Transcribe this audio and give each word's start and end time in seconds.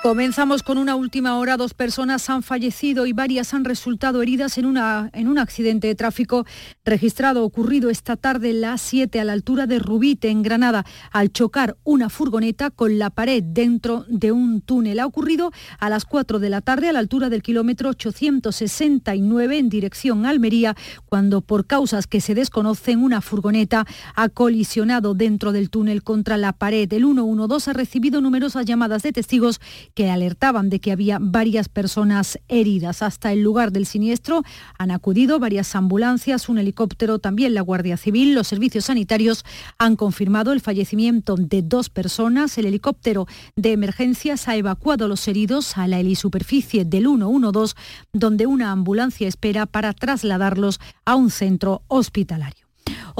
Comenzamos 0.00 0.62
con 0.62 0.78
una 0.78 0.94
última 0.94 1.36
hora. 1.38 1.56
Dos 1.56 1.74
personas 1.74 2.30
han 2.30 2.44
fallecido 2.44 3.04
y 3.06 3.12
varias 3.12 3.52
han 3.52 3.64
resultado 3.64 4.22
heridas 4.22 4.56
en, 4.56 4.64
una, 4.64 5.10
en 5.12 5.26
un 5.26 5.38
accidente 5.38 5.88
de 5.88 5.96
tráfico 5.96 6.46
registrado 6.84 7.44
ocurrido 7.44 7.90
esta 7.90 8.16
tarde 8.16 8.50
en 8.50 8.60
las 8.60 8.80
7 8.80 9.18
a 9.18 9.24
la 9.24 9.32
altura 9.32 9.66
de 9.66 9.80
Rubite, 9.80 10.28
en 10.28 10.42
Granada, 10.42 10.86
al 11.10 11.32
chocar 11.32 11.76
una 11.82 12.10
furgoneta 12.10 12.70
con 12.70 13.00
la 13.00 13.10
pared 13.10 13.42
dentro 13.42 14.04
de 14.08 14.30
un 14.30 14.60
túnel. 14.60 15.00
Ha 15.00 15.06
ocurrido 15.06 15.50
a 15.80 15.88
las 15.90 16.04
4 16.04 16.38
de 16.38 16.48
la 16.48 16.60
tarde 16.60 16.88
a 16.88 16.92
la 16.92 17.00
altura 17.00 17.28
del 17.28 17.42
kilómetro 17.42 17.88
869 17.88 19.58
en 19.58 19.68
dirección 19.68 20.26
a 20.26 20.30
Almería, 20.30 20.76
cuando 21.06 21.40
por 21.40 21.66
causas 21.66 22.06
que 22.06 22.20
se 22.20 22.36
desconocen 22.36 23.02
una 23.02 23.20
furgoneta 23.20 23.84
ha 24.14 24.28
colisionado 24.28 25.14
dentro 25.14 25.50
del 25.50 25.70
túnel 25.70 26.04
contra 26.04 26.36
la 26.36 26.52
pared. 26.52 26.90
El 26.92 27.02
112 27.02 27.70
ha 27.70 27.74
recibido 27.74 28.20
numerosas 28.20 28.64
llamadas 28.64 29.02
de 29.02 29.12
testigos 29.12 29.60
que 29.94 30.10
alertaban 30.10 30.70
de 30.70 30.80
que 30.80 30.92
había 30.92 31.18
varias 31.20 31.68
personas 31.68 32.38
heridas. 32.48 33.02
Hasta 33.02 33.32
el 33.32 33.42
lugar 33.42 33.72
del 33.72 33.86
siniestro 33.86 34.42
han 34.78 34.90
acudido 34.90 35.38
varias 35.38 35.74
ambulancias, 35.74 36.48
un 36.48 36.58
helicóptero, 36.58 37.18
también 37.18 37.54
la 37.54 37.62
Guardia 37.62 37.96
Civil. 37.96 38.34
Los 38.34 38.48
servicios 38.48 38.86
sanitarios 38.86 39.44
han 39.78 39.96
confirmado 39.96 40.52
el 40.52 40.60
fallecimiento 40.60 41.36
de 41.36 41.62
dos 41.62 41.90
personas. 41.90 42.56
El 42.58 42.66
helicóptero 42.66 43.26
de 43.56 43.72
emergencias 43.72 44.48
ha 44.48 44.56
evacuado 44.56 45.06
a 45.06 45.08
los 45.08 45.26
heridos 45.28 45.76
a 45.76 45.88
la 45.88 46.00
helisuperficie 46.00 46.84
del 46.84 47.06
112, 47.06 47.74
donde 48.12 48.46
una 48.46 48.72
ambulancia 48.72 49.28
espera 49.28 49.66
para 49.66 49.92
trasladarlos 49.92 50.80
a 51.04 51.16
un 51.16 51.30
centro 51.30 51.82
hospitalario. 51.88 52.67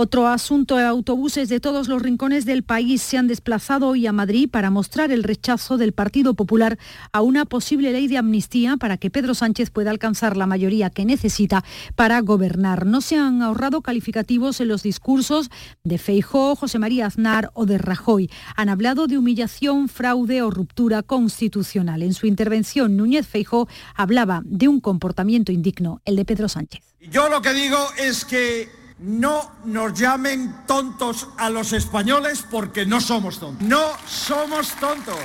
Otro 0.01 0.29
asunto, 0.29 0.77
de 0.77 0.85
autobuses 0.85 1.49
de 1.49 1.59
todos 1.59 1.89
los 1.89 2.01
rincones 2.01 2.45
del 2.45 2.63
país 2.63 3.03
se 3.03 3.19
han 3.19 3.27
desplazado 3.27 3.89
hoy 3.89 4.07
a 4.07 4.13
Madrid 4.13 4.49
para 4.49 4.71
mostrar 4.71 5.11
el 5.11 5.25
rechazo 5.25 5.77
del 5.77 5.93
Partido 5.93 6.35
Popular 6.35 6.79
a 7.13 7.21
una 7.21 7.47
posible 7.47 7.91
ley 7.91 8.07
de 8.07 8.17
amnistía 8.17 8.77
para 8.77 8.97
que 8.97 9.11
Pedro 9.11 9.35
Sánchez 9.35 9.71
pueda 9.71 9.91
alcanzar 9.91 10.37
la 10.37 10.47
mayoría 10.47 10.91
que 10.91 11.05
necesita 11.05 11.65
para 11.97 12.21
gobernar. 12.21 12.87
No 12.87 13.01
se 13.01 13.17
han 13.17 13.43
ahorrado 13.43 13.83
calificativos 13.83 14.61
en 14.61 14.69
los 14.69 14.85
discursos 14.85 15.51
de 15.83 15.99
Feijó, 15.99 16.55
José 16.55 16.79
María 16.79 17.07
Aznar 17.07 17.51
o 17.55 17.67
de 17.67 17.79
Rajoy. 17.79 18.31
Han 18.55 18.69
hablado 18.69 19.09
de 19.09 19.19
humillación, 19.19 19.89
fraude 19.89 20.43
o 20.43 20.53
ruptura 20.53 21.03
constitucional. 21.03 22.05
En 22.05 22.15
su 22.15 22.29
intervención, 22.29 22.97
Núñez 22.97 23.27
Feijó 23.27 23.67
hablaba 23.97 24.43
de 24.45 24.69
un 24.69 24.79
comportamiento 24.79 25.51
indigno, 25.51 26.01
el 26.05 26.15
de 26.15 26.25
Pedro 26.25 26.49
Sánchez. 26.49 26.85
Yo 27.11 27.29
lo 27.29 27.43
que 27.43 27.53
digo 27.53 27.79
es 27.99 28.25
que 28.25 28.78
no 28.99 29.53
nos 29.65 29.95
llamen 29.95 30.65
tontos 30.67 31.29
a 31.37 31.51
los 31.51 31.73
españoles 31.73 32.45
porque 32.51 32.85
no 32.85 33.01
somos 33.01 33.39
tontos. 33.39 33.67
No 33.67 33.93
somos 34.07 34.73
tontos. 34.77 35.19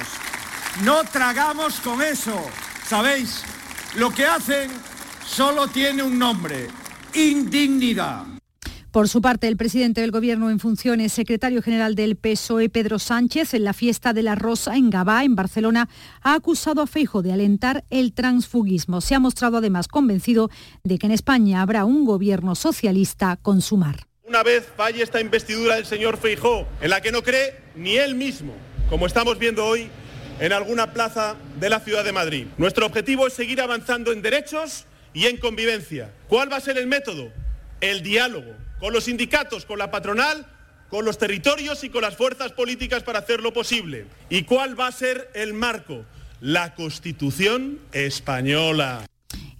No 0.83 1.03
tragamos 1.03 1.79
con 1.79 2.01
eso. 2.01 2.39
¿Sabéis? 2.87 3.43
Lo 3.95 4.11
que 4.11 4.25
hacen 4.25 4.71
solo 5.25 5.67
tiene 5.67 6.03
un 6.03 6.17
nombre. 6.17 6.69
Indignidad. 7.13 8.25
Por 8.93 9.09
su 9.09 9.23
parte, 9.23 9.47
el 9.47 9.57
presidente 9.57 10.01
del 10.01 10.11
Gobierno 10.11 10.51
en 10.51 10.59
funciones, 10.59 11.11
secretario 11.11 11.63
general 11.63 11.95
del 11.95 12.15
PSOE, 12.15 12.69
Pedro 12.69 12.99
Sánchez, 12.99 13.55
en 13.55 13.63
la 13.63 13.73
fiesta 13.73 14.13
de 14.13 14.21
la 14.21 14.35
Rosa 14.35 14.75
en 14.75 14.91
Gabá, 14.91 15.23
en 15.23 15.35
Barcelona, 15.35 15.89
ha 16.21 16.35
acusado 16.35 16.79
a 16.79 16.85
Feijo 16.85 17.23
de 17.23 17.33
alentar 17.33 17.85
el 17.89 18.13
transfugismo. 18.13 19.01
Se 19.01 19.15
ha 19.15 19.19
mostrado 19.19 19.57
además 19.57 19.87
convencido 19.87 20.51
de 20.83 20.99
que 20.99 21.07
en 21.07 21.11
España 21.11 21.63
habrá 21.63 21.85
un 21.85 22.05
gobierno 22.05 22.53
socialista 22.53 23.39
con 23.41 23.61
sumar. 23.61 24.05
Una 24.27 24.43
vez 24.43 24.69
falle 24.77 25.01
esta 25.01 25.19
investidura 25.19 25.77
del 25.77 25.87
señor 25.87 26.17
Feijó, 26.17 26.67
en 26.79 26.91
la 26.91 27.01
que 27.01 27.11
no 27.11 27.23
cree 27.23 27.61
ni 27.75 27.95
él 27.97 28.13
mismo, 28.13 28.53
como 28.91 29.07
estamos 29.07 29.39
viendo 29.39 29.65
hoy 29.65 29.89
en 30.39 30.53
alguna 30.53 30.93
plaza 30.93 31.35
de 31.59 31.69
la 31.71 31.79
ciudad 31.79 32.03
de 32.03 32.11
Madrid. 32.11 32.45
Nuestro 32.59 32.85
objetivo 32.85 33.25
es 33.25 33.33
seguir 33.33 33.59
avanzando 33.59 34.11
en 34.11 34.21
derechos 34.21 34.85
y 35.15 35.25
en 35.25 35.37
convivencia. 35.37 36.13
¿Cuál 36.27 36.51
va 36.51 36.57
a 36.57 36.61
ser 36.61 36.77
el 36.77 36.85
método? 36.85 37.31
El 37.81 38.03
diálogo 38.03 38.62
con 38.83 38.91
los 38.91 39.05
sindicatos, 39.05 39.65
con 39.65 39.79
la 39.79 39.91
patronal, 39.91 40.45
con 40.89 41.05
los 41.05 41.17
territorios 41.17 41.85
y 41.85 41.89
con 41.89 42.01
las 42.01 42.17
fuerzas 42.17 42.51
políticas 42.51 43.01
para 43.01 43.19
hacerlo 43.19 43.53
posible. 43.53 44.07
¿Y 44.29 44.43
cuál 44.43 44.77
va 44.77 44.87
a 44.87 44.91
ser 44.91 45.31
el 45.35 45.53
marco? 45.53 46.03
La 46.41 46.75
Constitución 46.75 47.79
española. 47.93 49.05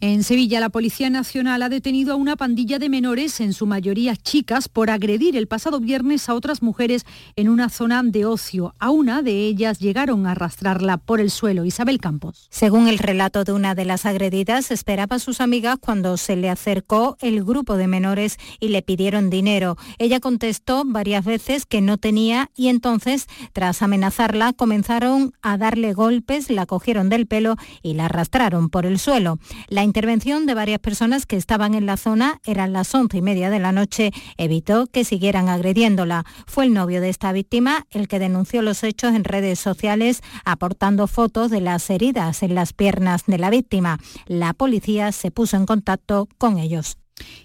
En 0.06 0.25
Sevilla, 0.25 0.59
la 0.59 0.68
Policía 0.68 1.09
Nacional 1.09 1.62
ha 1.62 1.69
detenido 1.69 2.12
a 2.12 2.18
una 2.18 2.36
pandilla 2.36 2.78
de 2.78 2.90
menores, 2.90 3.40
en 3.40 3.53
su 3.53 3.66
mayoría 3.66 4.18
chicas, 4.18 4.68
por 4.68 4.90
agredir 4.90 5.38
el 5.38 5.47
pasado 5.47 5.80
viernes 5.80 6.28
a 6.28 6.34
otras 6.34 6.62
mujeres 6.62 7.06
en 7.38 7.47
una 7.47 7.69
zona 7.69 8.03
de 8.03 8.25
ocio. 8.25 8.75
A 8.80 8.90
una 8.90 9.22
de 9.22 9.47
ellas 9.47 9.80
llegaron 9.80 10.28
a 10.28 10.31
arrastrarla 10.31 10.97
por 10.97 11.22
el 11.22 11.31
suelo. 11.31 11.63
Isabel 11.63 12.02
Campos. 12.02 12.47
Según 12.50 12.90
el 12.90 12.97
relato 12.97 13.46
de 13.46 13.53
una 13.53 13.75
de 13.75 13.86
las 13.86 14.06
agredidas, 14.06 14.72
esperaba 14.72 15.16
a 15.16 15.19
sus 15.19 15.40
amigas 15.40 15.78
cuando 15.80 16.18
se 16.18 16.36
le 16.36 16.50
acercó 16.50 17.16
el 17.22 17.42
grupo 17.42 17.78
de 17.78 17.88
menores 17.88 18.40
y 18.59 18.68
le 18.68 18.81
pidieron 18.81 19.30
dinero. 19.30 19.78
Ella 20.00 20.19
contestó 20.19 20.84
varias 20.86 21.24
veces 21.24 21.66
que 21.66 21.80
no 21.80 21.97
tenía 21.97 22.52
y 22.58 22.68
entonces, 22.68 23.28
tras 23.53 23.81
amenazarla, 23.81 24.52
comenzaron 24.52 25.31
a 25.42 25.58
darle 25.58 25.94
golpes, 25.94 26.50
la 26.50 26.66
cogieron 26.66 27.08
del 27.08 27.25
pelo 27.25 27.56
y 27.81 27.94
la 27.94 28.08
arrastraron 28.08 28.69
por 28.69 28.86
el 28.86 29.00
suelo. 29.00 29.40
La 29.69 29.93
intervención 29.94 30.48
de 30.48 30.56
varias 30.56 30.80
personas 30.80 31.28
que 31.28 31.36
estaban 31.36 31.76
en 31.76 31.86
la 31.86 31.98
zona, 31.98 32.42
eran 32.46 32.74
las 32.74 32.96
once 32.96 33.18
y 33.18 33.22
media 33.22 33.52
de 33.52 33.59
la 33.59 33.72
noche, 33.72 34.09
evitó 34.38 34.88
que 34.88 35.04
siguieran 35.04 35.50
agrediéndola. 35.50 36.26
Fue 36.48 36.66
el 36.66 36.74
novio 36.74 37.00
de 37.00 37.09
esta 37.09 37.31
víctima 37.31 37.86
el 37.92 38.08
que 38.08 38.18
denunció 38.18 38.64
los 38.64 38.84
hechos 38.84 39.14
en 39.14 39.24
redes 39.24 39.59
sociales, 39.59 40.24
aportando 40.46 41.06
fotos 41.06 41.52
de 41.52 41.62
las 41.62 41.88
heridas 41.92 42.42
en 42.42 42.56
las 42.56 42.74
piernas 42.74 43.26
de 43.28 43.38
la 43.38 43.52
víctima. 43.52 44.00
La 44.26 44.56
policía 44.56 45.12
se 45.12 45.30
puso 45.30 45.58
en 45.58 45.68
contacto 45.68 46.28
con 46.40 46.58
ellos. 46.58 46.98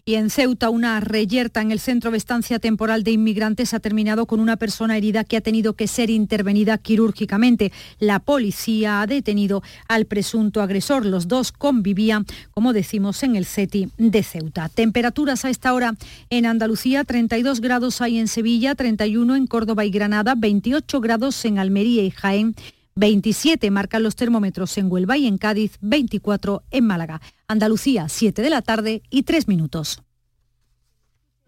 Y 0.04 0.14
en 0.14 0.30
Ceuta, 0.30 0.70
una 0.70 1.00
reyerta 1.00 1.60
en 1.60 1.70
el 1.70 1.80
centro 1.80 2.10
de 2.10 2.16
estancia 2.16 2.58
temporal 2.58 3.04
de 3.04 3.10
inmigrantes 3.10 3.74
ha 3.74 3.80
terminado 3.80 4.24
con 4.26 4.40
una 4.40 4.56
persona 4.56 4.96
herida 4.96 5.24
que 5.24 5.36
ha 5.36 5.42
tenido 5.42 5.74
que 5.74 5.86
ser 5.86 6.08
intervenida 6.08 6.78
quirúrgicamente. 6.78 7.72
La 7.98 8.18
policía 8.18 9.02
ha 9.02 9.06
detenido 9.06 9.62
al 9.86 10.06
presunto 10.06 10.62
agresor. 10.62 11.04
Los 11.04 11.28
dos 11.28 11.52
convivían, 11.52 12.24
como 12.52 12.72
decimos, 12.72 13.22
en 13.22 13.36
el 13.36 13.44
CETI 13.44 13.90
de 13.98 14.22
Ceuta. 14.22 14.70
Temperaturas 14.70 15.44
a 15.44 15.50
esta 15.50 15.74
hora 15.74 15.94
en 16.30 16.46
Andalucía, 16.46 17.04
32 17.04 17.60
grados 17.60 18.00
hay 18.00 18.18
en 18.18 18.28
Sevilla, 18.28 18.74
31 18.74 19.36
en 19.36 19.46
Córdoba 19.46 19.84
y 19.84 19.90
Granada, 19.90 20.34
28 20.36 21.00
grados 21.00 21.44
en 21.44 21.58
Almería 21.58 22.02
y 22.02 22.10
Jaén. 22.10 22.54
27 22.98 23.70
marcan 23.70 24.02
los 24.02 24.16
termómetros 24.16 24.76
en 24.76 24.90
Huelva 24.90 25.16
y 25.16 25.26
en 25.26 25.38
Cádiz, 25.38 25.78
24 25.80 26.64
en 26.70 26.84
Málaga. 26.84 27.20
Andalucía, 27.46 28.08
7 28.08 28.42
de 28.42 28.50
la 28.50 28.60
tarde 28.62 29.02
y 29.08 29.22
3 29.22 29.46
minutos. 29.46 30.02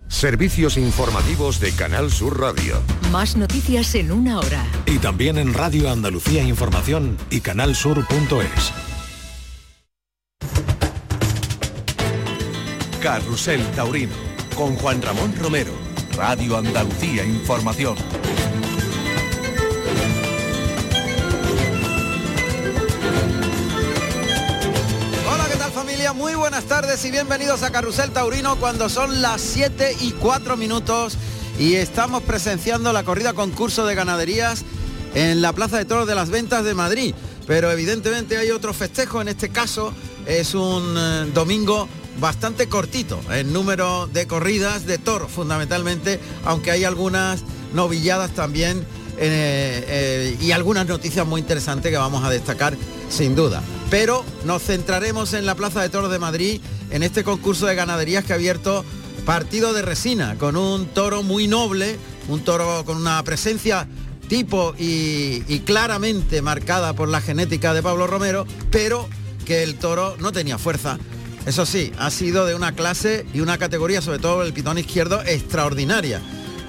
Servicios 0.06 0.77
informativos 0.77 1.61
de 1.61 1.72
Canal 1.72 2.11
Sur 2.11 2.41
Radio. 2.41 2.81
Más 3.12 3.37
noticias 3.37 3.94
en 3.94 4.11
una 4.12 4.38
hora. 4.38 4.65
Y 4.87 4.99
también 4.99 5.38
en 5.38 5.55
Radio 5.55 5.91
Andalucía 5.91 6.43
Información 6.43 7.16
y 7.31 7.41
canalsur.es. 7.41 8.72
Carrusel 13.00 13.62
Taurino 13.75 14.15
con 14.56 14.77
Juan 14.77 15.00
Ramón 15.00 15.34
Romero. 15.41 15.72
Radio 16.17 16.56
Andalucía 16.56 17.25
Información. 17.25 17.97
Buenas 26.50 26.69
tardes 26.69 27.05
y 27.05 27.12
bienvenidos 27.12 27.62
a 27.62 27.71
Carrusel 27.71 28.11
Taurino 28.11 28.56
cuando 28.56 28.88
son 28.88 29.22
las 29.22 29.41
7 29.41 29.99
y 30.00 30.11
4 30.11 30.56
minutos 30.56 31.16
y 31.61 31.76
estamos 31.76 32.25
presenciando 32.25 32.93
la 32.93 33.05
corrida 33.05 33.35
concurso 33.35 33.87
de 33.87 33.94
ganaderías 33.94 34.64
en 35.14 35.43
la 35.43 35.52
Plaza 35.52 35.79
de 35.79 35.85
Toros 35.85 36.08
de 36.08 36.17
las 36.17 36.29
Ventas 36.29 36.64
de 36.64 36.75
Madrid. 36.75 37.14
Pero 37.47 37.70
evidentemente 37.70 38.37
hay 38.37 38.50
otro 38.50 38.75
festejo, 38.75 39.20
en 39.20 39.29
este 39.29 39.50
caso 39.50 39.93
es 40.26 40.56
un 40.56 40.97
eh, 40.99 41.31
domingo 41.32 41.88
bastante 42.19 42.69
cortito 42.69 43.20
en 43.31 43.53
número 43.53 44.08
de 44.08 44.26
corridas 44.26 44.87
de 44.87 44.99
toros 44.99 45.31
fundamentalmente, 45.31 46.19
aunque 46.44 46.73
hay 46.73 46.82
algunas 46.82 47.44
novilladas 47.75 48.32
también 48.32 48.79
eh, 49.19 49.85
eh, 49.87 50.37
y 50.41 50.50
algunas 50.50 50.88
noticias 50.88 51.25
muy 51.25 51.41
interesantes 51.41 51.93
que 51.93 51.99
vamos 51.99 52.25
a 52.25 52.31
destacar 52.31 52.76
sin 53.08 53.37
duda. 53.37 53.62
Pero 53.90 54.25
nos 54.44 54.62
centraremos 54.62 55.34
en 55.34 55.46
la 55.46 55.56
Plaza 55.56 55.82
de 55.82 55.88
Toros 55.88 56.12
de 56.12 56.19
Madrid, 56.19 56.60
en 56.90 57.02
este 57.02 57.25
concurso 57.25 57.66
de 57.66 57.75
ganaderías 57.75 58.25
que 58.25 58.32
ha 58.32 58.37
abierto 58.37 58.84
partido 59.26 59.72
de 59.72 59.82
resina, 59.82 60.37
con 60.38 60.56
un 60.56 60.87
toro 60.87 61.22
muy 61.22 61.48
noble, 61.48 61.98
un 62.28 62.40
toro 62.42 62.84
con 62.84 62.96
una 62.96 63.22
presencia 63.25 63.88
tipo 64.28 64.75
y, 64.78 65.40
claramente 65.66 66.40
marcada 66.40 66.92
por 66.92 67.08
la 67.08 67.20
genética 67.20 67.75
de 67.75 67.82
Pablo 67.82 68.06
Romero, 68.06 68.46
pero 68.70 69.08
que 69.44 69.64
el 69.64 69.75
toro 69.75 70.16
no 70.20 70.31
tenía 70.31 70.56
fuerza 70.58 70.98
Eso 71.46 71.66
sí, 71.66 71.93
ha 71.98 72.10
sido 72.10 72.46
de 72.46 72.54
una 72.54 72.72
clase 72.72 73.26
y 73.34 73.40
una 73.40 73.58
categoría, 73.58 74.00
sobre 74.00 74.20
todo 74.20 74.44
el 74.44 74.52
pitón 74.52 74.78
izquierdo, 74.78 75.20
extraordinaria. 75.22 76.20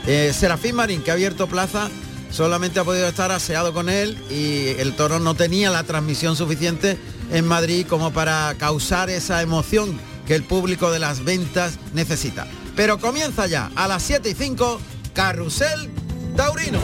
Eh, 0.07 0.33
Serafín 0.33 0.75
Marín, 0.75 1.03
que 1.03 1.11
ha 1.11 1.13
abierto 1.13 1.45
plaza, 1.47 1.91
solamente 2.31 2.79
ha 2.79 2.83
podido 2.83 3.07
estar 3.07 3.31
aseado 3.31 3.73
con 3.73 3.89
él 3.89 4.17
y 4.29 4.79
el 4.79 4.95
toro 4.95 5.19
no 5.19 5.35
tenía 5.35 5.69
la 5.69 5.83
transmisión 5.83 6.35
suficiente 6.35 6.97
en 7.31 7.45
Madrid 7.45 7.85
como 7.87 8.11
para 8.11 8.55
causar 8.57 9.09
esa 9.09 9.41
emoción 9.41 9.99
que 10.25 10.35
el 10.35 10.43
público 10.43 10.91
de 10.91 10.99
las 10.99 11.23
ventas 11.23 11.77
necesita. 11.93 12.47
Pero 12.75 12.99
comienza 12.99 13.47
ya 13.47 13.69
a 13.75 13.87
las 13.87 14.03
7 14.03 14.29
y 14.29 14.33
5, 14.33 14.79
Carrusel 15.13 15.89
Taurino. 16.35 16.79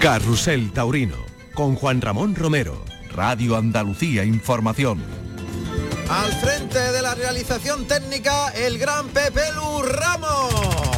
Carrusel 0.00 0.72
Taurino, 0.72 1.16
con 1.54 1.74
Juan 1.74 2.00
Ramón 2.00 2.34
Romero, 2.34 2.84
Radio 3.12 3.56
Andalucía 3.56 4.24
Información. 4.24 5.02
Al 6.08 6.32
frente 6.32 6.78
de 6.78 7.02
la 7.02 7.14
realización 7.14 7.86
técnica, 7.86 8.48
el 8.48 8.78
gran 8.78 9.08
Pepe 9.08 9.42
Lu 9.54 9.82
Ramos. 9.82 10.89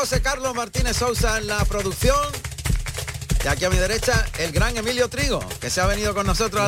José 0.00 0.22
Carlos 0.22 0.54
Martínez 0.54 0.96
Sousa 0.96 1.36
en 1.36 1.46
la 1.46 1.62
producción. 1.66 2.16
Y 3.44 3.48
aquí 3.48 3.66
a 3.66 3.70
mi 3.70 3.76
derecha, 3.76 4.26
el 4.38 4.50
gran 4.50 4.74
Emilio 4.74 5.10
Trigo, 5.10 5.46
que 5.60 5.68
se 5.68 5.82
ha 5.82 5.86
venido 5.86 6.14
con 6.14 6.26
nosotros 6.26 6.64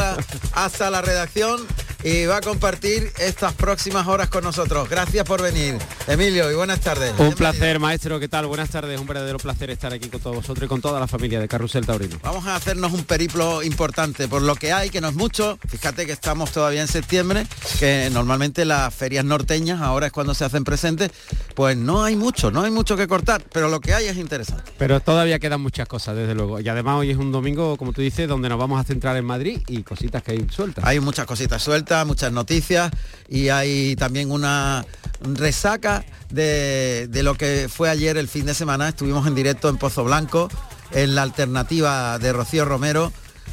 hasta 0.52 0.90
la 0.90 1.00
redacción 1.00 1.67
y 2.05 2.26
va 2.26 2.37
a 2.37 2.40
compartir 2.43 3.11
estas 3.19 3.55
próximas 3.55 4.06
horas 4.06 4.29
con 4.29 4.44
nosotros. 4.44 4.87
Gracias 4.87 5.25
por 5.25 5.40
venir, 5.40 5.79
Emilio, 6.08 6.50
y 6.50 6.54
buenas 6.56 6.81
tardes. 6.81 7.14
Un 7.19 7.32
placer, 7.32 7.78
maestro. 7.78 8.19
¿Qué 8.19 8.26
tal? 8.26 8.46
Buenas 8.46 8.70
tardes. 8.70 9.00
Un 9.00 9.06
verdadero 9.06 9.38
placer 9.38 9.70
estar 9.70 9.93
aquí 9.93 10.08
con 10.08 10.20
todos 10.20 10.34
vosotros 10.34 10.66
y 10.66 10.69
con 10.69 10.81
toda 10.81 10.99
la 10.99 11.06
familia 11.06 11.38
de 11.38 11.46
Carrusel 11.46 11.87
Taurino. 11.87 12.19
Vamos 12.22 12.44
a 12.46 12.56
hacernos 12.56 12.93
un 12.93 13.04
periplo 13.04 13.62
importante 13.62 14.26
por 14.26 14.43
lo 14.43 14.56
que 14.56 14.72
hay, 14.72 14.90
que 14.90 15.00
no 15.00 15.08
es 15.08 15.14
mucho. 15.14 15.58
Fíjate 15.69 16.04
que 16.04 16.12
estamos 16.12 16.50
todavía 16.50 16.82
en 16.82 16.88
septiembre, 16.88 17.46
que 17.78 18.10
normalmente 18.12 18.64
las 18.64 18.93
ferias 18.93 19.25
norteñas, 19.25 19.81
ahora 19.81 20.06
es 20.06 20.12
cuando 20.12 20.34
se 20.34 20.44
hacen 20.44 20.64
presentes, 20.64 21.12
pues 21.54 21.76
no 21.76 22.02
hay 22.02 22.16
mucho, 22.16 22.50
no 22.50 22.62
hay 22.62 22.72
mucho 22.72 22.96
que 22.96 23.06
cortar, 23.06 23.44
pero 23.52 23.69
lo 23.69 23.81
que 23.81 23.94
hay 23.94 24.06
es 24.06 24.16
interesante. 24.16 24.72
Pero 24.78 24.98
todavía 24.98 25.38
quedan 25.38 25.60
muchas 25.60 25.87
cosas, 25.87 26.16
desde 26.16 26.34
luego. 26.34 26.58
Y 26.58 26.69
además 26.69 26.96
hoy 26.96 27.10
es 27.10 27.16
un 27.16 27.31
domingo, 27.31 27.76
como 27.76 27.93
tú 27.93 28.00
dices, 28.00 28.26
donde 28.28 28.48
nos 28.48 28.58
vamos 28.58 28.81
a 28.81 28.84
centrar 28.84 29.16
en 29.16 29.25
Madrid 29.25 29.60
y 29.69 29.84
cositas 29.84 30.22
que 30.25 30.32
hay 30.32 30.46
sueltas. 30.50 30.84
Hay 30.84 30.98
muchas 30.98 31.26
cositas 31.26 31.62
sueltas, 31.62 32.05
muchas 32.05 32.32
noticias 32.32 32.90
y 33.28 33.50
hay 33.50 33.94
también 33.96 34.32
una 34.32 34.84
resaca 35.20 35.92
de, 36.31 37.09
de 37.09 37.23
lo 37.23 37.35
que 37.35 37.69
fue 37.69 37.91
ayer 37.91 38.17
el 38.17 38.29
fin 38.29 38.47
de 38.47 38.55
semana. 38.55 38.89
Estuvimos 38.89 39.27
en 39.27 39.35
directo 39.35 39.69
en 39.69 39.77
Pozo 39.77 40.05
Blanco, 40.05 40.49
en 40.93 41.15
la 41.15 41.23
alternativa 41.23 42.19
de 42.19 42.33
Rocío 42.33 42.65
Romero 42.65 43.12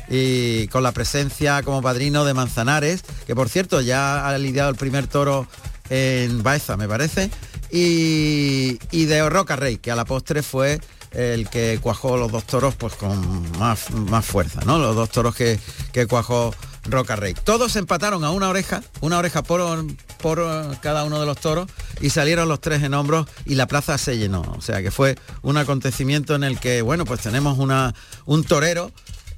y 0.09 0.67
con 0.69 0.81
la 0.83 0.91
presencia 0.91 1.61
como 1.63 1.81
padrino 1.81 2.25
de 2.25 2.33
Manzanares, 2.33 3.03
que 3.27 3.35
por 3.35 3.47
cierto 3.49 3.81
ya 3.81 4.27
ha 4.27 4.37
lidiado 4.37 4.69
el 4.69 4.75
primer 4.75 5.07
toro 5.07 5.47
en 5.89 6.41
Baeza, 6.43 6.77
me 6.77 6.87
parece, 6.87 7.29
y, 7.71 8.79
y 8.91 9.05
de 9.05 9.27
Roca 9.29 9.55
Rey, 9.55 9.77
que 9.77 9.91
a 9.91 9.95
la 9.95 10.05
postre 10.05 10.41
fue 10.41 10.79
el 11.11 11.49
que 11.49 11.79
cuajó 11.81 12.17
los 12.17 12.31
dos 12.31 12.45
toros 12.45 12.75
pues 12.75 12.93
con 12.93 13.51
más, 13.57 13.91
más 13.91 14.25
fuerza, 14.25 14.61
¿no? 14.65 14.77
Los 14.77 14.95
dos 14.95 15.09
toros 15.09 15.35
que, 15.35 15.59
que 15.91 16.05
cuajó 16.05 16.53
Roca 16.91 17.15
Rey. 17.15 17.33
Todos 17.43 17.75
empataron 17.75 18.23
a 18.23 18.31
una 18.31 18.49
oreja, 18.49 18.83
una 19.01 19.17
oreja 19.17 19.43
por, 19.43 19.85
por 20.21 20.39
cada 20.81 21.03
uno 21.03 21.19
de 21.19 21.25
los 21.25 21.39
toros 21.39 21.69
y 22.01 22.09
salieron 22.09 22.49
los 22.49 22.61
tres 22.61 22.83
en 22.83 22.93
hombros 22.93 23.27
y 23.45 23.55
la 23.55 23.67
plaza 23.67 23.97
se 23.97 24.17
llenó. 24.17 24.41
O 24.57 24.61
sea 24.61 24.81
que 24.81 24.91
fue 24.91 25.17
un 25.41 25.57
acontecimiento 25.57 26.35
en 26.35 26.43
el 26.43 26.59
que, 26.59 26.81
bueno, 26.81 27.05
pues 27.05 27.21
tenemos 27.21 27.57
una, 27.57 27.93
un 28.25 28.43
torero 28.43 28.91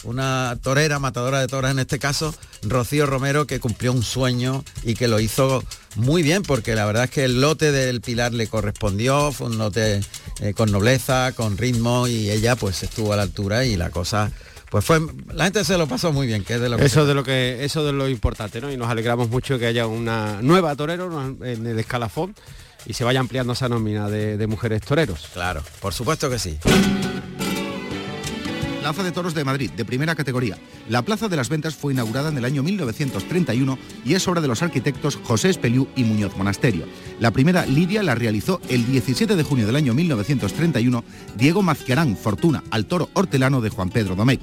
una 0.04 0.58
torera, 0.62 1.00
matadora 1.00 1.40
de 1.40 1.48
toras 1.48 1.72
en 1.72 1.80
este 1.80 2.00
caso, 2.00 2.34
Rocío 2.64 3.06
Romero, 3.06 3.46
que 3.46 3.60
cumplió 3.60 3.92
un 3.92 4.04
sueño 4.04 4.64
y 4.84 4.96
que 4.96 5.08
lo 5.08 5.20
hizo 5.20 5.64
muy 5.96 6.24
bien, 6.24 6.44
porque 6.44 6.76
la 6.76 6.86
verdad 6.86 7.06
es 7.06 7.12
que 7.12 7.26
el 7.26 7.42
lote 7.42 7.72
del 7.72 8.02
Pilar 8.02 8.34
le 8.34 8.48
correspondió, 8.48 9.32
fue 9.32 9.48
un 9.48 9.58
lote 9.58 10.02
eh, 10.40 10.54
con 10.54 10.72
nobleza, 10.72 11.34
con 11.34 11.58
ritmo, 11.58 12.08
y 12.08 12.30
ella 12.30 12.56
pues 12.56 12.84
estuvo 12.84 13.14
a 13.14 13.16
la 13.16 13.24
altura 13.24 13.66
y 13.66 13.78
la 13.78 13.90
cosa, 13.90 14.32
pues 14.72 14.86
fue, 14.86 15.02
la 15.34 15.44
gente 15.44 15.66
se 15.66 15.78
lo 15.78 15.86
pasó 15.86 16.14
muy 16.14 16.28
bien, 16.28 16.46
que 16.46 16.54
es 16.54 16.62
de 16.62 16.70
lo 16.70 16.78
que 16.78 16.86
Eso 16.86 17.06
de 17.06 17.14
lo 17.14 17.26
que, 17.26 17.66
eso 17.66 17.84
de 17.84 17.92
lo 17.92 18.08
importante, 18.08 18.62
¿no? 18.62 18.72
Y 18.72 18.78
nos 18.78 18.88
alegramos 18.88 19.30
mucho 19.30 19.60
que 19.60 19.66
haya 19.66 19.86
una 19.86 20.42
nueva 20.42 20.74
torero 20.78 21.36
en 21.44 21.68
el 21.68 21.78
escalafón 21.78 22.34
y 22.86 22.94
se 22.94 23.04
vaya 23.04 23.20
ampliando 23.20 23.52
esa 23.52 23.68
nómina 23.68 24.10
de, 24.10 24.38
de 24.38 24.48
mujeres 24.48 24.82
toreros. 24.82 25.28
Claro, 25.34 25.62
por 25.82 25.94
supuesto 25.94 26.30
que 26.30 26.40
sí. 26.40 26.58
Plaza 28.82 29.04
de 29.04 29.12
Toros 29.12 29.36
de 29.36 29.46
Madrid, 29.46 29.70
de 29.70 29.86
primera 29.86 30.16
categoría. 30.16 30.58
La 30.90 31.04
Plaza 31.04 31.28
de 31.28 31.36
las 31.36 31.50
Ventas 31.50 31.76
fue 31.76 31.94
inaugurada 31.94 32.30
en 32.30 32.38
el 32.40 32.46
año 32.46 32.64
1931 32.64 33.78
y 34.04 34.16
es 34.16 34.28
obra 34.28 34.42
de 34.42 34.48
los 34.48 34.64
arquitectos 34.64 35.20
José 35.24 35.52
Espeliú 35.52 35.88
y 35.96 36.04
Muñoz 36.04 36.36
Monasterio. 36.36 36.88
La 37.20 37.30
primera 37.30 37.68
lidia 37.68 38.02
la 38.02 38.16
realizó 38.16 38.60
el 38.70 38.84
17 38.88 39.36
de 39.36 39.44
junio 39.44 39.68
del 39.68 39.76
año 39.76 39.94
1931 39.94 41.04
Diego 41.38 41.62
Mazquerán 41.62 42.18
Fortuna 42.18 42.64
al 42.72 42.88
toro 42.88 43.12
hortelano 43.14 43.62
de 43.62 43.70
Juan 43.70 43.92
Pedro 43.92 44.16
Domecq. 44.16 44.42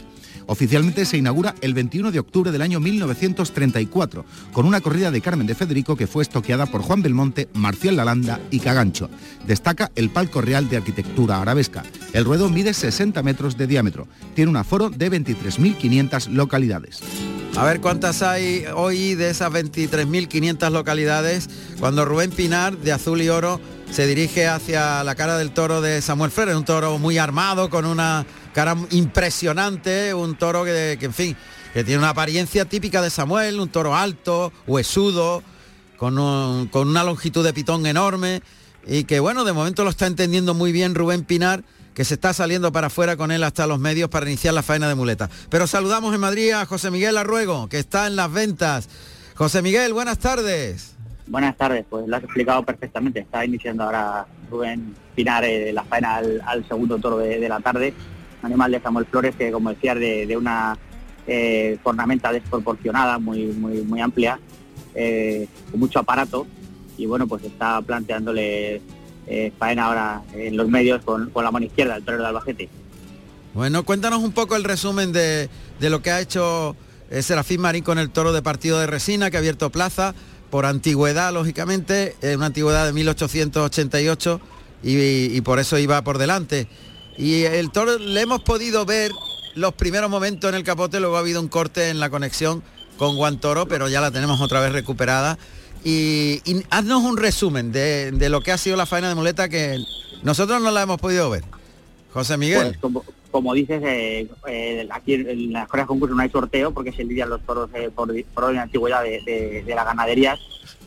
Oficialmente 0.49 1.05
se 1.05 1.19
inaugura 1.19 1.55
el 1.61 1.75
21 1.75 2.11
de 2.11 2.19
octubre 2.19 2.51
del 2.51 2.63
año 2.63 2.81
1934, 2.81 4.25
con 4.51 4.65
una 4.65 4.81
corrida 4.81 5.11
de 5.11 5.21
Carmen 5.21 5.47
de 5.47 5.55
Federico 5.55 5.95
que 5.95 6.07
fue 6.07 6.23
estoqueada 6.23 6.65
por 6.65 6.81
Juan 6.81 7.03
Belmonte, 7.03 7.51
Marcial 7.53 7.97
Lalanda 7.97 8.41
y 8.51 8.61
Cagancho. 8.61 9.11
Destaca 9.47 9.93
el 9.95 10.09
palco 10.09 10.41
real 10.41 10.71
de 10.71 10.79
arquitectura 10.79 11.43
arabesca. 11.43 11.83
El 12.15 12.25
ruedo 12.25 12.49
mide 12.49 12.73
60 12.73 13.23
metros 13.23 13.59
de 13.59 13.67
diámetro. 13.67 14.09
Tiene 14.35 14.51
un 14.51 14.57
aforo 14.57 14.89
de 14.89 15.11
23.500 15.13 16.29
localidades. 16.29 17.01
A 17.55 17.65
ver 17.65 17.83
cuántas 17.83 18.23
hay 18.23 18.65
hoy 18.75 19.17
de 19.17 19.29
esas 19.29 19.53
23.500 19.53 20.71
localidades 20.71 21.51
cuando 21.79 22.07
Rubén 22.07 22.31
Pinar 22.31 22.79
de 22.79 22.93
Azul 22.93 23.21
y 23.21 23.29
Oro 23.29 23.61
se 23.91 24.07
dirige 24.07 24.47
hacia 24.47 25.03
la 25.05 25.15
cara 25.15 25.37
del 25.37 25.51
toro 25.51 25.81
de 25.81 26.01
Samuel 26.01 26.31
Freire, 26.31 26.57
un 26.57 26.65
toro 26.65 26.99
muy 26.99 27.19
armado 27.19 27.69
con 27.69 27.85
una 27.85 28.27
cara 28.59 28.77
impresionante, 28.91 30.13
un 30.15 30.35
toro 30.35 30.65
que, 30.65 30.99
en 31.01 31.15
fin, 31.15 31.37
que 31.73 31.85
tiene 31.85 32.01
una 32.01 32.09
apariencia 32.09 32.65
típica 32.65 33.01
de 33.01 33.09
Samuel, 33.09 33.61
un 33.61 33.69
toro 33.69 33.95
alto, 33.95 34.53
huesudo, 34.67 35.45
con, 35.97 36.67
con 36.67 36.89
una 36.89 37.05
longitud 37.05 37.45
de 37.45 37.53
pitón 37.53 37.87
enorme 37.87 38.43
y 38.85 39.05
que 39.05 39.21
bueno, 39.21 39.45
de 39.45 39.53
momento 39.53 39.85
lo 39.85 39.91
está 39.91 40.09
entendiendo 40.09 40.55
muy 40.55 40.73
bien 40.73 40.97
Rubén 40.97 41.23
Pinar, 41.23 41.63
que 41.95 42.05
se 42.05 42.15
está 42.15 42.33
saliendo 42.33 42.73
para 42.73 42.89
afuera 42.89 43.17
con 43.17 43.31
él 43.31 43.45
hasta 43.45 43.69
los 43.69 43.79
medios 43.79 44.11
para 44.11 44.27
iniciar 44.27 44.55
la 44.55 44.65
faena 44.65 44.89
de 44.89 44.97
muleta. 44.97 45.31
Pero 45.51 45.69
saludamos 45.69 46.13
en 46.13 46.21
Madrid 46.21 46.51
a 46.51 46.67
José 46.67 46.91
Miguel 46.91 47.17
Arruego, 47.17 47.69
que 47.69 47.79
está 47.79 48.09
en 48.09 48.17
las 48.17 48.33
ventas. 48.33 48.89
José 49.37 49.63
Miguel, 49.63 49.93
buenas 49.93 50.19
tardes. 50.19 50.97
Buenas 51.29 51.57
tardes, 51.57 51.85
pues 51.89 52.09
lo 52.09 52.17
has 52.17 52.25
explicado 52.25 52.65
perfectamente. 52.65 53.21
Está 53.21 53.45
iniciando 53.45 53.85
ahora 53.85 54.27
Rubén 54.51 54.97
Pinar 55.15 55.45
eh, 55.45 55.73
la 55.73 55.85
faena 55.85 56.17
al, 56.17 56.67
segundo 56.67 56.99
toro 56.99 57.19
de 57.19 57.49
la 57.49 57.61
tarde. 57.61 57.95
Animal 58.43 58.73
de 58.73 58.81
Samuel 58.81 59.07
Flores 59.07 59.35
que, 59.37 59.51
como 59.51 59.71
decías, 59.71 59.99
de, 59.99 60.37
una 60.37 60.77
eh, 61.27 61.79
cornamenta 61.83 62.33
desproporcionada, 62.33 63.19
muy, 63.19 63.47
muy, 63.47 63.83
muy 63.83 64.01
amplia, 64.01 64.39
eh, 64.95 65.49
con 65.71 65.81
mucho 65.81 65.99
aparato. 65.99 66.47
Y 66.97 67.07
bueno, 67.07 67.27
pues 67.27 67.45
está 67.45 67.81
planteándole 67.83 68.83
eh, 69.27 69.53
faena 69.59 69.87
ahora 69.87 70.23
en 70.35 70.57
los 70.57 70.69
medios 70.69 71.05
con, 71.05 71.31
con 71.31 71.45
la 71.45 71.51
mano 71.51 71.67
izquierda, 71.67 71.97
el 71.97 72.05
torero 72.05 72.23
de 72.23 72.29
Albacete. 72.29 72.69
Bueno, 73.55 73.85
cuéntanos 73.85 74.23
un 74.23 74.33
poco 74.33 74.57
el 74.57 74.65
resumen 74.65 75.13
de, 75.13 75.49
de 75.81 75.91
lo 75.91 76.03
que 76.03 76.11
ha 76.11 76.21
hecho 76.21 76.77
eh, 77.11 77.23
Serafín 77.23 77.61
Marín 77.61 77.83
con 77.83 77.99
el 77.99 78.11
toro 78.11 78.33
de 78.33 78.43
partido 78.43 78.79
de 78.79 78.87
resina, 78.87 79.31
que 79.31 79.37
ha 79.37 79.41
abierto 79.41 79.71
plaza 79.71 80.15
por 80.51 80.67
antigüedad, 80.67 81.33
lógicamente, 81.33 82.17
eh, 82.23 82.37
una 82.37 82.47
antigüedad 82.47 82.87
de 82.87 82.93
1888 82.93 84.41
y, 84.83 85.37
y 85.37 85.41
por 85.43 85.59
eso 85.59 85.79
iba 85.79 86.03
por 86.03 86.19
delante. 86.19 86.69
Y 87.19 87.43
el 87.43 87.71
toro 87.73 87.99
le 87.99 88.21
hemos 88.21 88.43
podido 88.43 88.87
ver 88.87 89.11
los 89.57 89.75
primeros 89.75 90.09
momentos 90.09 90.49
en 90.49 90.55
el 90.55 90.63
capote, 90.63 91.01
luego 91.01 91.17
ha 91.17 91.21
habido 91.21 91.41
un 91.41 91.49
corte 91.49 91.91
en 91.91 91.99
la 91.99 92.11
conexión 92.11 92.63
con 92.97 93.17
Guantoro, 93.17 93.67
pero 93.67 93.89
ya 93.89 94.01
la 94.01 94.13
tenemos 94.13 94.41
otra 94.41 94.61
vez 94.61 94.73
recuperada. 94.73 95.37
Y, 95.85 96.41
y 96.45 96.65
haznos 96.71 97.03
un 97.03 97.17
resumen 97.17 97.73
de, 97.73 98.13
de 98.13 98.29
lo 98.29 98.41
que 98.41 98.53
ha 98.53 98.59
sido 98.59 98.77
la 98.77 98.87
faena 98.87 99.09
de 99.09 99.17
muleta 99.17 99.49
que 99.49 99.79
nosotros 100.23 100.63
no 100.63 100.71
la 100.71 100.83
hemos 100.83 100.99
podido 100.99 101.29
ver. 101.29 101.45
José 102.13 102.37
Miguel. 102.37 102.69
Pues 102.69 102.79
como, 102.79 103.05
como 103.33 103.53
dices, 103.53 103.83
eh, 103.85 104.29
eh, 104.47 104.89
aquí 104.91 105.15
en, 105.15 105.53
las 105.53 105.69
correas 105.69 105.89
concurso 105.89 106.15
no 106.15 106.23
hay 106.23 106.31
sorteo 106.31 106.73
porque 106.73 106.93
se 106.93 107.05
lidian 107.05 107.31
los 107.31 107.43
toros 107.43 107.69
eh, 107.75 107.91
por, 107.95 108.13
por 108.33 108.57
antigüedad 108.57 109.03
de, 109.03 109.23
de, 109.23 109.63
de 109.65 109.75
las 109.75 109.85
ganaderías 109.85 110.39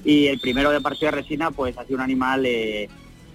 y 0.04 0.28
el 0.28 0.40
primero 0.40 0.72
de 0.72 0.82
partido 0.82 1.12
de 1.12 1.18
resina 1.18 1.52
pues 1.52 1.78
ha 1.78 1.84
sido 1.86 1.98
un 1.98 2.02
animal 2.02 2.46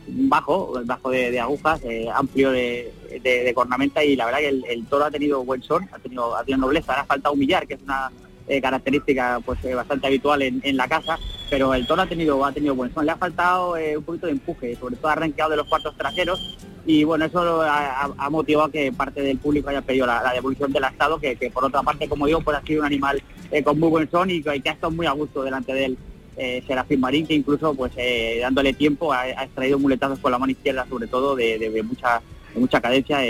bajo, 0.08 0.80
bajo 0.84 1.10
de, 1.10 1.38
agujas, 1.40 1.80
eh, 1.84 2.08
amplio 2.12 2.50
de, 2.50 2.92
de- 3.22 3.52
cornamenta 3.54 4.04
y 4.04 4.16
la 4.16 4.26
verdad 4.26 4.40
que 4.40 4.48
el, 4.48 4.86
toro 4.86 5.04
ha 5.04 5.10
tenido 5.10 5.44
buen 5.44 5.62
son, 5.62 5.88
ha 5.92 5.98
tenido, 5.98 6.36
ha 6.36 6.44
tenido 6.44 6.60
nobleza, 6.60 6.92
ahora 6.92 7.04
falta 7.04 7.30
humillar, 7.30 7.66
que 7.66 7.75
es 7.75 7.82
una 7.82 8.10
eh, 8.48 8.60
característica 8.60 9.40
pues 9.44 9.64
eh, 9.64 9.75
bastante 9.75 10.06
habitual 10.06 10.42
en, 10.42 10.76
la 10.76 10.88
casa, 10.88 11.18
pero 11.50 11.75
el 11.75 11.86
toro 11.86 12.02
ha 12.02 12.06
tenido, 12.06 12.44
ha 12.44 12.52
tenido 12.52 12.75
buen 12.75 12.92
son, 12.94 13.06
le 13.06 13.12
ha 13.12 13.16
faltado 13.16 13.75
un 13.75 14.04
poquito 14.04 14.26
de 14.26 14.32
empuje, 14.32 14.76
sobre 14.76 14.96
todo 14.96 15.08
ha 15.08 15.12
arranqueado 15.12 15.50
de 15.50 15.56
los 15.56 15.66
cuartos 15.66 15.96
traseros 15.96 16.56
y 16.84 17.02
bueno, 17.02 17.25
eso 17.25 17.62
ha, 17.62 18.30
motivado 18.30 18.70
que 18.70 18.92
parte 18.92 19.20
del 19.20 19.38
público 19.38 19.70
haya 19.70 19.82
pedido 19.82 20.06
la, 20.06 20.32
devolución 20.32 20.72
del 20.72 20.84
estado, 20.84 21.18
que, 21.18 21.50
por 21.52 21.64
otra 21.64 21.82
parte, 21.82 22.08
como 22.08 22.26
digo, 22.26 22.40
pues 22.42 22.56
ha 22.56 22.62
sido 22.62 22.80
un 22.80 22.86
animal 22.86 23.20
con 23.64 23.80
muy 23.80 23.88
buen 23.88 24.08
son 24.08 24.30
y 24.30 24.40
que, 24.40 24.50
ha 24.50 24.72
estado 24.72 24.92
muy 24.92 25.06
a 25.06 25.10
gusto 25.10 25.42
delante 25.42 25.72
de 25.72 25.84
él. 25.86 25.98
Eh, 26.37 26.62
Serafín 26.66 27.00
Marín, 27.00 27.26
que 27.26 27.35
incluso 27.35 27.75
pues 27.75 27.93
eh, 27.97 28.38
dándole 28.40 28.73
tiempo 28.75 29.12
ha, 29.12 29.28
extraído 29.28 29.78
muletazos 29.78 30.19
con 30.19 30.31
la 30.33 30.38
mano 30.38 30.52
izquierda, 30.52 30.87
sobre 30.88 31.07
todo 31.07 31.35
de, 31.35 31.83
mucha, 31.83 32.21
mucha 32.55 32.81
cadencia, 32.81 33.21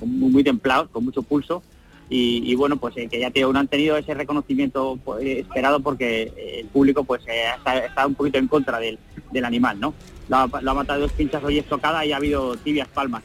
muy, 0.00 0.30
muy 0.30 0.44
templado, 0.44 0.88
con 0.88 1.04
mucho 1.04 1.22
pulso. 1.22 1.62
Y, 2.10 2.54
bueno, 2.54 2.76
pues 2.76 2.94
que 2.94 3.18
ya 3.18 3.30
te, 3.30 3.40
no 3.40 3.58
han 3.58 3.66
tenido 3.66 3.96
ese 3.96 4.14
reconocimiento 4.14 4.98
pues, 5.04 5.24
esperado 5.24 5.80
porque 5.80 6.60
el 6.60 6.66
público 6.66 7.02
pues 7.02 7.22
está, 7.26 8.06
un 8.06 8.14
poquito 8.14 8.38
en 8.38 8.46
contra 8.46 8.78
del, 8.78 8.98
del 9.32 9.44
animal, 9.44 9.80
¿no? 9.80 9.94
lo 10.28 10.36
ha, 10.36 10.74
matado 10.74 11.00
dos 11.00 11.12
pinchas 11.12 11.42
hoy 11.44 11.58
estocada 11.58 12.04
y 12.04 12.12
ha 12.12 12.16
habido 12.16 12.56
tibias 12.56 12.88
palmas 12.88 13.24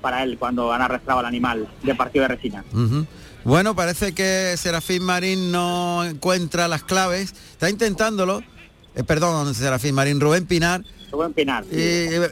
para 0.00 0.22
él 0.22 0.36
cuando 0.38 0.72
han 0.72 0.82
arrastrado 0.82 1.20
al 1.20 1.26
animal 1.26 1.68
de 1.82 1.94
partido 1.94 2.22
de 2.22 2.28
resina. 2.28 2.64
Bueno, 3.44 3.74
parece 3.74 4.12
que 4.12 4.54
Serafín 4.56 5.02
Marín 5.02 5.50
no 5.50 6.04
encuentra 6.04 6.68
las 6.68 6.84
claves, 6.84 7.34
está 7.52 7.70
intentándolo, 7.70 8.42
eh, 8.94 9.04
perdón, 9.04 9.54
Serafín 9.54 9.94
Marín, 9.94 10.20
Rubén 10.20 10.46
Pinar. 10.46 10.84
Rubén 11.12 11.32
Pinar. 11.32 11.64
Y 11.70 11.76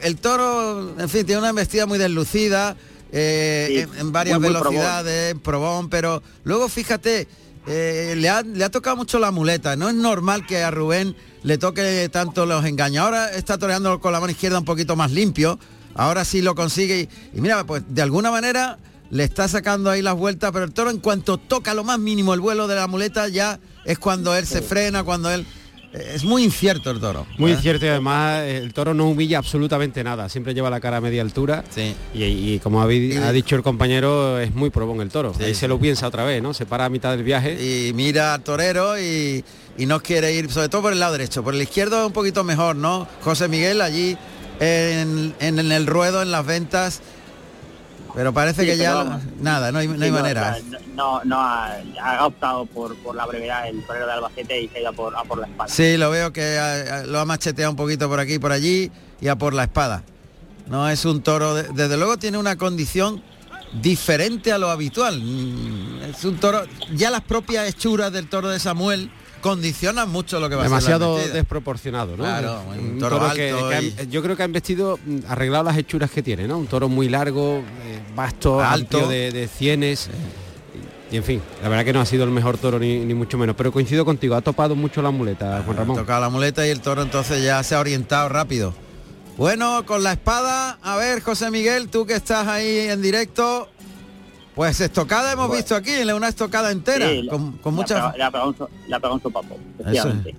el 0.03 0.17
toro, 0.17 0.99
en 0.99 1.09
fin, 1.09 1.25
tiene 1.25 1.39
una 1.39 1.49
embestida 1.49 1.85
muy 1.85 1.97
deslucida, 1.97 2.75
eh, 3.11 3.87
en, 3.97 4.11
varias 4.11 4.39
velocidades, 4.39 5.35
probón. 5.43 5.89
pero 5.89 6.21
luego 6.43 6.69
fíjate, 6.69 7.27
eh, 7.67 8.13
le, 8.17 8.29
ha, 8.29 8.41
le 8.43 8.63
ha 8.63 8.69
tocado 8.69 8.95
mucho 8.95 9.19
la 9.19 9.31
muleta, 9.31 9.75
no 9.75 9.89
es 9.89 9.95
normal 9.95 10.45
que 10.45 10.61
a 10.63 10.71
Rubén 10.71 11.15
le 11.43 11.57
toque 11.57 12.09
tanto 12.11 12.45
los 12.45 12.65
engaños. 12.65 13.03
Ahora 13.03 13.31
está 13.31 13.57
toreando 13.57 13.99
con 13.99 14.11
la 14.11 14.19
mano 14.19 14.31
izquierda 14.31 14.59
un 14.59 14.65
poquito 14.65 14.95
más 14.95 15.11
limpio. 15.11 15.59
Ahora 15.95 16.25
sí 16.25 16.41
lo 16.41 16.55
consigue. 16.55 17.09
Y, 17.33 17.41
mira, 17.41 17.63
pues 17.65 17.83
de 17.87 18.01
alguna 18.01 18.31
manera 18.31 18.77
le 19.09 19.23
está 19.23 19.47
sacando 19.47 19.89
ahí 19.89 20.01
las 20.01 20.15
vueltas, 20.15 20.51
pero 20.51 20.65
el 20.65 20.71
toro 20.71 20.91
en 20.91 20.99
cuanto 20.99 21.37
toca 21.37 21.73
lo 21.73 21.83
más 21.83 21.97
mínimo 21.99 22.33
el 22.33 22.41
vuelo 22.41 22.67
de 22.67 22.75
la 22.75 22.87
muleta 22.87 23.27
ya 23.27 23.59
es 23.85 23.97
cuando 23.97 24.35
él 24.35 24.45
se 24.45 24.61
frena, 24.61 25.03
cuando 25.03 25.31
él... 25.31 25.45
Es 25.93 26.23
muy 26.23 26.43
incierto 26.43 26.91
el 26.91 26.99
toro. 26.99 27.25
Muy 27.37 27.51
¿eh? 27.51 27.55
incierto 27.55 27.85
y 27.85 27.89
además 27.89 28.43
el 28.43 28.73
toro 28.73 28.93
no 28.93 29.07
humilla 29.07 29.39
absolutamente 29.39 30.03
nada, 30.03 30.29
siempre 30.29 30.53
lleva 30.53 30.69
la 30.69 30.79
cara 30.79 30.97
a 30.97 31.01
media 31.01 31.21
altura 31.21 31.63
sí. 31.69 31.95
y, 32.13 32.59
como 32.59 32.81
ha, 32.81 32.87
dicho 32.87 33.55
el 33.55 33.63
compañero, 33.63 34.39
es 34.39 34.53
muy 34.53 34.69
probón 34.69 35.01
el 35.01 35.09
toro. 35.09 35.33
Ahí 35.39 35.55
se 35.55 35.67
lo 35.67 35.79
piensa 35.79 36.07
otra 36.07 36.23
vez, 36.23 36.41
¿no? 36.43 36.53
Se 36.53 36.65
para 36.65 36.85
a 36.85 36.89
mitad 36.89 37.11
del 37.11 37.23
viaje. 37.23 37.53
Y 37.59 37.93
mira 37.93 38.35
al 38.35 38.41
torero 38.41 38.99
y, 38.99 39.43
y 39.77 39.85
no 39.85 40.01
quiere 40.01 40.33
ir, 40.33 40.51
sobre 40.51 40.69
todo 40.69 40.83
por 40.83 40.93
el 40.93 40.99
lado 40.99 41.13
derecho, 41.13 41.43
por 41.43 41.55
el 41.55 41.61
izquierdo 41.61 42.05
un 42.05 42.13
poquito 42.13 42.43
mejor, 42.43 42.75
¿no? 42.75 43.07
José 43.21 43.47
Miguel 43.47 43.81
allí 43.81 44.17
en, 44.59 45.71
el 45.71 45.87
ruedo, 45.87 46.21
en 46.21 46.31
las 46.31 46.45
ventas, 46.45 47.01
pero 48.13 48.33
parece 48.33 48.65
que 48.65 48.77
ya 48.77 49.21
nada, 49.39 49.71
no 49.71 49.79
hay, 49.79 49.87
manera. 49.87 50.57
No, 50.95 51.23
no, 51.23 51.37
ha, 51.39 52.25
optado 52.25 52.65
por, 52.65 52.95
la 53.15 53.25
brevedad 53.25 53.67
el 53.67 53.83
torero 53.85 54.07
de 54.07 54.13
Albacete 54.13 54.61
y 54.61 54.67
se 54.67 54.77
ha 54.77 54.81
ido 54.81 54.89
a 54.89 55.23
por, 55.23 55.39
la 55.39 55.47
espada. 55.47 55.69
Sí, 55.69 55.97
lo 55.97 56.09
veo 56.09 56.33
que 56.33 56.59
lo 57.07 57.19
ha 57.19 57.25
macheteado 57.25 57.71
un 57.71 57.77
poquito 57.77 58.09
por 58.09 58.19
aquí 58.19 58.33
y 58.35 58.39
por 58.39 58.51
allí 58.51 58.91
y 59.21 59.27
a 59.27 59.35
por 59.35 59.53
la 59.53 59.63
espada. 59.63 60.03
No 60.67 60.87
es 60.89 61.05
un 61.05 61.21
toro, 61.21 61.55
desde 61.55 61.97
luego 61.97 62.17
tiene 62.17 62.37
una 62.37 62.55
condición 62.55 63.23
diferente 63.81 64.51
a 64.51 64.57
lo 64.57 64.69
habitual. 64.69 65.21
Mm, 65.21 66.03
es 66.09 66.23
un 66.25 66.37
toro, 66.37 66.63
ya 66.93 67.09
las 67.09 67.21
propias 67.21 67.67
hechuras 67.67 68.11
del 68.11 68.27
toro 68.27 68.49
de 68.49 68.59
Samuel 68.59 69.11
condiciona 69.41 70.05
mucho 70.05 70.39
lo 70.39 70.49
que 70.49 70.55
va 70.55 70.63
Demasiado 70.63 71.17
a 71.17 71.21
ser 71.21 71.33
desproporcionado, 71.33 72.17
¿no? 72.17 72.23
Claro, 72.23 72.61
un, 72.77 72.99
toro, 72.99 73.19
que, 73.33 74.07
yo 74.09 74.21
creo 74.21 74.35
que 74.35 74.43
ha 74.43 74.45
investido, 74.45 74.99
mm, 75.05 75.19
arreglado 75.27 75.65
las 75.65 75.77
hechuras 75.77 76.11
que 76.11 76.21
tiene, 76.21 76.47
¿no? 76.47 76.57
Un 76.57 76.67
toro 76.67 76.89
muy 76.89 77.09
largo, 77.09 77.57
eh, 77.57 77.99
vasto, 78.15 78.61
alto, 78.61 79.07
de, 79.07 79.47
cienes. 79.47 80.09
Y 81.11 81.17
en 81.17 81.23
fin, 81.23 81.41
la 81.63 81.69
verdad 81.69 81.85
que 81.85 81.93
no 81.93 82.01
ha 82.01 82.05
sido 82.05 82.23
el 82.23 82.29
mejor 82.29 82.57
toro 82.57 82.77
ni, 82.77 82.99
mucho 83.13 83.37
menos, 83.37 83.55
pero 83.55 83.71
coincido 83.71 84.05
contigo, 84.05 84.35
ha 84.35 84.41
topado 84.41 84.75
mucho 84.75 85.01
la 85.01 85.11
muleta, 85.11 85.63
Juan 85.65 85.77
Ramón. 85.77 85.97
Ha 85.97 86.01
tocado 86.01 86.21
la 86.21 86.29
muleta 86.29 86.67
y 86.67 86.69
el 86.69 86.81
toro 86.81 87.01
entonces 87.01 87.43
ya 87.43 87.63
se 87.63 87.75
ha 87.75 87.79
orientado 87.79 88.29
rápido. 88.29 88.73
Bueno, 89.37 89.85
con 89.85 90.03
la 90.03 90.11
espada, 90.11 90.77
a 90.83 90.97
ver, 90.97 91.21
José 91.21 91.49
Miguel, 91.49 91.87
tú 91.87 92.05
que 92.05 92.13
estás 92.13 92.47
ahí 92.47 92.89
en 92.89 93.01
directo, 93.01 93.69
pues 94.59 94.81
estocada 94.81 95.31
hemos 95.31 95.49
visto 95.49 95.73
aquí, 95.73 96.01
una 96.13 96.27
estocada 96.27 96.69
entera, 96.71 97.07
con, 97.29 97.53
con 97.59 97.73
mucha... 97.73 98.13
La 98.17 98.29
pegado 98.29 99.13
un 99.13 99.21
sopapo, 99.21 99.57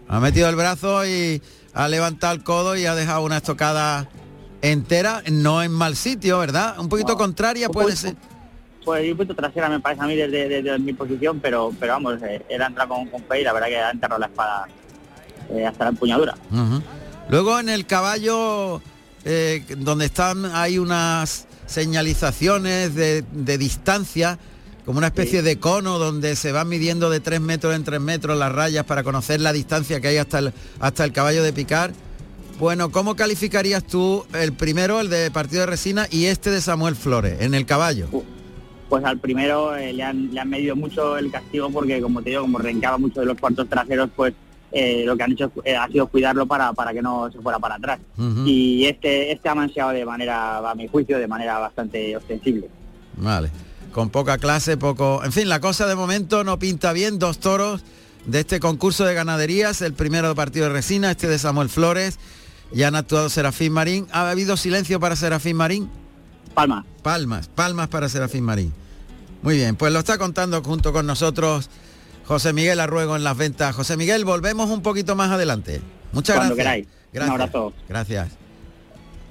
Ha 0.08 0.20
metido 0.20 0.46
el 0.46 0.56
brazo 0.56 1.06
y 1.06 1.40
ha 1.72 1.88
levantado 1.88 2.34
el 2.34 2.44
codo 2.44 2.76
y 2.76 2.84
ha 2.84 2.94
dejado 2.94 3.24
una 3.24 3.38
estocada 3.38 4.10
entera, 4.60 5.22
no 5.32 5.62
en 5.62 5.72
mal 5.72 5.96
sitio, 5.96 6.38
¿verdad? 6.38 6.78
Un 6.78 6.90
poquito 6.90 7.16
contraria 7.16 7.70
puede 7.70 7.96
ser. 7.96 8.14
Pues 8.84 9.10
un 9.10 9.16
poquito 9.16 9.34
trasera 9.34 9.70
me 9.70 9.80
parece 9.80 10.02
a 10.02 10.06
mí 10.06 10.14
desde, 10.14 10.78
mi 10.78 10.92
posición, 10.92 11.40
pero 11.40 11.72
pero 11.80 11.94
vamos, 11.94 12.22
eh, 12.22 12.44
él 12.50 12.60
entra 12.60 12.86
con, 12.86 13.06
con 13.06 13.24
y 13.38 13.42
la 13.42 13.54
verdad 13.54 13.68
que 13.68 13.78
ha 13.78 13.90
enterrado 13.90 14.20
la 14.20 14.26
espada 14.26 14.68
eh, 15.48 15.64
hasta 15.64 15.84
la 15.84 15.90
empuñadura. 15.92 16.34
Luego 17.30 17.58
en 17.58 17.70
el 17.70 17.86
caballo, 17.86 18.82
eh, 19.24 19.64
donde 19.78 20.04
están, 20.04 20.44
hay 20.44 20.76
unas 20.76 21.46
señalizaciones 21.70 22.94
de, 22.94 23.58
distancia, 23.58 24.38
como 24.84 24.98
una 24.98 25.06
especie 25.06 25.42
de 25.42 25.58
cono 25.58 25.98
donde 25.98 26.34
se 26.34 26.52
van 26.52 26.68
midiendo 26.68 27.10
de 27.10 27.20
3 27.20 27.40
metros 27.40 27.76
en 27.76 27.84
3 27.84 28.00
metros 28.00 28.36
las 28.36 28.52
rayas 28.52 28.84
para 28.84 29.04
conocer 29.04 29.40
la 29.40 29.52
distancia 29.52 30.00
que 30.00 30.08
hay 30.08 30.16
hasta 30.16 30.40
el, 30.40 30.52
hasta 30.80 31.04
el 31.04 31.12
caballo 31.12 31.42
de 31.42 31.52
picar. 31.52 31.92
Bueno, 32.58 32.90
¿cómo 32.90 33.16
calificarías 33.16 33.84
tú 33.84 34.26
el 34.34 34.52
primero, 34.52 35.00
el 35.00 35.08
de 35.08 35.30
partido 35.30 35.60
de 35.60 35.66
resina, 35.66 36.06
y 36.10 36.26
este 36.26 36.50
de 36.50 36.60
Samuel 36.60 36.96
Flores, 36.96 37.40
en 37.40 37.54
el 37.54 37.64
caballo? 37.64 38.08
Pues 38.88 39.04
al 39.04 39.18
primero 39.18 39.76
eh, 39.76 39.92
le, 39.92 40.02
han, 40.02 40.34
le 40.34 40.40
han 40.40 40.50
medido 40.50 40.74
mucho 40.74 41.16
el 41.16 41.30
castigo 41.30 41.70
porque, 41.70 42.02
como 42.02 42.20
te 42.22 42.30
digo, 42.30 42.42
como 42.42 42.58
rencaba 42.58 42.98
mucho 42.98 43.20
de 43.20 43.26
los 43.26 43.38
cuartos 43.38 43.68
traseros, 43.68 44.10
pues 44.14 44.34
eh, 44.72 45.02
lo 45.04 45.16
que 45.16 45.22
han 45.22 45.32
hecho 45.32 45.50
eh, 45.64 45.76
ha 45.76 45.86
sido 45.88 46.06
cuidarlo 46.06 46.46
para, 46.46 46.72
para 46.72 46.92
que 46.92 47.02
no 47.02 47.30
se 47.30 47.38
fuera 47.40 47.58
para 47.58 47.76
atrás. 47.76 48.00
Y 48.44 48.86
este, 48.86 49.32
este 49.32 49.48
ha 49.48 49.54
manseado 49.54 49.90
de 49.90 50.04
manera, 50.04 50.58
a 50.58 50.74
mi 50.74 50.88
juicio, 50.88 51.18
de 51.18 51.26
manera 51.26 51.58
bastante 51.58 52.16
ostensible. 52.16 52.68
Vale, 53.16 53.50
con 53.92 54.10
poca 54.10 54.38
clase, 54.38 54.76
poco... 54.76 55.22
En 55.24 55.32
fin, 55.32 55.48
la 55.48 55.60
cosa 55.60 55.86
de 55.86 55.94
momento 55.94 56.44
no 56.44 56.58
pinta 56.58 56.92
bien, 56.92 57.18
dos 57.18 57.38
toros 57.38 57.82
de 58.26 58.40
este 58.40 58.60
concurso 58.60 59.04
de 59.04 59.14
ganaderías, 59.14 59.82
el 59.82 59.94
primero 59.94 60.28
de 60.28 60.34
partido 60.34 60.66
de 60.66 60.72
Resina, 60.72 61.10
este 61.10 61.26
de 61.26 61.38
Samuel 61.38 61.68
Flores, 61.68 62.18
ya 62.72 62.88
han 62.88 62.94
actuado 62.94 63.28
Serafín 63.28 63.72
Marín. 63.72 64.06
¿Ha 64.12 64.30
habido 64.30 64.56
silencio 64.56 65.00
para 65.00 65.16
Serafín 65.16 65.56
Marín? 65.56 65.90
Palmas. 66.54 66.84
Palmas, 67.02 67.48
palmas 67.48 67.88
para 67.88 68.08
Serafín 68.08 68.44
Marín. 68.44 68.72
Muy 69.42 69.56
bien, 69.56 69.76
pues 69.76 69.92
lo 69.92 69.98
está 69.98 70.18
contando 70.18 70.62
junto 70.62 70.92
con 70.92 71.06
nosotros 71.06 71.70
José 72.30 72.52
Miguel 72.52 72.78
Arruego 72.78 73.16
en 73.16 73.24
las 73.24 73.36
ventas. 73.36 73.74
José 73.74 73.96
Miguel, 73.96 74.24
volvemos 74.24 74.70
un 74.70 74.82
poquito 74.82 75.16
más 75.16 75.32
adelante. 75.32 75.80
Muchas 76.12 76.36
Cuando 76.36 76.54
gracias. 76.54 76.86
Gracias. 77.12 77.34
Un 77.34 77.40
abrazo. 77.40 77.72
Gracias. 77.88 78.28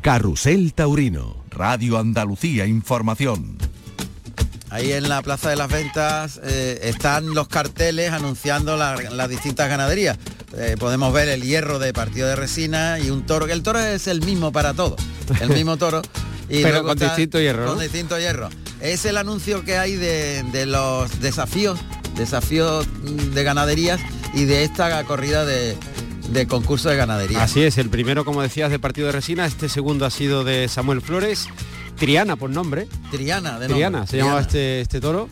Carrusel 0.01 0.74
Taurino, 0.74 1.38
Radio 1.50 1.98
Andalucía 1.98 2.65
Información. 2.65 3.58
Ahí 4.70 4.91
en 4.91 5.08
la 5.08 5.22
Plaza 5.22 5.50
de 5.50 5.56
las 5.56 5.70
Ventas 5.70 6.41
eh, 6.44 6.77
están 6.84 7.34
los 7.34 7.48
carteles 7.48 8.12
anunciando 8.12 8.75
las 8.75 9.29
distintas 9.29 9.70
ganaderías. 9.70 10.18
Eh, 10.58 10.75
podemos 10.77 11.13
ver 11.13 11.29
el 11.29 11.44
hierro 11.44 11.79
de 11.79 11.94
partido 11.94 12.27
de 12.27 12.36
resina 12.36 13.00
y 13.00 13.12
un 13.12 13.25
toro, 13.25 13.46
que 13.46 13.53
el 13.53 13.63
toro 13.63 13.79
es 13.79 14.08
el 14.08 14.20
mismo 14.25 14.51
para 14.51 14.74
todos, 14.74 15.01
el 15.39 15.48
mismo 15.51 15.77
toro. 15.77 16.01
Y 16.51 16.63
Pero 16.63 16.84
con 16.84 16.98
distinto 16.98 17.39
hierro. 17.39 17.68
Con 17.68 17.79
distinto 17.79 18.18
hierro. 18.18 18.50
Es 18.82 19.06
el 19.06 19.18
anuncio 19.18 19.63
que 19.63 19.77
hay 19.77 19.98
de 19.98 20.65
los 20.65 21.20
desafíos 21.22 21.79
desafío 22.20 22.84
de 22.84 23.44
ganaderías 23.44 24.00
y 24.34 24.46
de 24.46 24.64
esta 24.64 25.04
corrida 25.06 25.46
de, 25.46 25.76
concurso 26.48 26.90
de 26.90 26.98
ganadería. 26.98 27.42
Así 27.42 27.64
es, 27.64 27.78
el 27.80 27.90
primero, 27.90 28.26
como 28.26 28.42
decías, 28.42 28.70
de 28.70 28.78
partido 28.78 29.08
de 29.08 29.14
resina, 29.14 29.46
este 29.46 29.70
segundo 29.70 30.06
ha 30.06 30.12
sido 30.12 30.44
de 30.44 30.68
Samuel 30.68 31.02
Flores, 31.02 31.48
Triana 31.98 32.36
por 32.36 32.50
nombre. 32.50 32.88
Triana, 33.12 33.60
de 33.60 33.68
Triana, 33.68 34.06
se 34.06 34.18
llamaba 34.18 34.42
este, 34.42 34.82
este 34.82 35.02
toro. 35.02 35.28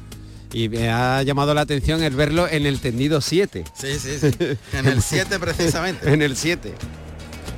Y 0.53 0.70
me 0.70 0.89
ha 0.89 1.22
llamado 1.24 1.53
la 1.53 1.62
atención 1.62 2.01
el 2.01 2.15
verlo 2.15 2.48
en 2.48 2.65
el 2.65 2.79
tendido 2.79 3.20
7. 3.20 3.65
Sí, 3.79 4.00
sí, 4.00 4.17
sí. 4.20 4.32
En 4.72 4.88
el 4.88 5.01
7 5.03 5.39
precisamente. 5.39 6.12
en 6.12 6.22
el 6.22 6.38
7. 6.38 6.74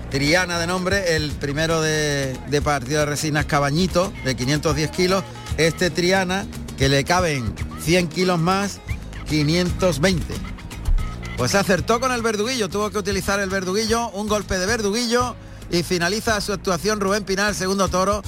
Triana 0.10 0.58
de 0.60 0.66
nombre, 0.66 1.16
el 1.16 1.32
primero 1.34 1.82
de, 1.82 2.36
de 2.50 2.62
partido 2.64 3.02
de 3.02 3.06
resinas 3.06 3.46
Cabañito, 3.46 4.12
de 4.26 4.36
510 4.36 4.90
kilos. 4.90 5.24
Este 5.58 5.92
Triana, 5.92 6.48
que 6.80 6.90
le 6.90 7.04
caben 7.04 7.54
100 7.84 8.08
kilos 8.08 8.40
más, 8.40 8.80
520. 9.30 10.34
Pues 11.38 11.56
acertó 11.56 12.00
con 12.00 12.12
el 12.12 12.22
verduguillo, 12.22 12.68
tuvo 12.68 12.90
que 12.90 12.98
utilizar 12.98 13.40
el 13.40 13.50
verduguillo, 13.50 14.10
un 14.10 14.28
golpe 14.28 14.58
de 14.58 14.66
verduguillo 14.66 15.36
y 15.72 15.84
finaliza 15.84 16.42
su 16.42 16.52
actuación 16.52 17.00
Rubén 17.00 17.24
Pinar, 17.24 17.54
segundo 17.54 17.88
toro, 17.88 18.24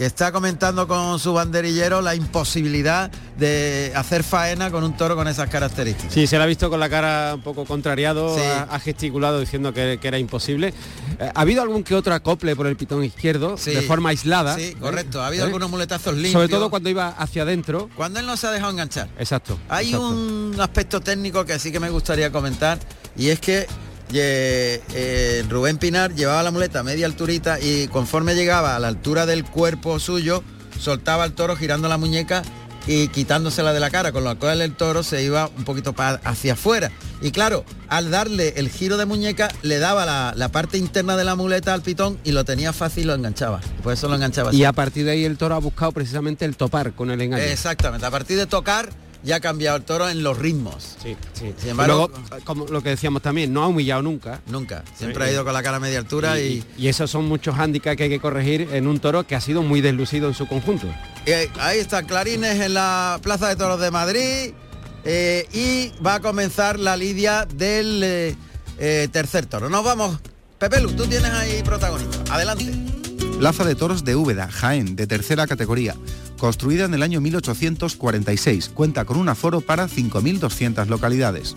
que 0.00 0.06
está 0.06 0.32
comentando 0.32 0.88
con 0.88 1.18
su 1.18 1.34
banderillero 1.34 2.00
la 2.00 2.14
imposibilidad 2.14 3.10
de 3.38 3.92
hacer 3.94 4.24
faena 4.24 4.70
con 4.70 4.82
un 4.82 4.96
toro 4.96 5.14
con 5.14 5.28
esas 5.28 5.50
características. 5.50 6.14
Sí, 6.14 6.26
se 6.26 6.38
le 6.38 6.42
ha 6.42 6.46
visto 6.46 6.70
con 6.70 6.80
la 6.80 6.88
cara 6.88 7.34
un 7.34 7.42
poco 7.42 7.66
contrariado, 7.66 8.34
ha, 8.70 8.78
gesticulado 8.78 9.40
diciendo 9.40 9.74
que, 9.74 10.00
era 10.02 10.18
imposible. 10.18 10.72
Eh, 11.18 11.30
¿Ha 11.34 11.42
habido 11.42 11.60
algún 11.60 11.84
que 11.84 11.94
otro 11.94 12.14
acople 12.14 12.56
por 12.56 12.66
el 12.66 12.76
pitón 12.76 13.04
izquierdo 13.04 13.56
de 13.56 13.82
forma 13.82 14.08
aislada? 14.08 14.56
Sí, 14.56 14.74
correcto. 14.80 15.20
Ha 15.20 15.26
habido 15.26 15.44
¿Eh? 15.44 15.48
algunos 15.48 15.68
muletazos 15.68 16.14
limpios. 16.14 16.32
Sobre 16.32 16.48
todo 16.48 16.70
cuando 16.70 16.88
iba 16.88 17.08
hacia 17.08 17.42
adentro. 17.42 17.90
Cuando 17.94 18.20
él 18.20 18.26
no 18.26 18.38
se 18.38 18.46
ha 18.46 18.52
dejado 18.52 18.72
enganchar. 18.72 19.10
Exacto. 19.18 19.58
Hay 19.68 19.94
un 19.94 20.56
aspecto 20.58 21.02
técnico 21.02 21.44
que 21.44 21.58
sí 21.58 21.70
que 21.70 21.78
me 21.78 21.90
gustaría 21.90 22.32
comentar 22.32 22.78
y 23.18 23.28
es 23.28 23.38
que 23.38 23.66
eh, 24.14 25.44
Rubén 25.48 25.78
Pinar 25.78 26.14
llevaba 26.14 26.42
la 26.42 26.50
muleta 26.50 26.80
a 26.80 26.82
media 26.82 27.06
alturita 27.06 27.60
y 27.60 27.88
conforme 27.88 28.34
llegaba 28.34 28.76
a 28.76 28.78
la 28.78 28.88
altura 28.88 29.26
del 29.26 29.44
cuerpo 29.44 29.98
suyo, 29.98 30.42
soltaba 30.78 31.24
al 31.24 31.32
toro 31.32 31.56
girando 31.56 31.88
la 31.88 31.98
muñeca 31.98 32.42
y 32.86 33.08
quitándosela 33.08 33.72
de 33.72 33.80
la 33.80 33.90
cara, 33.90 34.12
con 34.12 34.24
lo 34.24 34.38
cual 34.38 34.62
el 34.62 34.74
toro 34.74 35.02
se 35.02 35.22
iba 35.22 35.48
un 35.56 35.64
poquito 35.64 35.94
hacia 35.96 36.54
afuera. 36.54 36.90
Y 37.22 37.30
claro, 37.30 37.64
al 37.88 38.10
darle 38.10 38.54
el 38.56 38.70
giro 38.70 38.96
de 38.96 39.04
muñeca, 39.04 39.48
le 39.62 39.78
daba 39.78 40.32
la, 40.34 40.48
parte 40.48 40.78
interna 40.78 41.16
de 41.16 41.24
la 41.24 41.36
muleta 41.36 41.74
al 41.74 41.82
pitón 41.82 42.18
y 42.24 42.32
lo 42.32 42.44
tenía 42.44 42.72
fácil 42.72 43.04
y 43.04 43.06
lo 43.06 43.14
enganchaba. 43.14 43.60
Por 43.82 43.92
eso 43.92 44.08
lo 44.08 44.14
enganchaba. 44.14 44.52
Y 44.54 44.64
a 44.64 44.72
partir 44.72 45.04
de 45.04 45.12
ahí 45.12 45.24
el 45.24 45.36
toro 45.36 45.54
ha 45.54 45.58
buscado 45.58 45.92
precisamente 45.92 46.44
el 46.44 46.56
topar 46.56 46.92
con 46.92 47.10
el 47.10 47.20
engaño. 47.20 47.42
Exactamente, 47.44 48.06
a 48.06 48.10
partir 48.10 48.38
de 48.38 48.46
tocar 48.46 48.90
ya 49.22 49.36
ha 49.36 49.40
cambiado 49.40 49.76
el 49.76 49.84
toro 49.84 50.08
en 50.08 50.22
los 50.22 50.38
ritmos. 50.38 50.96
Sí, 51.02 51.16
sí. 51.32 51.54
Sin 51.58 51.70
embargo, 51.70 52.10
como 52.44 52.66
lo 52.66 52.82
que 52.82 52.90
decíamos 52.90 53.22
también, 53.22 53.52
no 53.52 53.62
ha 53.62 53.66
humillado 53.68 54.02
nunca. 54.02 54.40
Nunca. 54.46 54.84
Siempre 54.96 55.24
ha 55.24 55.32
ido 55.32 55.44
con 55.44 55.52
la 55.52 55.62
cara 55.62 55.76
a 55.76 55.80
media 55.80 55.98
altura 55.98 56.40
y, 56.40 56.64
y... 56.76 56.88
esos 56.88 57.10
son 57.10 57.26
muchos 57.26 57.54
hándicaps 57.54 57.96
que 57.96 58.04
hay 58.04 58.08
que 58.08 58.20
corregir 58.20 58.68
en 58.72 58.86
un 58.86 58.98
toro 59.00 59.26
que 59.26 59.34
ha 59.34 59.40
sido 59.40 59.62
muy 59.62 59.80
deslucido 59.80 60.28
en 60.28 60.34
su 60.34 60.46
conjunto. 60.46 60.86
Eh, 61.26 61.50
ahí 61.58 61.78
está 61.78 62.02
Clarines 62.02 62.60
en 62.60 62.74
la 62.74 63.18
Plaza 63.22 63.48
de 63.48 63.56
Toros 63.56 63.80
de 63.80 63.90
Madrid. 63.90 64.52
Eh, 65.04 65.48
y 65.52 65.92
va 66.04 66.16
a 66.16 66.20
comenzar 66.20 66.78
la 66.78 66.96
lidia 66.96 67.46
del 67.46 68.02
eh, 68.78 69.08
tercer 69.10 69.46
toro. 69.46 69.70
Nos 69.70 69.82
vamos. 69.82 70.18
Pepe 70.58 70.80
Lu, 70.80 70.92
tú 70.92 71.06
tienes 71.06 71.30
ahí 71.30 71.62
protagonista. 71.62 72.34
Adelante. 72.34 72.89
Plaza 73.40 73.64
de 73.64 73.74
Toros 73.74 74.04
de 74.04 74.16
Úbeda, 74.16 74.50
Jaén, 74.50 74.96
de 74.96 75.06
tercera 75.06 75.46
categoría 75.46 75.94
construida 76.38 76.84
en 76.84 76.92
el 76.92 77.02
año 77.02 77.22
1846. 77.22 78.68
Cuenta 78.74 79.06
con 79.06 79.16
un 79.16 79.30
aforo 79.30 79.62
para 79.62 79.88
5.200 79.88 80.86
localidades. 80.88 81.54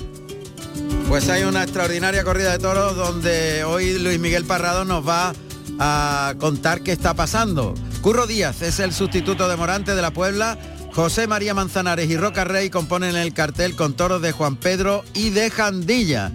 Pues 1.09 1.27
hay 1.27 1.43
una 1.43 1.61
extraordinaria 1.61 2.23
corrida 2.23 2.53
de 2.53 2.59
toros 2.59 2.95
donde 2.95 3.65
hoy 3.65 3.99
Luis 3.99 4.17
Miguel 4.17 4.45
Parrado 4.45 4.85
nos 4.85 5.05
va 5.05 5.33
a 5.77 6.35
contar 6.37 6.83
qué 6.83 6.93
está 6.93 7.15
pasando. 7.15 7.73
Curro 8.01 8.27
Díaz 8.27 8.61
es 8.61 8.79
el 8.79 8.93
sustituto 8.93 9.49
de 9.49 9.57
Morante 9.57 9.93
de 9.93 10.01
la 10.01 10.11
Puebla. 10.11 10.57
José 10.93 11.27
María 11.27 11.53
Manzanares 11.53 12.09
y 12.09 12.15
Roca 12.15 12.45
Rey 12.45 12.69
componen 12.69 13.17
el 13.17 13.33
cartel 13.33 13.75
con 13.75 13.93
toros 13.93 14.21
de 14.21 14.31
Juan 14.31 14.55
Pedro 14.55 15.03
y 15.13 15.31
de 15.31 15.49
Jandilla. 15.49 16.31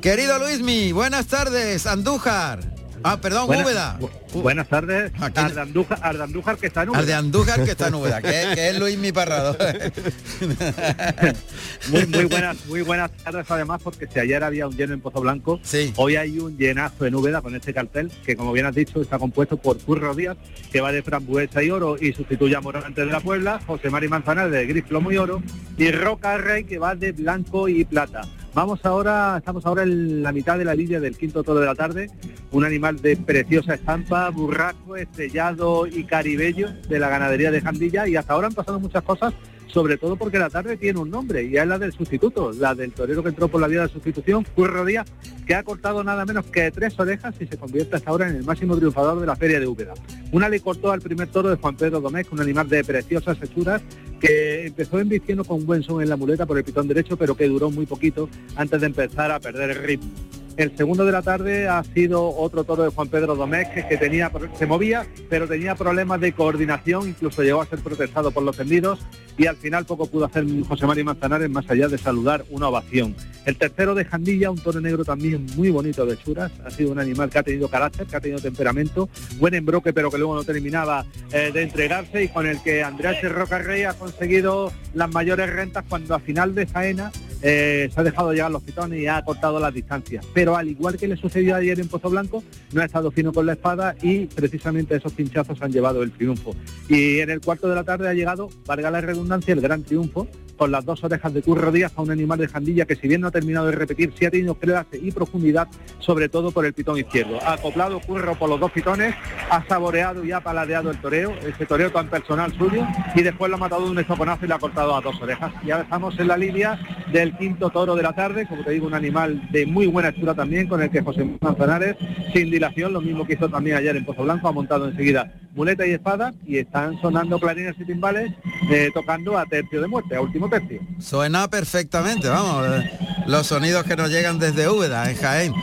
Querido 0.00 0.38
Luismi, 0.38 0.92
buenas 0.92 1.26
tardes, 1.26 1.88
Andújar. 1.88 2.60
Ah, 3.02 3.20
perdón, 3.20 3.48
Úbeda. 3.48 3.98
Buenas 4.42 4.68
tardes. 4.68 5.12
Al 5.20 5.32
de, 5.32 6.22
Andújar, 6.22 6.56
que 6.56 6.66
está 6.66 6.82
en 6.82 6.90
Úbeda. 6.90 7.00
Al 7.00 7.06
de 7.06 7.14
Andújar 7.14 7.64
que 7.64 7.70
está 7.70 7.88
en 7.88 7.94
Úbeda, 7.94 8.22
que, 8.22 8.68
es 8.68 8.78
Luis 8.78 8.98
Mi 8.98 9.12
Parrado. 9.12 9.56
muy, 11.90 12.06
muy, 12.06 12.24
buenas, 12.24 12.66
muy 12.66 12.82
buenas 12.82 13.10
tardes 13.12 13.46
además, 13.48 13.80
porque 13.82 14.06
si 14.06 14.18
ayer 14.18 14.42
había 14.42 14.66
un 14.66 14.76
lleno 14.76 14.94
en 14.94 15.00
Pozo 15.00 15.20
Blanco, 15.20 15.60
hoy 15.96 16.16
hay 16.16 16.38
un 16.38 16.56
llenazo 16.56 17.06
en 17.06 17.14
Úbeda 17.14 17.42
con 17.42 17.54
este 17.54 17.74
cartel, 17.74 18.10
que 18.24 18.36
como 18.36 18.52
bien 18.52 18.66
has 18.66 18.74
dicho, 18.74 19.00
está 19.00 19.18
compuesto 19.18 19.56
por 19.56 19.78
Curro 19.78 20.14
Díaz, 20.14 20.36
que 20.70 20.80
va 20.80 20.92
de 20.92 21.02
frambuesa 21.02 21.62
y 21.62 21.70
oro 21.70 21.96
y 22.00 22.12
sustituye 22.12 22.56
a 22.56 22.60
Morante 22.60 23.04
de 23.04 23.12
la 23.12 23.20
Puebla, 23.20 23.60
José 23.66 23.90
Mari 23.90 24.08
Manzanares 24.08 24.52
de 24.52 24.66
gris, 24.66 24.84
plomo 24.84 25.12
y 25.12 25.16
oro, 25.16 25.42
y 25.76 25.90
Roca 25.90 26.38
Rey, 26.38 26.64
que 26.64 26.78
va 26.78 26.94
de 26.94 27.12
blanco 27.12 27.68
y 27.68 27.84
plata. 27.84 28.22
Vamos 28.56 28.82
ahora, 28.86 29.34
estamos 29.36 29.66
ahora 29.66 29.82
en 29.82 30.22
la 30.22 30.32
mitad 30.32 30.56
de 30.56 30.64
la 30.64 30.74
línea 30.74 30.98
del 30.98 31.18
quinto 31.18 31.44
toro 31.44 31.60
de 31.60 31.66
la 31.66 31.74
tarde, 31.74 32.10
un 32.52 32.64
animal 32.64 32.96
de 33.02 33.14
preciosa 33.14 33.74
estampa, 33.74 34.30
burraco, 34.30 34.96
estrellado 34.96 35.86
y 35.86 36.04
caribello 36.04 36.70
de 36.88 36.98
la 36.98 37.10
ganadería 37.10 37.50
de 37.50 37.60
Jandilla. 37.60 38.08
Y 38.08 38.16
hasta 38.16 38.32
ahora 38.32 38.46
han 38.46 38.54
pasado 38.54 38.80
muchas 38.80 39.02
cosas 39.02 39.34
sobre 39.66 39.96
todo 39.96 40.16
porque 40.16 40.38
la 40.38 40.50
tarde 40.50 40.76
tiene 40.76 40.98
un 40.98 41.10
nombre 41.10 41.44
y 41.44 41.56
es 41.56 41.66
la 41.66 41.78
del 41.78 41.92
sustituto, 41.92 42.52
la 42.52 42.74
del 42.74 42.92
torero 42.92 43.22
que 43.22 43.30
entró 43.30 43.48
por 43.48 43.60
la 43.60 43.68
vía 43.68 43.82
de 43.82 43.88
sustitución, 43.88 44.44
Curro 44.54 44.84
Díaz, 44.84 45.06
que 45.46 45.54
ha 45.54 45.62
cortado 45.62 46.02
nada 46.02 46.24
menos 46.24 46.46
que 46.46 46.70
tres 46.70 46.98
orejas 46.98 47.34
y 47.40 47.46
se 47.46 47.56
convierte 47.56 47.96
hasta 47.96 48.10
ahora 48.10 48.28
en 48.28 48.36
el 48.36 48.44
máximo 48.44 48.76
triunfador 48.76 49.20
de 49.20 49.26
la 49.26 49.36
feria 49.36 49.60
de 49.60 49.66
Úbeda. 49.66 49.94
Una 50.32 50.48
le 50.48 50.60
cortó 50.60 50.92
al 50.92 51.00
primer 51.00 51.28
toro 51.28 51.50
de 51.50 51.56
Juan 51.56 51.76
Pedro 51.76 52.00
Domecq, 52.00 52.32
un 52.32 52.40
animal 52.40 52.68
de 52.68 52.84
preciosas 52.84 53.38
hechuras 53.42 53.82
que 54.20 54.66
empezó 54.66 54.98
embistiendo 54.98 55.44
con 55.44 55.66
buen 55.66 55.82
son 55.82 56.02
en 56.02 56.08
la 56.08 56.16
muleta 56.16 56.46
por 56.46 56.58
el 56.58 56.64
pitón 56.64 56.88
derecho, 56.88 57.16
pero 57.16 57.36
que 57.36 57.48
duró 57.48 57.70
muy 57.70 57.86
poquito 57.86 58.28
antes 58.56 58.80
de 58.80 58.86
empezar 58.86 59.30
a 59.30 59.40
perder 59.40 59.70
el 59.70 59.82
ritmo. 59.82 60.10
El 60.56 60.74
segundo 60.74 61.04
de 61.04 61.12
la 61.12 61.20
tarde 61.20 61.68
ha 61.68 61.84
sido 61.84 62.34
otro 62.34 62.64
toro 62.64 62.82
de 62.82 62.88
Juan 62.88 63.08
Pedro 63.08 63.36
Domecq 63.36 63.86
que 63.88 63.96
tenía, 63.98 64.32
se 64.58 64.64
movía, 64.64 65.06
pero 65.28 65.46
tenía 65.46 65.74
problemas 65.74 66.18
de 66.18 66.32
coordinación, 66.32 67.10
incluso 67.10 67.42
llegó 67.42 67.60
a 67.60 67.66
ser 67.66 67.80
protestado 67.80 68.30
por 68.30 68.42
los 68.42 68.56
tendidos 68.56 69.00
y 69.36 69.46
al 69.48 69.56
final 69.56 69.84
poco 69.84 70.06
pudo 70.06 70.24
hacer 70.24 70.46
José 70.66 70.86
María 70.86 71.04
Manzanares 71.04 71.50
más 71.50 71.68
allá 71.68 71.88
de 71.88 71.98
saludar 71.98 72.46
una 72.48 72.68
ovación. 72.68 73.14
El 73.44 73.56
tercero 73.56 73.94
de 73.94 74.06
Jandilla, 74.06 74.50
un 74.50 74.56
toro 74.56 74.80
negro 74.80 75.04
también 75.04 75.44
muy 75.56 75.68
bonito 75.68 76.06
de 76.06 76.16
churas, 76.16 76.50
ha 76.64 76.70
sido 76.70 76.90
un 76.90 77.00
animal 77.00 77.28
que 77.28 77.38
ha 77.38 77.42
tenido 77.42 77.68
carácter, 77.68 78.06
que 78.06 78.16
ha 78.16 78.20
tenido 78.20 78.40
temperamento, 78.40 79.10
buen 79.38 79.52
embroque, 79.52 79.92
pero 79.92 80.10
que 80.10 80.16
luego 80.16 80.36
no 80.36 80.44
terminaba 80.44 81.04
eh, 81.32 81.50
de 81.52 81.62
entregarse 81.64 82.24
y 82.24 82.28
con 82.28 82.46
el 82.46 82.62
que 82.62 82.82
Andrés 82.82 83.20
Roca 83.30 83.58
Rey 83.58 83.82
ha 83.82 83.92
conseguido 83.92 84.72
las 84.94 85.10
mayores 85.10 85.50
rentas 85.50 85.84
cuando 85.86 86.14
a 86.14 86.18
final 86.18 86.54
de 86.54 86.66
faena 86.66 87.12
eh, 87.42 87.90
se 87.92 88.00
ha 88.00 88.02
dejado 88.02 88.32
llegar 88.32 88.50
los 88.50 88.62
pitones 88.62 88.98
y 88.98 89.06
ha 89.06 89.22
cortado 89.22 89.60
las 89.60 89.72
distancias. 89.72 90.24
Al 90.54 90.68
igual 90.68 90.96
que 90.96 91.08
le 91.08 91.16
sucedió 91.16 91.56
ayer 91.56 91.80
en 91.80 91.88
Pozo 91.88 92.10
Blanco, 92.10 92.44
no 92.72 92.82
ha 92.82 92.84
estado 92.84 93.10
fino 93.10 93.32
con 93.32 93.46
la 93.46 93.54
espada 93.54 93.96
y 94.02 94.26
precisamente 94.26 94.96
esos 94.96 95.12
pinchazos 95.12 95.60
han 95.62 95.72
llevado 95.72 96.02
el 96.02 96.12
triunfo. 96.12 96.54
Y 96.88 97.20
en 97.20 97.30
el 97.30 97.40
cuarto 97.40 97.68
de 97.68 97.74
la 97.74 97.84
tarde 97.84 98.08
ha 98.08 98.14
llegado, 98.14 98.48
valga 98.66 98.90
la 98.90 99.00
redundancia, 99.00 99.54
el 99.54 99.60
gran 99.60 99.82
triunfo 99.82 100.28
con 100.56 100.72
las 100.72 100.84
dos 100.84 101.04
orejas 101.04 101.32
de 101.34 101.42
Curro 101.42 101.70
Díaz 101.70 101.92
a 101.96 102.02
un 102.02 102.10
animal 102.10 102.38
de 102.38 102.48
jandilla 102.48 102.86
que 102.86 102.96
si 102.96 103.08
bien 103.08 103.20
no 103.20 103.28
ha 103.28 103.30
terminado 103.30 103.66
de 103.66 103.72
repetir, 103.72 104.12
sí 104.18 104.24
ha 104.24 104.30
tenido 104.30 104.54
clase 104.54 104.98
y 105.00 105.12
profundidad, 105.12 105.68
sobre 105.98 106.28
todo 106.28 106.50
por 106.50 106.64
el 106.64 106.72
pitón 106.72 106.98
izquierdo. 106.98 107.38
Ha 107.42 107.54
acoplado 107.54 108.00
Curro 108.00 108.34
por 108.34 108.48
los 108.48 108.58
dos 108.58 108.72
pitones, 108.72 109.14
ha 109.50 109.66
saboreado 109.66 110.24
y 110.24 110.32
ha 110.32 110.40
paladeado 110.40 110.90
el 110.90 111.00
toreo, 111.00 111.34
ese 111.46 111.66
toreo 111.66 111.90
tan 111.90 112.08
personal 112.08 112.56
suyo, 112.56 112.86
y 113.14 113.22
después 113.22 113.50
lo 113.50 113.56
ha 113.56 113.60
matado 113.60 113.84
de 113.84 113.90
un 113.90 113.98
estoconazo 113.98 114.44
y 114.44 114.48
le 114.48 114.54
ha 114.54 114.58
cortado 114.58 114.96
a 114.96 115.00
dos 115.00 115.20
orejas. 115.20 115.52
Y 115.64 115.70
ahora 115.70 115.84
estamos 115.84 116.18
en 116.18 116.28
la 116.28 116.36
línea 116.36 116.78
del 117.12 117.36
quinto 117.36 117.70
toro 117.70 117.94
de 117.94 118.02
la 118.02 118.14
tarde, 118.14 118.46
como 118.46 118.64
te 118.64 118.70
digo, 118.70 118.86
un 118.86 118.94
animal 118.94 119.48
de 119.50 119.66
muy 119.66 119.86
buena 119.86 120.08
hechura 120.08 120.34
también, 120.36 120.68
con 120.68 120.80
el 120.82 120.90
que 120.90 121.02
José 121.02 121.26
Manzanares, 121.40 121.96
sin 122.32 122.50
dilación, 122.50 122.92
lo 122.92 123.00
mismo 123.00 123.26
que 123.26 123.32
hizo 123.32 123.48
también 123.48 123.76
ayer 123.76 123.96
en 123.96 124.04
Pozo 124.04 124.22
Blanco, 124.22 124.48
ha 124.48 124.52
montado 124.52 124.86
enseguida 124.88 125.32
muleta 125.54 125.86
y 125.86 125.92
espada 125.92 126.34
y 126.46 126.58
están 126.58 127.00
sonando 127.00 127.40
clarines 127.40 127.74
y 127.80 127.84
timbales 127.84 128.32
eh, 128.70 128.90
tocando 128.94 129.38
a 129.38 129.46
tercio 129.46 129.80
de 129.80 129.88
muerte, 129.88 130.14
a 130.14 130.20
último 130.20 130.48
tercio. 130.48 130.80
Suena 131.00 131.48
perfectamente, 131.48 132.28
vamos, 132.28 132.66
eh, 132.68 132.90
los 133.26 133.46
sonidos 133.46 133.84
que 133.84 133.96
nos 133.96 134.10
llegan 134.10 134.38
desde 134.38 134.68
Úbeda, 134.68 135.10
en 135.10 135.16
Jaén, 135.16 135.54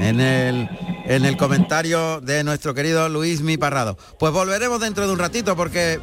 en 0.00 0.20
el, 0.20 0.68
en 1.04 1.24
el 1.24 1.36
comentario 1.36 2.20
de 2.20 2.44
nuestro 2.44 2.74
querido 2.74 3.08
Luis 3.08 3.42
Mi 3.42 3.56
Parrado. 3.56 3.98
Pues 4.18 4.32
volveremos 4.32 4.80
dentro 4.80 5.06
de 5.06 5.12
un 5.12 5.18
ratito 5.18 5.56
porque 5.56 5.98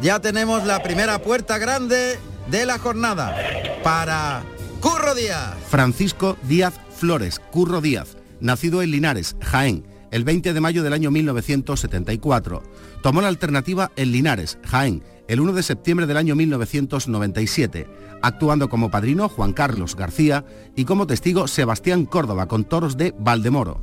ya 0.00 0.20
tenemos 0.20 0.64
la 0.64 0.82
primera 0.82 1.18
puerta 1.18 1.58
grande 1.58 2.18
de 2.50 2.66
la 2.66 2.78
jornada 2.78 3.36
para 3.82 4.42
Curro 4.80 5.14
Díaz. 5.14 5.56
Francisco 5.68 6.36
Díaz 6.44 6.74
Flores, 7.00 7.40
Curro 7.50 7.80
Díaz, 7.80 8.18
nacido 8.40 8.82
en 8.82 8.90
Linares, 8.90 9.34
Jaén, 9.40 9.86
el 10.10 10.22
20 10.22 10.52
de 10.52 10.60
mayo 10.60 10.82
del 10.82 10.92
año 10.92 11.10
1974. 11.10 12.62
Tomó 13.02 13.22
la 13.22 13.28
alternativa 13.28 13.90
en 13.96 14.12
Linares, 14.12 14.58
Jaén, 14.66 15.02
el 15.26 15.40
1 15.40 15.54
de 15.54 15.62
septiembre 15.62 16.06
del 16.06 16.18
año 16.18 16.36
1997, 16.36 17.88
actuando 18.20 18.68
como 18.68 18.90
padrino 18.90 19.30
Juan 19.30 19.54
Carlos 19.54 19.96
García 19.96 20.44
y 20.76 20.84
como 20.84 21.06
testigo 21.06 21.48
Sebastián 21.48 22.04
Córdoba 22.04 22.48
con 22.48 22.64
toros 22.64 22.98
de 22.98 23.14
Valdemoro. 23.18 23.80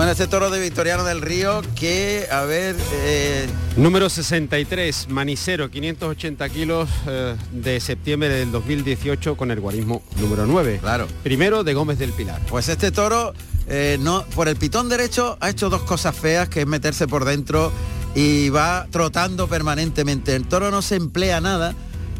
Bueno, 0.00 0.12
este 0.12 0.28
toro 0.28 0.48
de 0.48 0.58
Victoriano 0.58 1.04
del 1.04 1.20
Río 1.20 1.60
que, 1.74 2.26
a 2.32 2.44
ver... 2.44 2.74
Eh, 2.90 3.46
Número 3.76 4.08
63, 4.08 5.10
Manicero, 5.10 5.70
580 5.70 6.48
kilos 6.48 6.88
eh, 7.06 7.36
de 7.52 7.80
septiembre 7.80 8.30
del 8.30 8.50
2018 8.50 9.36
con 9.36 9.50
el 9.50 9.60
guarismo 9.60 10.02
número 10.16 10.46
9. 10.46 10.78
Claro. 10.80 11.06
Primero 11.22 11.64
de 11.64 11.74
Gómez 11.74 11.98
del 11.98 12.14
Pilar. 12.14 12.40
Pues 12.48 12.70
este 12.70 12.90
toro, 12.92 13.34
eh, 13.66 13.98
no, 14.00 14.24
por 14.34 14.48
el 14.48 14.56
pitón 14.56 14.88
derecho 14.88 15.36
ha 15.38 15.50
hecho 15.50 15.68
dos 15.68 15.82
cosas 15.82 16.16
feas, 16.16 16.48
que 16.48 16.62
es 16.62 16.66
meterse 16.66 17.06
por 17.06 17.26
dentro 17.26 17.70
y 18.14 18.48
va 18.48 18.86
trotando 18.90 19.48
permanentemente. 19.48 20.34
El 20.34 20.48
toro 20.48 20.70
no 20.70 20.80
se 20.80 20.96
emplea 20.96 21.42
nada. 21.42 21.74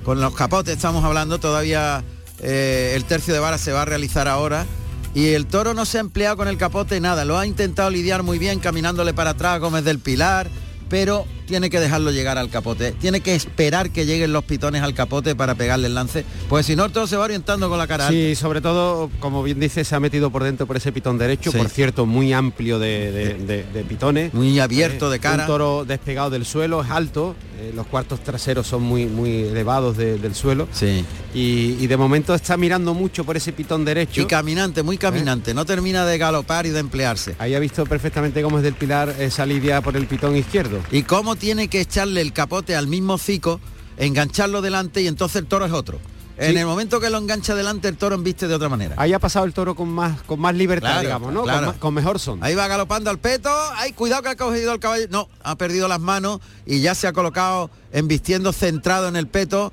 Con 0.04 0.20
los 0.20 0.34
capotes 0.34 0.76
estamos 0.76 1.02
hablando, 1.02 1.40
todavía 1.40 2.04
el 2.42 3.04
tercio 3.06 3.32
de 3.32 3.40
vara 3.40 3.56
se 3.56 3.72
va 3.72 3.82
a 3.82 3.84
realizar 3.86 4.28
ahora 4.28 4.66
y 5.14 5.28
el 5.28 5.46
toro 5.46 5.74
no 5.74 5.84
se 5.84 5.98
ha 5.98 6.00
empleado 6.00 6.36
con 6.36 6.48
el 6.48 6.56
capote 6.56 7.00
nada, 7.00 7.24
lo 7.24 7.38
ha 7.38 7.46
intentado 7.46 7.90
lidiar 7.90 8.22
muy 8.22 8.38
bien 8.38 8.60
caminándole 8.60 9.12
para 9.12 9.30
atrás 9.30 9.54
a 9.54 9.58
Gómez 9.58 9.84
del 9.84 9.98
Pilar, 9.98 10.48
pero 10.88 11.26
tiene 11.50 11.68
que 11.68 11.80
dejarlo 11.80 12.12
llegar 12.12 12.38
al 12.38 12.48
capote. 12.48 12.92
Tiene 12.92 13.22
que 13.22 13.34
esperar 13.34 13.90
que 13.90 14.06
lleguen 14.06 14.32
los 14.32 14.44
pitones 14.44 14.82
al 14.82 14.94
capote 14.94 15.34
para 15.34 15.56
pegarle 15.56 15.88
el 15.88 15.94
lance, 15.94 16.24
pues 16.48 16.64
si 16.64 16.76
no 16.76 16.88
todo 16.90 17.08
se 17.08 17.16
va 17.16 17.24
orientando 17.24 17.68
con 17.68 17.76
la 17.76 17.88
cara. 17.88 18.08
Sí, 18.08 18.36
sobre 18.36 18.60
todo, 18.60 19.10
como 19.18 19.42
bien 19.42 19.58
dice, 19.58 19.82
se 19.84 19.96
ha 19.96 19.98
metido 19.98 20.30
por 20.30 20.44
dentro 20.44 20.68
por 20.68 20.76
ese 20.76 20.92
pitón 20.92 21.18
derecho, 21.18 21.50
por 21.50 21.68
cierto, 21.68 22.06
muy 22.06 22.32
amplio 22.32 22.78
de, 22.78 23.84
pitones. 23.88 24.32
Muy 24.32 24.60
abierto 24.60 25.10
de 25.10 25.18
cara. 25.18 25.42
Un 25.42 25.46
toro 25.48 25.84
despegado 25.84 26.30
del 26.30 26.46
suelo, 26.46 26.82
es 26.82 26.90
alto, 26.90 27.34
eh, 27.60 27.72
los 27.74 27.86
cuartos 27.88 28.20
traseros 28.20 28.66
son 28.66 28.82
muy, 28.82 29.06
muy 29.06 29.42
elevados 29.42 29.96
del 29.96 30.34
suelo. 30.34 30.68
Sí. 30.72 31.04
Y, 31.34 31.86
de 31.86 31.96
momento 31.96 32.34
está 32.34 32.56
mirando 32.56 32.94
mucho 32.94 33.24
por 33.24 33.36
ese 33.36 33.52
pitón 33.52 33.84
derecho. 33.84 34.20
Y 34.20 34.24
caminante, 34.26 34.82
muy 34.84 34.96
caminante, 34.96 35.52
no 35.52 35.66
termina 35.66 36.06
de 36.06 36.16
galopar 36.16 36.66
y 36.66 36.70
de 36.70 36.78
emplearse. 36.78 37.34
Ahí 37.38 37.54
ha 37.54 37.58
visto 37.58 37.84
perfectamente 37.84 38.42
cómo 38.42 38.58
es 38.58 38.62
del 38.62 38.74
Pilar 38.74 39.14
esa 39.18 39.44
lidia 39.44 39.80
por 39.80 39.96
el 39.96 40.06
pitón 40.06 40.36
izquierdo. 40.36 40.78
Y 40.92 41.02
cómo 41.02 41.36
tiene 41.40 41.66
que 41.66 41.81
echarle 41.81 42.20
el 42.20 42.33
capote 42.33 42.76
al 42.76 42.87
mismo 42.87 43.18
cico, 43.18 43.61
engancharlo 43.96 44.62
delante 44.62 45.03
y 45.03 45.09
entonces 45.09 45.37
el 45.42 45.46
toro 45.46 45.66
es 45.66 45.72
otro. 45.72 45.98
En 46.37 46.57
el 46.57 46.64
momento 46.64 47.00
que 47.00 47.11
lo 47.11 47.18
engancha 47.18 47.55
delante, 47.55 47.88
el 47.88 47.98
toro 47.98 48.16
viste 48.16 48.48
de 48.48 48.55
otra 48.55 48.70
manera. 48.70 48.94
Ahí 48.96 49.12
ha 49.12 49.18
pasado 49.18 49.44
el 49.44 49.53
toro 49.53 49.74
con 49.74 49.90
más, 49.90 50.22
con 50.22 50.40
más 50.40 50.55
libertad, 50.55 51.03
digamos, 51.03 51.35
¿no? 51.35 51.44
Con, 51.79 51.92
mejor 51.92 52.18
son. 52.18 52.42
Ahí 52.42 52.55
va 52.55 52.66
galopando 52.66 53.11
al 53.11 53.18
peto. 53.18 53.50
Ay, 53.74 53.92
cuidado 53.92 54.22
que 54.22 54.31
ha 54.31 54.37
cogido 54.37 54.72
el 54.72 54.81
caballo. 54.81 55.07
No, 55.11 55.29
ha 55.42 55.57
perdido 55.57 55.87
las 55.87 56.00
manos 56.00 56.40
y 56.64 56.81
ya 56.81 56.94
se 56.94 57.07
ha 57.07 57.12
colocado 57.12 57.70
embistiendo 57.92 58.55
centrado 58.55 59.09
en 59.09 59.16
el 59.16 59.26
peto. 59.26 59.70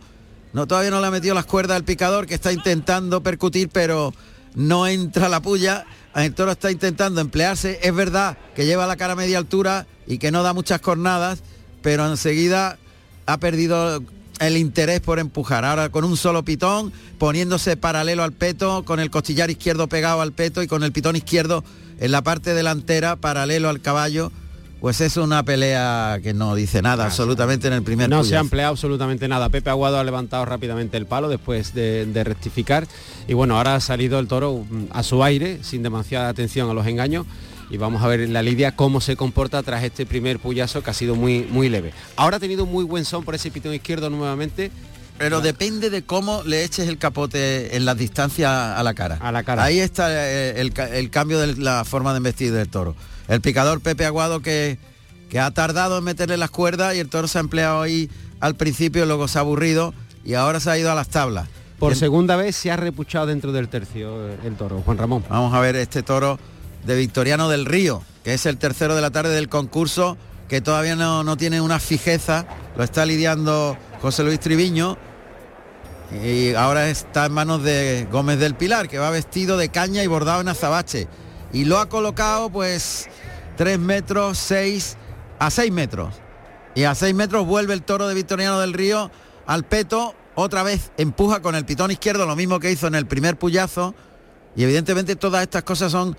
No, 0.52 0.68
todavía 0.68 0.92
no 0.92 1.00
le 1.00 1.08
ha 1.08 1.12
metido 1.12 1.36
las 1.36 1.46
cuerdas 1.46 1.78
al 1.78 1.86
picador 1.86 2.26
que 2.26 2.34
está 2.34 2.52
intentando 2.52 3.24
percutir, 3.24 3.70
pero 3.70 4.14
no 4.56 4.88
entra 4.88 5.30
la 5.30 5.42
puya. 5.42 5.86
El 6.16 6.34
toro 6.34 6.52
está 6.52 6.70
intentando 6.70 7.22
emplearse. 7.22 7.80
Es 7.82 7.96
verdad 7.96 8.38
que 8.56 8.66
lleva 8.66 8.88
la 8.88 8.98
cara 8.98 9.14
a 9.14 9.16
media 9.16 9.38
altura 9.38 9.88
y 10.06 10.18
que 10.18 10.32
no 10.32 10.44
da 10.44 10.54
muchas 10.54 10.82
cornadas, 10.82 11.44
pero 11.82 12.08
enseguida 12.08 12.78
ha 13.26 13.38
perdido 13.38 14.02
el 14.40 14.58
interés 14.58 15.00
por 15.02 15.20
empujar. 15.20 15.66
Ahora 15.66 15.90
con 15.90 16.04
un 16.04 16.18
solo 16.18 16.44
pitón, 16.44 16.92
poniéndose 17.18 17.78
paralelo 17.78 18.24
al 18.24 18.34
peto, 18.34 18.84
con 18.86 19.00
el 19.00 19.10
costillar 19.10 19.50
izquierdo 19.50 19.88
pegado 19.88 20.22
al 20.22 20.32
peto 20.32 20.64
y 20.64 20.68
con 20.68 20.84
el 20.84 20.92
pitón 20.92 21.16
izquierdo 21.16 21.64
en 22.00 22.12
la 22.12 22.22
parte 22.22 22.54
delantera, 22.54 23.16
paralelo 23.16 23.70
al 23.70 23.82
caballo. 23.82 24.32
Pues 24.80 25.02
es 25.02 25.18
una 25.18 25.42
pelea 25.42 26.20
que 26.22 26.36
no 26.36 26.54
dice 26.54 26.84
nada 26.84 27.06
absolutamente 27.06 27.66
en 27.66 27.74
el 27.74 27.82
primer 27.82 28.10
No 28.10 28.24
se 28.24 28.38
ha 28.38 28.40
empleado 28.40 28.70
absolutamente 28.74 29.28
nada. 29.28 29.50
Pepe 29.50 29.72
Aguado 29.72 29.98
ha 29.98 30.04
levantado 30.04 30.46
rápidamente 30.46 30.98
el 30.98 31.08
palo 31.08 31.30
después 31.30 31.74
de, 31.74 32.06
de, 32.06 32.24
rectificar. 32.24 32.88
Y 33.28 33.34
bueno, 33.34 33.58
ahora 33.58 33.74
ha 33.74 33.80
salido 33.80 34.20
el 34.20 34.28
toro 34.28 34.64
mm, 34.70 34.84
a 34.92 35.02
su 35.02 35.24
aire, 35.24 35.64
sin 35.64 35.82
demasiada 35.82 36.30
atención 36.30 36.70
a 36.70 36.76
los 36.76 36.86
engaños 36.86 37.26
y 37.70 37.78
vamos 37.78 38.04
a 38.04 38.08
ver 38.08 38.22
en 38.22 38.34
la 38.34 38.42
lidia 38.42 38.76
cómo 38.76 39.02
se 39.02 39.16
comporta 39.16 39.62
tras 39.64 39.84
este 39.84 40.06
primer 40.06 40.40
puyazo 40.40 40.84
que 40.84 40.90
ha 40.90 40.94
sido 40.94 41.16
muy, 41.16 41.48
muy 41.50 41.70
leve. 41.70 41.94
Ahora 42.16 42.38
ha 42.38 42.40
tenido 42.40 42.66
muy 42.66 42.84
buen 42.84 43.06
son 43.06 43.24
por 43.24 43.36
ese 43.36 43.52
pitón 43.52 43.74
izquierdo 43.74 44.10
nuevamente. 44.10 44.72
Pero 45.18 45.42
depende 45.42 45.90
de 45.90 46.04
cómo 46.04 46.44
le 46.44 46.64
eches 46.64 46.88
el 46.88 47.00
capote 47.00 47.76
en 47.76 47.86
las 47.86 47.98
distancias 47.98 48.52
a 48.52 48.84
la 48.84 48.94
cara. 48.94 49.18
A 49.20 49.32
la 49.32 49.42
cara. 49.42 49.64
Ahí 49.64 49.80
está 49.80 50.10
eh, 50.12 50.60
el, 50.60 51.10
cambio 51.10 51.40
de 51.40 51.56
la 51.56 51.86
forma 51.86 52.14
de 52.14 52.18
investir 52.18 52.54
del 52.54 52.70
toro. 52.70 52.96
El 53.28 53.42
picador 53.42 53.82
Pepe 53.82 54.06
Aguado 54.06 54.42
que, 54.42 54.78
que 55.32 55.40
ha 55.40 55.50
tardado 55.50 55.98
en 55.98 56.04
meterle 56.04 56.38
las 56.38 56.52
cuerdas 56.52 56.96
y 56.96 57.00
el 57.00 57.10
toro 57.10 57.28
se 57.28 57.40
ha 57.40 57.42
empleado 57.42 57.82
ahí 57.82 58.12
al 58.40 58.56
principio, 58.56 59.08
luego 59.08 59.28
se 59.28 59.40
ha 59.40 59.42
aburrido 59.42 59.96
y 60.24 60.36
ahora 60.36 60.60
se 60.60 60.70
ha 60.70 60.78
ido 60.78 60.92
a 60.92 60.96
las 60.96 61.08
tablas. 61.10 61.50
Por 61.80 61.96
segunda 61.96 62.36
vez 62.36 62.56
se 62.56 62.70
ha 62.72 62.76
repuchado 62.76 63.26
dentro 63.26 63.52
del 63.52 63.70
tercio 63.70 64.30
el 64.44 64.56
toro, 64.56 64.82
Juan 64.86 65.00
Ramón. 65.00 65.24
Vamos 65.30 65.54
a 65.54 65.60
ver 65.60 65.76
este 65.76 66.04
toro 66.04 66.40
de 66.88 66.96
Victoriano 66.96 67.50
del 67.50 67.66
Río, 67.66 68.02
que 68.24 68.34
es 68.34 68.46
el 68.46 68.58
tercero 68.58 68.96
de 68.96 69.02
la 69.02 69.12
tarde 69.12 69.36
del 69.36 69.50
concurso, 69.50 70.18
que 70.48 70.62
todavía 70.62 70.96
no, 70.96 71.36
tiene 71.36 71.60
una 71.60 71.80
fijeza, 71.80 72.48
lo 72.78 72.84
está 72.84 73.06
lidiando 73.06 73.78
José 74.02 74.24
Luis 74.24 74.40
Triviño, 74.40 74.98
y 76.24 76.54
ahora 76.54 76.90
está 76.90 77.26
en 77.26 77.34
manos 77.34 77.62
de 77.62 78.08
Gómez 78.10 78.40
del 78.40 78.56
Pilar, 78.56 78.88
que 78.88 79.00
va 79.00 79.10
vestido 79.10 79.58
de 79.58 79.68
caña 79.68 80.02
y 80.02 80.08
bordado 80.08 80.40
en 80.40 80.48
azabache. 80.48 81.10
Y 81.52 81.66
lo 81.66 81.78
ha 81.80 81.90
colocado 81.90 82.50
pues 82.50 83.10
3 83.58 83.78
metros 83.80 84.38
6 84.38 84.96
a 85.40 85.52
6 85.52 85.72
metros. 85.74 86.16
Y 86.74 86.86
a 86.86 86.96
6 86.96 87.14
metros 87.14 87.46
vuelve 87.46 87.74
el 87.74 87.84
toro 87.84 88.08
de 88.08 88.16
Victoriano 88.16 88.62
del 88.62 88.72
Río 88.72 89.12
al 89.46 89.66
peto, 89.66 90.16
otra 90.36 90.64
vez 90.64 90.92
empuja 90.96 91.42
con 91.42 91.56
el 91.56 91.66
pitón 91.66 91.92
izquierdo, 91.92 92.26
lo 92.26 92.38
mismo 92.38 92.62
que 92.62 92.72
hizo 92.72 92.88
en 92.88 92.96
el 92.96 93.08
primer 93.08 93.38
puyazo. 93.38 93.94
Y 94.56 94.64
evidentemente 94.64 95.18
todas 95.18 95.44
estas 95.44 95.64
cosas 95.64 95.92
son 95.92 96.16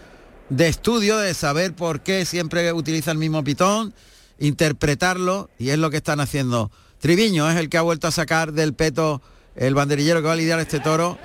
de 0.51 0.69
estudio, 0.69 1.19
de 1.19 1.35
saber 1.35 1.75
por 1.75 2.01
qué 2.01 2.25
siempre 2.25 2.73
utiliza 2.73 3.11
el 3.11 3.19
mismo 3.19 3.45
pitón, 3.45 3.95
interpretarlo, 4.39 5.51
y 5.59 5.71
es 5.71 5.79
lo 5.79 5.91
que 5.91 5.99
están 5.99 6.21
haciendo. 6.21 6.71
Triviño 7.01 7.51
es 7.51 7.57
el 7.57 7.69
que 7.69 7.79
ha 7.79 7.83
vuelto 7.83 8.09
a 8.09 8.11
sacar 8.11 8.53
del 8.53 8.75
peto 8.75 9.21
el 9.57 9.75
banderillero 9.75 10.21
que 10.21 10.27
va 10.27 10.33
a 10.33 10.37
lidiar 10.37 10.61
este 10.61 10.81
toro 10.81 11.19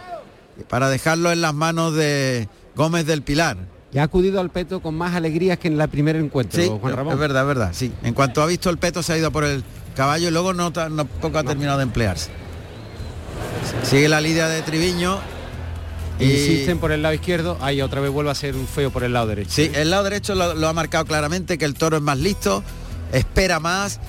para 0.70 0.90
dejarlo 0.90 1.32
en 1.32 1.42
las 1.42 1.54
manos 1.54 1.96
de 1.96 2.48
Gómez 2.76 3.06
del 3.06 3.22
Pilar. 3.22 3.58
Y 3.92 4.00
ha 4.00 4.04
acudido 4.04 4.40
al 4.40 4.50
peto 4.50 4.82
con 4.82 4.96
más 4.96 5.14
alegrías 5.14 5.60
que 5.60 5.68
en 5.68 5.80
el 5.80 5.88
primer 5.88 6.16
encuentro, 6.16 6.62
sí, 6.62 6.68
Juan 6.68 6.96
Ramón. 6.96 7.14
Es 7.14 7.20
verdad, 7.20 7.44
es 7.44 7.48
verdad, 7.48 7.70
sí. 7.74 7.92
En 8.04 8.14
cuanto 8.14 8.42
ha 8.42 8.48
visto 8.48 8.70
el 8.70 8.78
peto 8.78 9.04
se 9.04 9.14
ha 9.14 9.18
ido 9.18 9.32
por 9.32 9.44
el 9.44 9.64
caballo 9.96 10.28
y 10.28 10.32
luego 10.32 10.54
no, 10.54 10.72
no 10.72 11.06
poco 11.06 11.38
ha 11.38 11.44
terminado 11.44 11.78
de 11.78 11.84
emplearse. 11.84 12.32
Sigue 13.84 14.10
la 14.10 14.20
lidia 14.20 14.48
de 14.48 14.62
Triviño 14.64 15.20
Insisten 16.24 16.80
por 16.80 16.92
el 16.92 17.02
lado 17.02 17.16
izquierdo, 17.16 17.58
ahí 17.62 17.82
otra 17.82 18.02
vez 18.02 18.12
vuelve 18.12 18.32
a 18.32 18.36
ser 18.36 18.56
un 18.56 18.68
feo 18.68 18.92
por 18.92 19.04
el 19.04 19.14
lado 19.14 19.28
derecho. 19.28 19.52
Sí, 19.52 19.72
el 19.74 19.90
lado 19.90 20.04
derecho 20.04 20.36
lo, 20.36 20.68
ha 20.68 20.74
marcado 20.74 21.06
claramente, 21.06 21.58
que 21.58 21.66
el 21.66 21.74
toro 21.74 21.98
es 21.98 22.04
más 22.04 22.18
listo, 22.18 22.64
espera 23.12 23.60
más 23.60 24.00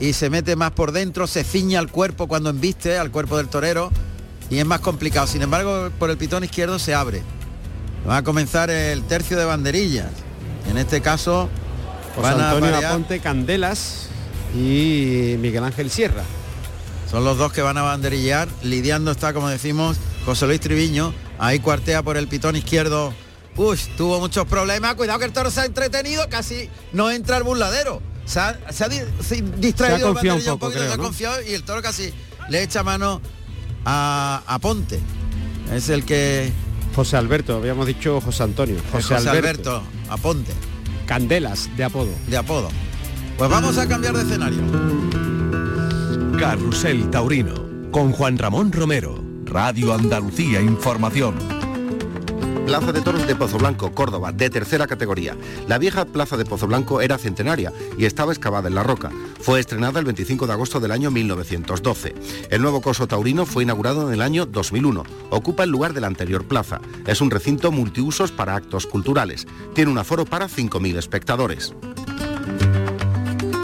y 0.00 0.12
se 0.12 0.30
mete 0.30 0.56
más 0.56 0.72
por 0.72 0.92
dentro, 0.92 1.26
se 1.26 1.44
ciña 1.44 1.78
al 1.78 1.90
cuerpo 1.90 2.26
cuando 2.26 2.50
embiste, 2.50 2.98
al 2.98 3.10
cuerpo 3.10 3.36
del 3.36 3.48
torero, 3.48 3.90
y 4.50 4.58
es 4.58 4.66
más 4.66 4.80
complicado. 4.80 5.26
Sin 5.26 5.42
embargo, 5.42 5.90
por 5.98 6.10
el 6.10 6.16
pitón 6.16 6.44
izquierdo 6.44 6.78
se 6.78 6.94
abre. 6.94 7.22
Va 8.08 8.18
a 8.18 8.22
comenzar 8.22 8.70
el 8.70 9.02
tercio 9.04 9.38
de 9.38 9.44
banderillas. 9.44 10.10
En 10.68 10.78
este 10.78 11.00
caso, 11.00 11.48
van 12.20 12.40
Antonio 12.40 12.74
a 12.74 12.90
Aponte 12.90 13.20
Candelas 13.20 14.08
y 14.54 15.36
Miguel 15.38 15.64
Ángel 15.64 15.90
Sierra. 15.90 16.22
Son 17.10 17.24
los 17.24 17.38
dos 17.38 17.52
que 17.52 17.62
van 17.62 17.78
a 17.78 17.82
banderillar. 17.82 18.48
Lidiando 18.62 19.10
está, 19.10 19.32
como 19.32 19.48
decimos, 19.48 19.96
José 20.26 20.46
Luis 20.46 20.60
Triviño 20.60 21.14
Ahí 21.38 21.58
cuartea 21.60 22.02
por 22.02 22.16
el 22.16 22.28
pitón 22.28 22.56
izquierdo. 22.56 23.12
Uy, 23.56 23.78
tuvo 23.96 24.20
muchos 24.20 24.46
problemas. 24.46 24.94
Cuidado 24.94 25.18
que 25.18 25.24
el 25.26 25.32
toro 25.32 25.50
se 25.50 25.60
ha 25.60 25.64
entretenido. 25.64 26.28
Casi 26.28 26.68
no 26.92 27.10
entra 27.10 27.36
al 27.36 27.42
burladero. 27.42 28.02
Se 28.24 28.40
ha, 28.40 28.58
distraído 29.58 30.08
un, 30.08 30.14
poquito, 30.14 30.40
se 30.40 30.92
ha 30.92 30.96
confiado 30.96 31.42
y 31.42 31.52
el 31.52 31.62
toro 31.62 31.82
casi 31.82 32.12
le 32.48 32.62
echa 32.62 32.82
mano 32.82 33.20
a, 33.84 34.58
Ponte. 34.60 34.98
Es 35.72 35.88
el 35.88 36.04
que... 36.04 36.52
José 36.94 37.16
Alberto, 37.16 37.56
habíamos 37.56 37.86
dicho 37.86 38.20
José 38.20 38.44
Antonio. 38.44 38.76
José, 38.92 39.16
Alberto. 39.16 39.82
a 40.08 40.16
Ponte. 40.16 40.52
Candelas, 41.06 41.68
de 41.76 41.84
apodo. 41.84 42.10
De 42.28 42.36
apodo. 42.36 42.68
Pues 43.36 43.50
vamos 43.50 43.76
a 43.78 43.88
cambiar 43.88 44.16
de 44.16 44.22
escenario. 44.22 44.62
Carrusel 46.38 47.10
Taurino, 47.10 47.90
con 47.90 48.12
Juan 48.12 48.38
Ramón 48.38 48.70
Romero. 48.70 49.23
Radio 49.54 49.94
Andalucía 49.94 50.60
Información. 50.60 51.36
Plaza 52.66 52.90
de 52.90 53.00
Toros 53.02 53.24
de 53.24 53.36
Pozo 53.36 53.56
Blanco, 53.56 53.92
Córdoba, 53.92 54.32
de 54.32 54.50
tercera 54.50 54.88
categoría. 54.88 55.36
La 55.68 55.78
vieja 55.78 56.06
Plaza 56.06 56.36
de 56.36 56.44
Pozo 56.44 56.66
Blanco 56.66 57.00
era 57.00 57.18
centenaria 57.18 57.72
y 57.96 58.04
estaba 58.04 58.32
excavada 58.32 58.66
en 58.66 58.74
la 58.74 58.82
roca. 58.82 59.12
Fue 59.38 59.60
estrenada 59.60 60.00
el 60.00 60.06
25 60.06 60.48
de 60.48 60.52
agosto 60.54 60.80
del 60.80 60.90
año 60.90 61.12
1912. 61.12 62.16
El 62.50 62.62
nuevo 62.62 62.80
coso 62.80 63.06
taurino 63.06 63.46
fue 63.46 63.62
inaugurado 63.62 64.08
en 64.08 64.14
el 64.14 64.22
año 64.22 64.44
2001. 64.44 65.04
Ocupa 65.30 65.62
el 65.62 65.70
lugar 65.70 65.92
de 65.92 66.00
la 66.00 66.08
anterior 66.08 66.48
plaza. 66.48 66.80
Es 67.06 67.20
un 67.20 67.30
recinto 67.30 67.70
multiusos 67.70 68.32
para 68.32 68.56
actos 68.56 68.88
culturales. 68.88 69.46
Tiene 69.72 69.92
un 69.92 69.98
aforo 69.98 70.24
para 70.24 70.48
5.000 70.48 70.98
espectadores. 70.98 71.74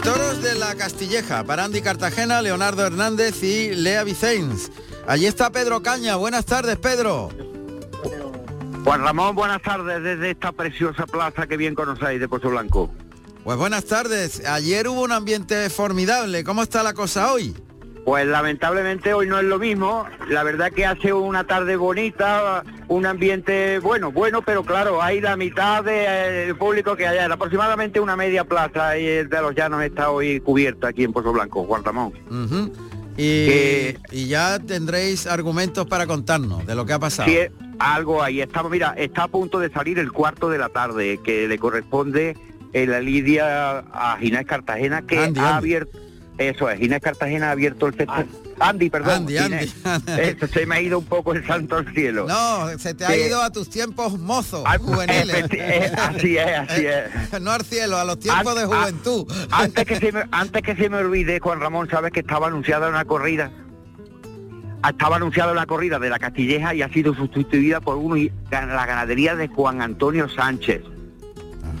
Toros 0.05 0.41
de 0.41 0.55
la 0.55 0.73
Castilleja, 0.75 1.43
para 1.43 1.65
Andy 1.65 1.81
Cartagena, 1.81 2.41
Leonardo 2.41 2.85
Hernández 2.85 3.43
y 3.43 3.75
Lea 3.75 4.05
Vicens. 4.05 4.71
Allí 5.07 5.25
está 5.25 5.51
Pedro 5.51 5.81
Caña. 5.81 6.15
Buenas 6.15 6.45
tardes, 6.45 6.77
Pedro. 6.77 7.29
Juan 8.83 9.03
Ramón, 9.03 9.35
buenas 9.35 9.61
tardes 9.61 10.01
desde 10.01 10.31
esta 10.31 10.51
preciosa 10.51 11.05
plaza 11.05 11.45
que 11.47 11.57
bien 11.57 11.75
conocéis 11.75 12.19
de 12.19 12.27
Pozo 12.27 12.49
Blanco. 12.49 12.89
Pues 13.43 13.57
buenas 13.57 13.85
tardes. 13.85 14.45
Ayer 14.45 14.87
hubo 14.87 15.01
un 15.03 15.11
ambiente 15.11 15.69
formidable. 15.69 16.43
¿Cómo 16.43 16.63
está 16.63 16.83
la 16.83 16.93
cosa 16.93 17.31
hoy? 17.31 17.55
Pues 18.05 18.25
lamentablemente 18.25 19.13
hoy 19.13 19.27
no 19.27 19.37
es 19.37 19.45
lo 19.45 19.59
mismo. 19.59 20.05
La 20.29 20.43
verdad 20.43 20.71
que 20.71 20.85
hace 20.85 21.13
una 21.13 21.43
tarde 21.45 21.75
bonita, 21.75 22.63
un 22.87 23.05
ambiente 23.05 23.77
bueno, 23.79 24.11
bueno, 24.11 24.41
pero 24.41 24.63
claro, 24.63 25.01
hay 25.01 25.21
la 25.21 25.37
mitad 25.37 25.83
del 25.83 26.49
eh, 26.49 26.55
público 26.57 26.95
que 26.95 27.07
hay. 27.07 27.19
aproximadamente 27.19 27.99
una 27.99 28.15
media 28.15 28.43
plaza 28.43 28.97
y 28.97 29.05
el 29.05 29.29
de 29.29 29.41
los 29.41 29.53
llanos 29.53 29.83
está 29.83 30.09
hoy 30.09 30.39
cubierta 30.39 30.87
aquí 30.87 31.03
en 31.03 31.13
Pozo 31.13 31.31
Blanco, 31.31 31.63
Juan 31.63 31.83
Ramón. 31.83 32.13
Y, 33.21 34.27
ya 34.27 34.59
tendréis 34.59 35.27
argumentos 35.27 35.85
para 35.87 36.07
contarnos 36.07 36.65
de 36.65 36.75
lo 36.75 36.85
que 36.85 36.93
ha 36.93 36.99
pasado. 36.99 37.29
algo 37.79 38.23
ahí. 38.23 38.41
Estamos, 38.41 38.71
mira, 38.71 38.93
está 38.97 39.23
a 39.23 39.27
punto 39.27 39.59
de 39.59 39.69
salir 39.69 39.99
el 39.99 40.11
cuarto 40.11 40.49
de 40.49 40.57
la 40.57 40.69
tarde, 40.69 41.19
que 41.23 41.47
le 41.47 41.57
corresponde 41.59 42.35
en 42.73 42.91
la 42.91 43.01
lidia 43.01 43.79
a 43.79 44.17
Ginés 44.19 44.45
Cartagena, 44.45 45.01
que 45.03 45.33
ha 45.37 45.57
abierto... 45.57 45.97
Eso 46.37 46.69
es, 46.69 46.79
Ginés 46.79 47.01
Cartagena 47.01 47.49
ha 47.49 47.51
abierto 47.51 47.87
el 47.87 47.93
festival. 47.93 48.27
Andy, 48.59 48.89
perdón. 48.89 49.13
Andy, 49.13 49.37
Andy. 49.37 49.73
Eso, 50.17 50.47
se 50.47 50.65
me 50.65 50.75
ha 50.75 50.81
ido 50.81 50.99
un 50.99 51.05
poco 51.05 51.33
el 51.33 51.45
santo 51.45 51.77
al 51.77 51.93
cielo. 51.93 52.25
No, 52.27 52.67
se 52.77 52.93
te 52.93 53.05
ha 53.05 53.15
ido 53.15 53.41
a 53.41 53.51
tus 53.51 53.69
tiempos 53.69 54.17
mozos, 54.19 54.63
juveniles. 54.79 55.45
así 55.97 56.37
es, 56.37 56.59
así 56.69 56.85
es. 56.85 57.41
no 57.41 57.51
al 57.51 57.63
cielo, 57.63 57.97
a 57.97 58.05
los 58.05 58.19
tiempos 58.19 58.55
de 58.55 58.65
juventud. 58.65 59.31
Antes 59.51 59.85
que, 59.85 59.95
se 59.97 60.11
me, 60.11 60.23
antes 60.31 60.61
que 60.61 60.75
se 60.75 60.89
me 60.89 60.97
olvide, 60.97 61.39
Juan 61.39 61.59
Ramón, 61.59 61.89
sabes 61.89 62.11
que 62.11 62.21
estaba 62.21 62.47
anunciada 62.47 62.89
una 62.89 63.05
corrida. 63.05 63.51
Estaba 64.87 65.17
anunciada 65.17 65.51
una 65.51 65.67
corrida 65.67 65.99
de 65.99 66.09
la 66.09 66.17
Castilleja 66.17 66.73
y 66.73 66.81
ha 66.81 66.89
sido 66.89 67.13
sustituida 67.13 67.81
por 67.81 67.97
uno 67.97 68.17
y 68.17 68.31
la 68.49 68.85
ganadería 68.85 69.35
de 69.35 69.47
Juan 69.47 69.81
Antonio 69.81 70.27
Sánchez. 70.27 70.81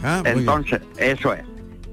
Ajá, 0.03 0.21
Entonces, 0.25 0.81
eso 0.97 1.33
es. 1.33 1.43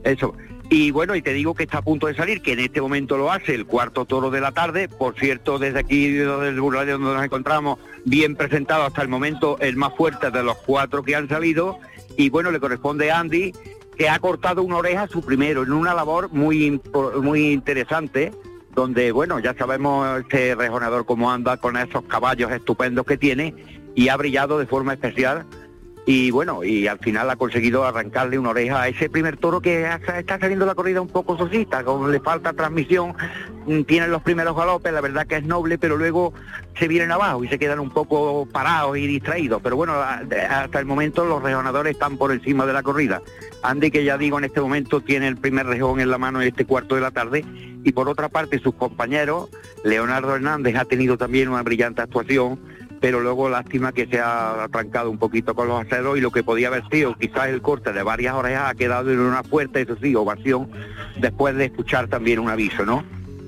Eso. 0.05 0.35
Y 0.71 0.91
bueno, 0.91 1.15
y 1.15 1.23
te 1.23 1.33
digo 1.33 1.55
que 1.55 1.63
está 1.63 1.79
a 1.79 1.83
punto 1.83 2.09
de 2.09 2.15
salir, 2.15 2.43
que 2.43 2.53
en 2.53 2.61
este 2.61 2.81
momento 2.81 3.17
lo 3.17 3.33
hace 3.33 3.55
el 3.55 3.65
cuarto 3.65 4.05
toro 4.05 4.31
de 4.31 4.41
la 4.41 4.53
tarde. 4.53 4.89
Por 4.89 5.19
cierto, 5.19 5.59
desde 5.59 5.79
aquí, 5.79 6.09
desde 6.09 6.49
el 6.49 6.61
burladero 6.61 6.99
donde 6.99 7.15
nos 7.15 7.25
encontramos, 7.25 7.79
bien 8.05 8.37
presentado 8.37 8.85
hasta 8.85 9.01
el 9.01 9.09
momento 9.09 9.57
el 9.61 9.77
más 9.77 9.95
fuerte 9.97 10.31
de 10.31 10.43
los 10.43 10.57
cuatro 10.59 11.03
que 11.03 11.17
han 11.17 11.27
salido. 11.29 11.79
Y 12.19 12.29
bueno, 12.29 12.51
le 12.51 12.61
corresponde 12.61 13.11
a 13.11 13.19
Andy, 13.19 13.53
que 13.97 14.11
ha 14.11 14.19
cortado 14.19 14.63
una 14.63 14.77
oreja 14.77 15.07
su 15.07 15.23
primero, 15.23 15.63
en 15.63 15.73
una 15.73 15.95
labor 15.95 16.31
muy, 16.33 16.81
muy 17.23 17.51
interesante, 17.51 18.33
donde, 18.75 19.11
bueno, 19.11 19.39
ya 19.39 19.55
sabemos 19.55 20.21
este 20.21 20.55
rejonador 20.55 21.07
cómo 21.07 21.33
anda 21.33 21.57
con 21.57 21.79
esos 21.79 22.03
caballos 22.05 22.53
estupendos 22.53 23.07
que 23.07 23.17
tiene 23.17 23.55
y 23.95 24.09
ha 24.09 24.17
brillado 24.17 24.59
de 24.59 24.67
forma 24.67 24.93
especial 24.93 25.47
y 26.11 26.31
bueno, 26.31 26.65
y 26.65 26.87
al 26.87 26.99
final 27.01 27.29
ha 27.29 27.37
conseguido 27.37 27.85
arrancarle 27.85 28.39
una 28.39 28.49
oreja 28.49 28.81
a 28.81 28.89
ese 28.89 29.11
primer 29.11 29.37
toro 29.37 29.61
que 29.61 29.87
está 30.17 30.39
saliendo 30.39 30.65
la 30.65 30.75
corrida 30.75 31.03
un 31.03 31.09
poco 31.09 31.37
sosita, 31.37 31.85
como 31.85 32.09
le 32.09 32.19
falta 32.19 32.55
transmisión, 32.55 33.15
mm, 33.67 33.83
tienen 33.83 34.11
los 34.11 34.23
primeros 34.23 34.57
galopes, 34.57 34.91
la 34.91 35.03
verdad 35.03 35.27
que 35.27 35.37
es 35.37 35.45
noble, 35.45 35.77
pero 35.77 35.99
luego 35.99 36.33
se 36.79 36.89
vienen 36.89 37.13
abajo 37.13 37.45
y 37.45 37.49
se 37.49 37.59
quedan 37.59 37.79
un 37.79 37.91
poco 37.91 38.49
parados 38.51 38.97
y 38.97 39.07
distraídos. 39.07 39.61
Pero 39.63 39.77
bueno, 39.77 39.93
hasta 40.01 40.79
el 40.79 40.87
momento 40.87 41.27
los 41.27 41.43
rejonadores 41.43 41.93
están 41.93 42.17
por 42.17 42.33
encima 42.33 42.65
de 42.65 42.73
la 42.73 42.83
corrida. 42.83 43.21
Andy, 43.63 43.91
que 43.91 44.03
ya 44.03 44.17
digo, 44.17 44.39
en 44.39 44.47
este 44.47 44.63
momento 44.63 45.03
tiene 45.03 45.29
el 45.29 45.37
primer 45.37 45.67
rejón 45.67 46.01
en 46.01 46.11
la 46.11 46.17
mano 46.17 46.41
en 46.41 46.49
este 46.49 46.65
cuarto 46.65 46.95
de 46.95 47.03
la 47.03 47.11
tarde. 47.11 47.45
Y 47.85 47.93
por 47.93 48.09
otra 48.09 48.31
parte, 48.31 48.59
sus 48.61 48.75
compañeros, 48.75 49.51
Leonardo 49.85 50.35
Hernández 50.35 50.75
ha 50.77 50.87
tenido 50.87 51.19
también 51.19 51.51
una 51.51 51.63
brillante 51.63 52.01
actuación 52.01 52.59
pero 53.01 53.21
luego 53.21 53.49
lástima 53.49 53.93
que 53.93 54.07
se 54.07 54.21
ha 54.21 54.65
atrancado 54.65 55.11
un 55.11 55.19
poquito 55.19 55.55
con 55.55 55.69
los 55.69 55.81
aceros 55.81 56.19
y 56.19 56.21
lo 56.21 56.31
que 56.31 56.43
podía 56.43 56.69
haber 56.69 56.89
sido 56.91 57.17
quizás 57.17 57.49
el 57.49 57.63
corte 57.63 57.93
de 57.93 58.03
varias 58.03 58.35
orejas 58.35 58.71
ha 58.71 58.75
quedado 58.75 59.13
en 59.13 59.21
una 59.21 59.43
fuerte, 59.43 59.83
eso 59.83 59.97
sí, 60.01 60.15
ovación, 60.15 60.71
después 61.19 61.55
de 61.57 61.67
escuchar 61.67 62.09
también 62.09 62.39
un 62.39 62.49
aviso, 62.49 62.85
¿no? 62.85 63.05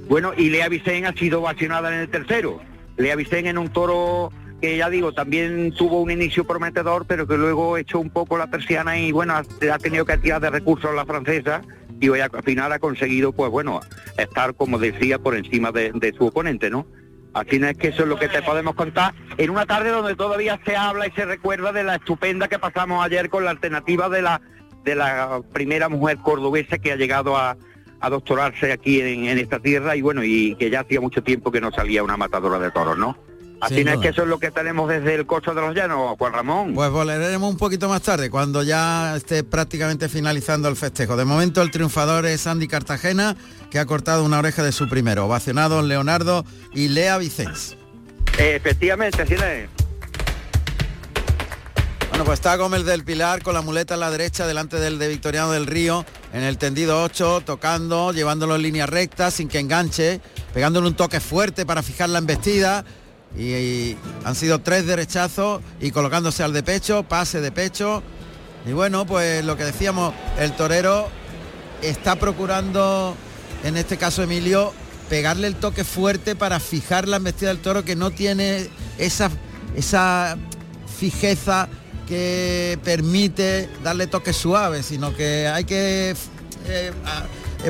Bueno, 0.09 0.33
y 0.37 0.51
Lea 0.51 0.69
Vicen 0.69 1.07
ha 1.07 1.13
sido 1.13 1.41
ovacionada 1.41 1.93
en 1.95 2.01
el 2.01 2.09
tercero. 2.09 2.61
Lea 2.97 3.17
Vicen 3.17 3.47
en 3.47 3.59
un 3.59 3.69
toro 3.69 4.33
que 4.61 4.77
ya 4.77 4.91
digo, 4.91 5.13
también 5.13 5.73
tuvo 5.73 6.03
un 6.03 6.11
inicio 6.11 6.45
prometedor, 6.45 7.07
pero 7.07 7.27
que 7.27 7.37
luego 7.37 7.79
echó 7.79 7.99
un 7.99 8.11
poco 8.11 8.37
la 8.37 8.49
persiana 8.49 8.99
y 8.99 9.11
bueno, 9.11 9.35
ha, 9.35 9.79
tenido 9.79 10.05
que 10.05 10.19
tirar 10.19 10.41
de 10.41 10.51
recursos 10.51 10.95
la 10.95 11.07
francesa 11.07 11.63
y 11.99 12.09
hoy 12.09 12.21
al 12.21 12.31
final 12.43 12.73
ha 12.73 12.79
conseguido, 12.79 13.33
pues 13.33 13.51
bueno, 13.51 13.81
estar, 14.19 14.55
como 14.55 14.79
decía, 14.79 15.19
por 15.19 15.35
encima 15.35 15.73
de 15.73 16.15
su 16.17 16.27
oponente, 16.27 16.71
¿no? 16.71 16.87
Así 17.33 17.57
es 17.63 17.77
que 17.77 17.89
eso 17.89 18.03
es 18.03 18.09
lo 18.09 18.19
que 18.19 18.29
te 18.29 18.43
podemos 18.43 18.75
contar 18.75 19.15
en 19.39 19.51
una 19.51 19.65
tarde 19.65 19.91
donde 19.91 20.17
todavía 20.17 20.61
se 20.65 20.77
habla 20.77 21.07
y 21.07 21.13
se 21.13 21.25
recuerda 21.25 21.73
de 21.73 21.85
la 21.85 21.97
estupenda 21.97 22.49
que 22.49 22.59
pasamos 22.59 23.05
ayer 23.05 23.31
con 23.31 23.45
la 23.45 23.51
alternativa 23.51 24.09
de 24.09 24.23
la 24.23 24.41
de 24.85 24.95
la 24.95 25.43
primera 25.53 25.89
mujer 25.89 26.19
cordobesa 26.19 26.79
que 26.79 26.93
ha 26.93 26.97
llegado 26.97 27.37
a, 27.37 27.57
doctorarse 28.09 28.73
aquí 28.73 29.01
en, 29.03 29.27
en, 29.27 29.39
esta 29.39 29.61
tierra 29.61 29.95
y 29.95 30.01
bueno, 30.01 30.25
y 30.25 30.55
que 30.57 30.71
ya 30.71 30.81
hacía 30.81 31.03
mucho 31.03 31.23
tiempo 31.23 31.53
que 31.53 31.61
no 31.61 31.71
salía 31.71 32.03
una 32.03 32.17
matadora 32.17 32.59
de 32.59 32.71
toros, 32.71 32.97
¿no? 32.97 33.19
Así 33.61 33.81
es 33.81 33.99
que 33.99 34.09
eso 34.09 34.23
es 34.23 34.29
lo 34.29 34.39
que 34.39 34.51
tenemos 34.51 34.89
desde 34.89 35.15
el 35.15 35.27
costo 35.27 35.55
de 35.55 35.61
los 35.61 35.75
Llanos, 35.75 36.17
Juan 36.19 36.33
Ramón. 36.33 36.75
Pues 36.75 36.91
volveremos 36.91 37.51
un 37.51 37.59
poquito 37.59 37.89
más 37.89 38.01
tarde, 38.01 38.31
cuando 38.31 38.63
ya 38.63 39.15
esté 39.17 39.45
prácticamente 39.45 40.09
finalizando 40.09 40.69
el 40.69 40.77
festejo. 40.77 41.17
De 41.17 41.27
momento 41.27 41.61
el 41.61 41.71
triunfador 41.71 42.25
es 42.25 42.47
Andy 42.47 42.69
Cartagena, 42.69 43.37
que 43.71 43.79
ha 43.79 43.85
cortado 43.85 44.25
una 44.25 44.39
oreja 44.39 44.63
de 44.63 44.73
su 44.73 44.89
primero. 44.89 45.27
Ovacionados 45.27 45.85
Leonardo 45.85 46.45
y 46.73 46.89
Lea 46.89 47.19
Vicens. 47.19 47.77
efectivamente, 48.39 49.23
así 49.23 49.35
es. 49.35 49.69
Bueno, 52.09 52.25
pues 52.25 52.41
está 52.41 52.57
Gómez 52.57 52.85
del 52.85 53.05
Pilar 53.05 53.43
con 53.43 53.55
la 53.55 53.63
muleta 53.63 53.95
a 53.95 53.97
la 53.97 54.11
derecha 54.11 54.47
delante 54.47 54.79
del 54.79 54.99
de 54.99 55.09
Victoriano 55.09 55.53
del 55.53 55.67
Río 55.67 56.05
en 56.33 56.43
el 56.43 56.59
tendido 56.59 57.03
8, 57.03 57.43
tocando, 57.45 58.13
llevándolo 58.13 58.57
en 58.57 58.63
línea 58.63 58.87
recta 58.87 59.31
sin 59.31 59.49
que 59.49 59.59
enganche, 59.59 60.21
pegándole 60.53 60.89
un 60.89 60.95
toque 60.95 61.21
fuerte 61.21 61.65
para 61.65 61.83
fijar 61.83 62.09
la 62.09 62.19
embestida 62.19 62.85
y, 63.37 63.97
han 64.25 64.35
sido 64.35 64.61
tres 64.61 64.87
derechazos 64.87 65.63
y 65.81 65.91
colocándose 65.91 66.43
al 66.43 66.53
de 66.53 66.63
pecho, 66.63 67.03
pase 67.05 67.41
de 67.41 67.53
pecho. 67.53 68.03
Y 68.67 68.73
bueno, 68.73 69.07
pues 69.07 69.45
lo 69.45 69.57
que 69.57 69.65
decíamos, 69.65 70.13
el 70.39 70.53
torero 70.53 71.09
está 71.83 72.17
procurando, 72.17 73.17
en 73.65 73.77
este 73.77 73.97
caso 73.97 74.23
Emilio, 74.23 74.73
pegarle 75.09 75.47
el 75.47 75.57
toque 75.57 75.85
fuerte 75.85 76.37
para 76.37 76.61
fijar 76.61 77.09
la 77.09 77.17
embestida 77.17 77.49
del 77.49 77.61
toro 77.61 77.85
que 77.85 77.97
no 77.97 78.11
tiene 78.11 78.69
esa, 78.99 79.31
esa 79.75 80.37
fijeza 80.99 81.69
que 82.07 82.79
permite 82.85 83.69
darle 83.83 84.07
toques 84.07 84.37
suaves, 84.37 84.87
sino 84.87 85.15
que 85.17 85.47
hay 85.47 85.65
que 85.65 86.15
eh, 86.67 86.93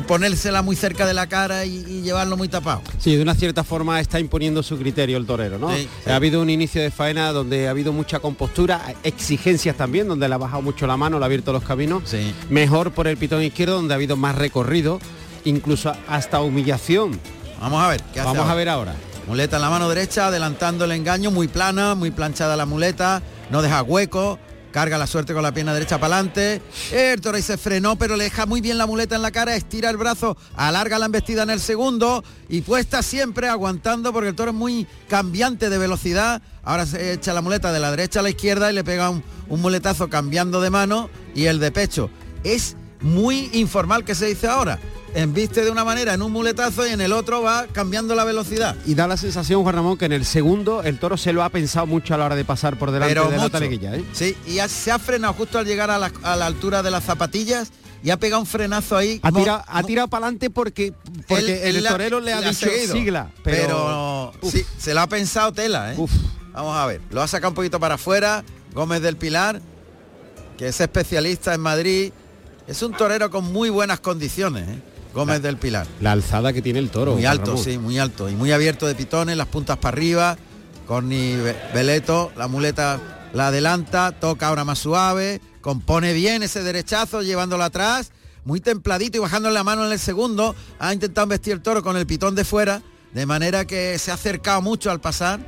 ponérsela 0.07 0.61
muy 0.61 0.75
cerca 0.75 1.05
de 1.05 1.13
la 1.13 1.27
cara 1.27 1.65
y, 1.65 2.01
llevarlo 2.01 2.37
muy 2.37 2.47
tapado. 2.47 2.81
Sí, 2.97 3.15
de 3.15 3.21
una 3.21 3.35
cierta 3.35 3.63
forma 3.63 3.99
está 3.99 4.19
imponiendo 4.19 4.63
su 4.63 4.77
criterio 4.77 5.17
el 5.17 5.25
torero, 5.25 5.57
¿no? 5.59 5.69
Ha 5.69 6.15
habido 6.15 6.41
un 6.41 6.49
inicio 6.49 6.81
de 6.81 6.91
faena 6.91 7.31
donde 7.31 7.67
ha 7.67 7.71
habido 7.71 7.93
mucha 7.93 8.19
compostura, 8.19 8.81
exigencias 9.03 9.75
también, 9.75 10.07
donde 10.07 10.27
le 10.27 10.35
ha 10.35 10.37
bajado 10.37 10.61
mucho 10.61 10.87
la 10.87 10.97
mano, 10.97 11.19
le 11.19 11.25
ha 11.25 11.27
abierto 11.27 11.51
los 11.51 11.63
caminos. 11.63 12.03
Mejor 12.49 12.91
por 12.91 13.07
el 13.07 13.17
pitón 13.17 13.43
izquierdo, 13.43 13.75
donde 13.75 13.93
ha 13.93 13.97
habido 13.97 14.15
más 14.15 14.35
recorrido, 14.35 14.99
incluso 15.45 15.93
hasta 16.07 16.41
humillación. 16.41 17.19
Vamos 17.59 17.83
a 17.83 17.89
ver, 17.89 18.01
¿qué 18.13 18.21
Vamos 18.21 18.47
a 18.47 18.55
ver 18.55 18.69
ahora. 18.69 18.95
Muleta 19.27 19.57
en 19.57 19.61
la 19.61 19.69
mano 19.69 19.87
derecha, 19.87 20.27
adelantando 20.27 20.85
el 20.85 20.91
engaño, 20.91 21.31
muy 21.31 21.47
plana, 21.47 21.95
muy 21.95 22.11
planchada 22.11 22.57
la 22.57 22.65
muleta, 22.65 23.21
no 23.51 23.61
deja 23.61 23.83
hueco, 23.83 24.39
Carga 24.71 24.97
la 24.97 25.07
suerte 25.07 25.33
con 25.33 25.43
la 25.43 25.53
pierna 25.53 25.73
derecha 25.73 25.99
para 25.99 26.15
adelante. 26.15 26.61
El 26.91 27.21
Torrey 27.21 27.41
se 27.41 27.57
frenó, 27.57 27.97
pero 27.97 28.15
le 28.15 28.25
deja 28.25 28.45
muy 28.45 28.61
bien 28.61 28.77
la 28.77 28.85
muleta 28.85 29.15
en 29.15 29.21
la 29.21 29.31
cara, 29.31 29.55
estira 29.55 29.89
el 29.89 29.97
brazo, 29.97 30.37
alarga 30.55 30.97
la 30.99 31.07
embestida 31.07 31.43
en 31.43 31.49
el 31.49 31.59
segundo 31.59 32.23
y 32.49 32.61
puesta 32.61 33.03
siempre 33.03 33.47
aguantando 33.49 34.13
porque 34.13 34.29
el 34.29 34.35
toro 34.35 34.51
es 34.51 34.57
muy 34.57 34.87
cambiante 35.09 35.69
de 35.69 35.77
velocidad. 35.77 36.41
Ahora 36.63 36.85
se 36.85 37.13
echa 37.13 37.33
la 37.33 37.41
muleta 37.41 37.71
de 37.73 37.79
la 37.79 37.91
derecha 37.91 38.19
a 38.21 38.23
la 38.23 38.29
izquierda 38.29 38.71
y 38.71 38.75
le 38.75 38.83
pega 38.83 39.09
un, 39.09 39.23
un 39.49 39.61
muletazo 39.61 40.09
cambiando 40.09 40.61
de 40.61 40.69
mano 40.69 41.09
y 41.35 41.45
el 41.45 41.59
de 41.59 41.71
pecho. 41.71 42.09
Es 42.43 42.75
muy 43.01 43.49
informal 43.53 44.05
que 44.05 44.15
se 44.15 44.27
dice 44.27 44.47
ahora 44.47 44.79
embiste 45.15 45.63
de 45.63 45.71
una 45.71 45.83
manera 45.83 46.13
en 46.13 46.21
un 46.21 46.31
muletazo 46.31 46.87
y 46.87 46.91
en 46.91 47.01
el 47.01 47.13
otro 47.13 47.41
va 47.41 47.67
cambiando 47.67 48.15
la 48.15 48.23
velocidad. 48.23 48.75
Y 48.85 48.95
da 48.95 49.07
la 49.07 49.17
sensación, 49.17 49.63
Juan 49.63 49.75
Ramón, 49.75 49.97
que 49.97 50.05
en 50.05 50.13
el 50.13 50.25
segundo 50.25 50.83
el 50.83 50.99
toro 50.99 51.17
se 51.17 51.33
lo 51.33 51.43
ha 51.43 51.49
pensado 51.49 51.85
mucho 51.87 52.13
a 52.13 52.17
la 52.17 52.25
hora 52.25 52.35
de 52.35 52.45
pasar 52.45 52.77
por 52.77 52.91
delante 52.91 53.13
de 53.13 53.37
la 53.37 53.49
taleguilla. 53.49 53.95
¿eh? 53.95 54.03
Sí, 54.13 54.35
y 54.47 54.57
se 54.69 54.91
ha 54.91 54.99
frenado 54.99 55.33
justo 55.33 55.59
al 55.59 55.65
llegar 55.65 55.89
a 55.91 55.97
la, 55.97 56.11
altura 56.45 56.83
de 56.83 56.91
las 56.91 57.03
zapatillas 57.03 57.71
y 58.03 58.09
ha 58.09 58.17
pegado 58.17 58.41
un 58.41 58.47
frenazo 58.47 58.97
ahí. 58.97 59.19
Ha 59.23 59.31
tirado, 59.31 59.63
ha 59.67 59.83
tirado 59.83 60.07
para 60.07 60.25
adelante 60.25 60.49
porque, 60.49 60.93
porque 61.27 61.69
el 61.69 61.83
torero 61.83 62.19
le 62.19 62.33
ha 62.33 62.41
dicho 62.41 62.67
sigla. 62.91 63.29
Pero, 63.43 64.33
sí, 64.43 64.65
se 64.77 64.93
lo 64.93 65.01
ha 65.01 65.07
pensado 65.07 65.51
tela. 65.51 65.93
¿eh? 65.93 65.97
Vamos 66.53 66.75
a 66.75 66.85
ver, 66.85 67.01
lo 67.11 67.21
ha 67.21 67.27
sacado 67.27 67.49
un 67.49 67.55
poquito 67.55 67.79
para 67.79 67.95
afuera. 67.95 68.43
Gómez 68.73 69.01
del 69.01 69.17
Pilar, 69.17 69.61
que 70.57 70.67
es 70.67 70.79
especialista 70.79 71.53
en 71.53 71.61
Madrid. 71.61 72.13
Es 72.67 72.81
un 72.81 72.93
torero 72.93 73.29
con 73.29 73.51
muy 73.51 73.69
buenas 73.69 73.99
condiciones. 73.99 74.69
¿eh? 74.69 74.81
Gómez 75.13 75.41
del 75.41 75.57
Pilar. 75.57 75.87
La 75.99 76.13
alzada 76.13 76.53
que 76.53 76.61
tiene 76.61 76.79
el 76.79 76.89
toro. 76.89 77.13
Muy 77.13 77.25
alto, 77.25 77.57
sí, 77.57 77.77
muy 77.77 77.99
alto. 77.99 78.29
Y 78.29 78.35
muy 78.35 78.51
abierto 78.51 78.87
de 78.87 78.95
pitones, 78.95 79.37
las 79.37 79.47
puntas 79.47 79.77
para 79.77 79.95
arriba. 79.95 80.37
Corni 80.87 81.35
Beleto, 81.73 82.31
la 82.35 82.47
muleta 82.47 82.99
la 83.33 83.47
adelanta, 83.47 84.11
toca 84.11 84.47
ahora 84.47 84.65
más 84.65 84.79
suave, 84.79 85.41
compone 85.61 86.13
bien 86.13 86.43
ese 86.43 86.63
derechazo 86.63 87.21
llevándolo 87.21 87.63
atrás, 87.63 88.11
muy 88.43 88.59
templadito 88.59 89.17
y 89.17 89.21
bajando 89.21 89.49
la 89.51 89.63
mano 89.63 89.85
en 89.85 89.91
el 89.91 89.99
segundo. 89.99 90.55
Ha 90.79 90.93
intentado 90.93 91.27
vestir 91.27 91.53
el 91.53 91.61
toro 91.61 91.83
con 91.83 91.95
el 91.97 92.07
pitón 92.07 92.35
de 92.35 92.43
fuera, 92.43 92.81
de 93.13 93.25
manera 93.25 93.65
que 93.65 93.97
se 93.99 94.11
ha 94.11 94.15
acercado 94.15 94.61
mucho 94.61 94.91
al 94.91 94.99
pasar. 94.99 95.39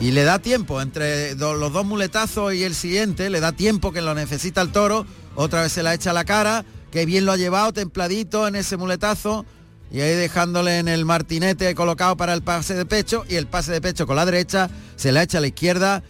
Y 0.00 0.10
le 0.10 0.24
da 0.24 0.38
tiempo, 0.38 0.82
entre 0.82 1.34
los 1.36 1.72
dos 1.72 1.86
muletazos 1.86 2.52
y 2.52 2.64
el 2.64 2.74
siguiente, 2.74 3.30
le 3.30 3.40
da 3.40 3.52
tiempo 3.52 3.92
que 3.92 4.02
lo 4.02 4.14
necesita 4.14 4.60
el 4.60 4.70
toro. 4.70 5.06
Otra 5.34 5.62
vez 5.62 5.72
se 5.72 5.82
la 5.82 5.94
echa 5.94 6.10
a 6.10 6.14
la 6.14 6.24
cara, 6.24 6.64
Qué 6.96 7.04
bien 7.04 7.26
lo 7.26 7.32
ha 7.32 7.36
llevado, 7.36 7.74
templadito 7.74 8.48
en 8.48 8.56
ese 8.56 8.78
muletazo. 8.78 9.44
Y 9.92 10.00
ahí 10.00 10.14
dejándole 10.14 10.78
en 10.78 10.88
el 10.88 11.04
martinete 11.04 11.74
colocado 11.74 12.16
para 12.16 12.32
el 12.32 12.40
pase 12.40 12.72
de 12.72 12.86
pecho 12.86 13.26
y 13.28 13.34
el 13.34 13.46
pase 13.46 13.70
de 13.70 13.82
pecho 13.82 14.06
con 14.06 14.16
la 14.16 14.24
derecha, 14.24 14.70
se 14.96 15.12
la 15.12 15.22
echa 15.22 15.36
a 15.36 15.40
la 15.42 15.48
izquierda 15.48 16.02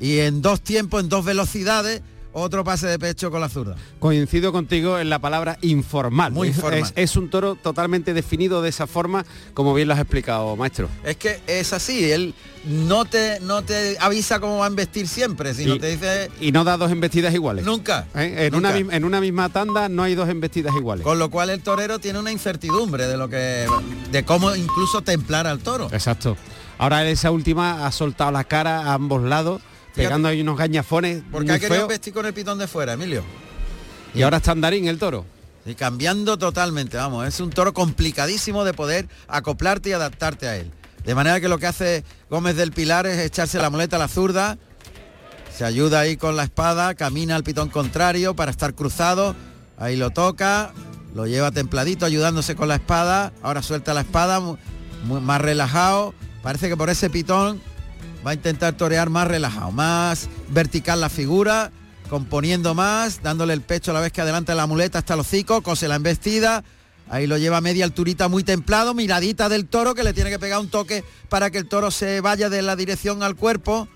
y 0.00 0.20
en 0.20 0.40
dos 0.40 0.62
tiempos, 0.62 1.02
en 1.02 1.10
dos 1.10 1.26
velocidades, 1.26 2.00
otro 2.32 2.64
pase 2.64 2.86
de 2.86 2.98
pecho 2.98 3.30
con 3.30 3.40
la 3.40 3.48
zurda. 3.48 3.76
Coincido 3.98 4.52
contigo 4.52 4.98
en 4.98 5.10
la 5.10 5.18
palabra 5.18 5.58
informal. 5.62 6.32
Muy 6.32 6.48
informal. 6.48 6.92
Es, 6.94 7.16
un 7.16 7.30
toro 7.30 7.54
totalmente 7.54 8.14
definido 8.14 8.62
de 8.62 8.68
esa 8.68 8.86
forma, 8.86 9.24
como 9.54 9.74
bien 9.74 9.88
lo 9.88 9.94
has 9.94 10.00
explicado, 10.00 10.54
maestro. 10.56 10.88
Es 11.04 11.16
que 11.16 11.40
es 11.46 11.72
así, 11.72 12.10
él 12.10 12.34
no 12.64 13.04
te, 13.04 13.40
no 13.40 13.62
te 13.62 13.96
avisa 14.00 14.38
cómo 14.38 14.58
va 14.58 14.66
a 14.66 14.70
investir 14.70 15.08
siempre, 15.08 15.54
sino 15.54 15.78
te 15.78 15.88
dice... 15.88 16.30
Y 16.40 16.52
no 16.52 16.64
da 16.64 16.76
dos 16.76 16.92
embestidas 16.92 17.34
iguales. 17.34 17.64
Nunca. 17.64 18.06
¿Eh? 18.14 18.46
En, 18.46 18.54
Una, 18.54 18.76
en 18.76 19.04
una 19.04 19.20
misma 19.20 19.48
tanda 19.48 19.88
no 19.88 20.02
hay 20.02 20.14
dos 20.14 20.28
embestidas 20.28 20.74
iguales. 20.74 21.04
Con 21.04 21.18
lo 21.18 21.30
cual 21.30 21.50
el 21.50 21.62
torero 21.62 21.98
tiene 21.98 22.18
una 22.18 22.32
incertidumbre 22.32 23.06
de 23.06 23.16
lo 23.16 23.28
que. 23.28 23.66
de 24.10 24.24
cómo 24.24 24.54
incluso 24.54 25.02
templar 25.02 25.46
al 25.46 25.60
toro. 25.60 25.88
Exacto. 25.92 26.36
Ahora 26.78 27.06
esa 27.06 27.30
última 27.30 27.86
ha 27.86 27.92
soltado 27.92 28.30
la 28.30 28.44
cara 28.44 28.84
a 28.84 28.94
ambos 28.94 29.22
lados 29.22 29.60
pegando 29.94 30.28
ahí 30.28 30.40
unos 30.40 30.56
gañafones. 30.56 31.22
Porque 31.30 31.52
ha 31.52 31.58
querido 31.58 31.86
vestir 31.86 32.12
con 32.12 32.26
el 32.26 32.34
pitón 32.34 32.58
de 32.58 32.66
fuera, 32.66 32.94
Emilio. 32.94 33.22
Y, 34.14 34.22
ahora 34.22 34.38
está 34.38 34.52
andarín 34.52 34.88
el 34.88 34.98
toro. 34.98 35.24
Y 35.66 35.74
cambiando 35.74 36.38
totalmente, 36.38 36.96
vamos, 36.96 37.26
es 37.28 37.38
un 37.38 37.50
toro 37.50 37.74
complicadísimo 37.74 38.64
de 38.64 38.72
poder 38.72 39.08
acoplarte 39.28 39.90
y 39.90 39.92
adaptarte 39.92 40.48
a 40.48 40.56
él. 40.56 40.70
De 41.04 41.14
manera 41.14 41.40
que 41.40 41.48
lo 41.48 41.58
que 41.58 41.66
hace 41.66 42.04
Gómez 42.28 42.56
del 42.56 42.72
Pilar 42.72 43.06
es 43.06 43.18
echarse 43.18 43.58
la 43.58 43.70
muleta 43.70 43.96
a 43.96 43.98
la 43.98 44.08
zurda, 44.08 44.58
se 45.56 45.64
ayuda 45.64 46.00
ahí 46.00 46.16
con 46.16 46.36
la 46.36 46.44
espada, 46.44 46.94
camina 46.94 47.36
al 47.36 47.44
pitón 47.44 47.68
contrario 47.68 48.34
para 48.34 48.50
estar 48.50 48.74
cruzado, 48.74 49.34
ahí 49.78 49.96
lo 49.96 50.10
toca, 50.10 50.72
lo 51.14 51.26
lleva 51.26 51.50
templadito 51.50 52.06
ayudándose 52.06 52.54
con 52.54 52.68
la 52.68 52.76
espada, 52.76 53.32
ahora 53.42 53.62
suelta 53.62 53.94
la 53.94 54.02
espada, 54.02 54.40
más 55.04 55.40
relajado, 55.40 56.14
parece 56.42 56.68
que 56.68 56.76
por 56.76 56.90
ese 56.90 57.10
pitón 57.10 57.60
va 58.26 58.32
a 58.32 58.34
intentar 58.34 58.74
torear 58.74 59.10
más 59.10 59.28
relajado, 59.28 59.70
más 59.70 60.28
vertical 60.48 61.00
la 61.00 61.08
figura, 61.08 61.72
componiendo 62.08 62.74
más, 62.74 63.22
dándole 63.22 63.54
el 63.54 63.62
pecho 63.62 63.90
a 63.90 63.94
la 63.94 64.00
vez 64.00 64.12
que 64.12 64.20
adelanta 64.20 64.54
la 64.54 64.66
muleta 64.66 64.98
hasta 64.98 65.16
los 65.16 65.26
hocico, 65.26 65.62
cose 65.62 65.88
la 65.88 65.96
embestida, 65.96 66.64
ahí 67.08 67.26
lo 67.26 67.38
lleva 67.38 67.60
media 67.60 67.84
alturita 67.84 68.28
muy 68.28 68.44
templado, 68.44 68.94
miradita 68.94 69.48
del 69.48 69.66
toro 69.66 69.94
que 69.94 70.04
le 70.04 70.12
tiene 70.12 70.30
que 70.30 70.38
pegar 70.38 70.60
un 70.60 70.68
toque 70.68 71.04
para 71.28 71.50
que 71.50 71.58
el 71.58 71.68
toro 71.68 71.90
se 71.90 72.20
vaya 72.20 72.50
de 72.50 72.62
la 72.62 72.76
dirección 72.76 73.22
al 73.22 73.36
cuerpo. 73.36 73.88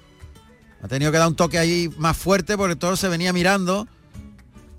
Ha 0.82 0.88
tenido 0.88 1.10
que 1.10 1.18
dar 1.18 1.28
un 1.28 1.36
toque 1.36 1.58
ahí 1.58 1.90
más 1.96 2.16
fuerte 2.16 2.56
porque 2.56 2.72
el 2.72 2.78
toro 2.78 2.96
se 2.96 3.08
venía 3.08 3.32
mirando. 3.32 3.88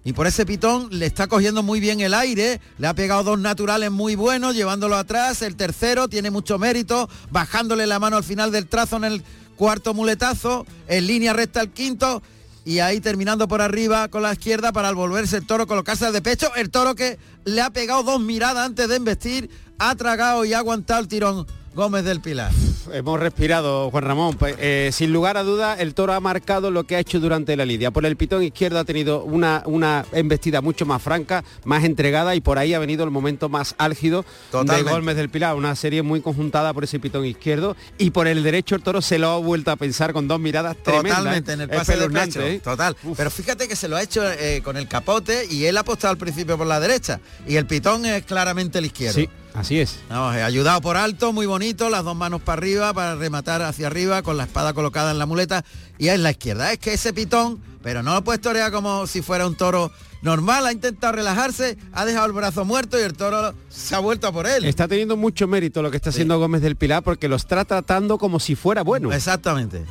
Y 0.05 0.13
por 0.13 0.27
ese 0.27 0.45
pitón 0.45 0.87
le 0.91 1.07
está 1.07 1.25
cogiendo 1.25 1.63
muy 1.63 1.79
bien 1.79 1.99
el 1.99 2.13
aire, 2.13 2.61
le 2.77 2.85
ha 2.85 2.93
pegado 2.93 3.23
dos 3.23 3.39
naturales 3.39 3.89
muy 3.89 4.13
buenos, 4.13 4.53
llevándolo 4.53 4.97
atrás, 4.97 5.41
el 5.41 5.55
tercero 5.55 6.07
tiene 6.07 6.29
mucho 6.29 6.59
mérito, 6.59 7.09
bajándole 7.31 7.87
la 7.87 7.97
mano 7.97 8.15
al 8.15 8.23
final 8.23 8.51
del 8.51 8.67
trazo 8.67 8.97
en 8.97 9.05
el 9.05 9.23
cuarto 9.55 9.95
muletazo, 9.95 10.67
en 10.87 11.07
línea 11.07 11.33
recta 11.33 11.59
el 11.59 11.71
quinto, 11.71 12.21
y 12.65 12.79
ahí 12.79 13.01
terminando 13.01 13.47
por 13.47 13.63
arriba 13.63 14.07
con 14.09 14.21
la 14.21 14.33
izquierda 14.33 14.71
para 14.71 14.89
al 14.89 14.95
volverse 14.95 15.37
el 15.37 15.47
toro 15.47 15.65
colocarse 15.65 16.11
de 16.11 16.21
pecho, 16.21 16.53
el 16.55 16.69
toro 16.69 16.93
que 16.93 17.17
le 17.43 17.61
ha 17.61 17.71
pegado 17.71 18.03
dos 18.03 18.21
miradas 18.21 18.63
antes 18.63 18.87
de 18.87 18.97
embestir, 18.97 19.49
ha 19.79 19.95
tragado 19.95 20.45
y 20.45 20.53
ha 20.53 20.59
aguantado 20.59 21.01
el 21.01 21.07
tirón 21.07 21.47
Gómez 21.75 22.05
del 22.05 22.21
Pilar. 22.21 22.51
Hemos 22.93 23.19
respirado, 23.19 23.91
Juan 23.91 24.03
Ramón. 24.05 24.37
Pues, 24.37 24.55
eh, 24.59 24.91
sin 24.93 25.11
lugar 25.11 25.35
a 25.35 25.43
duda, 25.43 25.75
el 25.77 25.93
toro 25.93 26.13
ha 26.13 26.21
marcado 26.21 26.71
lo 26.71 26.85
que 26.85 26.95
ha 26.95 26.99
hecho 26.99 27.19
durante 27.19 27.57
la 27.57 27.65
lidia. 27.65 27.91
Por 27.91 28.05
el 28.05 28.15
pitón 28.15 28.43
izquierdo 28.43 28.79
ha 28.79 28.85
tenido 28.85 29.23
una, 29.23 29.61
una 29.65 30.05
embestida 30.13 30.61
mucho 30.61 30.85
más 30.85 31.01
franca, 31.01 31.43
más 31.65 31.83
entregada 31.83 32.33
y 32.33 32.39
por 32.39 32.59
ahí 32.59 32.73
ha 32.73 32.79
venido 32.79 33.03
el 33.03 33.11
momento 33.11 33.49
más 33.49 33.75
álgido 33.77 34.23
de 34.53 34.83
Gómez 34.83 35.17
del 35.17 35.29
Pilar. 35.29 35.55
Una 35.55 35.75
serie 35.75 36.01
muy 36.01 36.21
conjuntada 36.21 36.73
por 36.73 36.85
ese 36.85 36.97
pitón 36.99 37.25
izquierdo 37.25 37.75
y 37.97 38.11
por 38.11 38.27
el 38.27 38.41
derecho 38.41 38.75
el 38.75 38.81
toro 38.81 39.01
se 39.01 39.19
lo 39.19 39.31
ha 39.31 39.37
vuelto 39.37 39.71
a 39.71 39.75
pensar 39.75 40.13
con 40.13 40.29
dos 40.29 40.39
miradas 40.39 40.77
Totalmente, 40.77 41.51
¿eh? 41.51 41.55
en 41.55 41.61
el 41.61 41.69
pase 41.69 41.97
de 41.97 42.09
pecho. 42.09 42.41
¿eh? 42.41 42.61
Total. 42.63 42.95
Pero 43.17 43.29
fíjate 43.29 43.67
que 43.67 43.75
se 43.75 43.89
lo 43.89 43.97
ha 43.97 44.01
hecho 44.01 44.23
con 44.63 44.77
el 44.77 44.87
capote 44.87 45.45
y 45.49 45.65
él 45.65 45.75
ha 45.75 45.81
apostado 45.81 46.11
al 46.11 46.17
principio 46.17 46.57
por 46.57 46.67
la 46.67 46.79
derecha 46.79 47.19
y 47.45 47.57
el 47.57 47.65
pitón 47.65 48.05
es 48.05 48.23
claramente 48.23 48.79
el 48.79 48.85
izquierdo. 48.85 49.15
Sí. 49.15 49.29
Así 49.55 49.79
es. 49.79 49.99
Vamos, 50.09 50.35
ayudado 50.35 50.81
por 50.81 50.97
alto, 50.97 51.31
muy 51.31 51.45
bonito, 51.45 51.89
las 51.89 52.03
dos 52.03 52.15
manos 52.15 52.41
para 52.41 52.59
arriba 52.59 52.93
para 52.93 53.15
rematar 53.15 53.61
hacia 53.61 53.87
arriba 53.87 54.21
con 54.21 54.35
la 54.35 54.43
espada 54.43 54.73
colocada 54.73 55.11
en 55.11 55.17
la 55.17 55.25
muleta 55.25 55.63
y 55.97 56.09
en 56.09 56.23
la 56.23 56.31
izquierda. 56.31 56.73
Es 56.73 56.79
que 56.79 56.93
ese 56.93 57.13
pitón, 57.13 57.61
pero 57.81 58.03
no 58.03 58.13
lo 58.13 58.23
puedes 58.23 58.41
torear 58.41 58.71
como 58.71 59.07
si 59.07 59.21
fuera 59.21 59.47
un 59.47 59.55
toro 59.55 59.91
normal, 60.21 60.65
ha 60.65 60.73
intentado 60.73 61.13
relajarse, 61.13 61.77
ha 61.93 62.03
dejado 62.03 62.25
el 62.25 62.33
brazo 62.33 62.65
muerto 62.65 62.99
y 62.99 63.03
el 63.03 63.13
toro 63.13 63.53
se 63.69 63.95
ha 63.95 63.99
vuelto 63.99 64.27
a 64.27 64.33
por 64.33 64.45
él. 64.45 64.65
Está 64.65 64.89
teniendo 64.89 65.15
mucho 65.15 65.47
mérito 65.47 65.81
lo 65.81 65.89
que 65.89 65.97
está 65.97 66.09
haciendo 66.09 66.37
Gómez 66.37 66.61
del 66.61 66.75
Pilar 66.75 67.03
porque 67.03 67.29
lo 67.29 67.37
está 67.37 67.63
tratando 67.63 68.17
como 68.17 68.41
si 68.41 68.55
fuera 68.55 68.81
bueno. 68.81 69.13
Exactamente. 69.13 69.85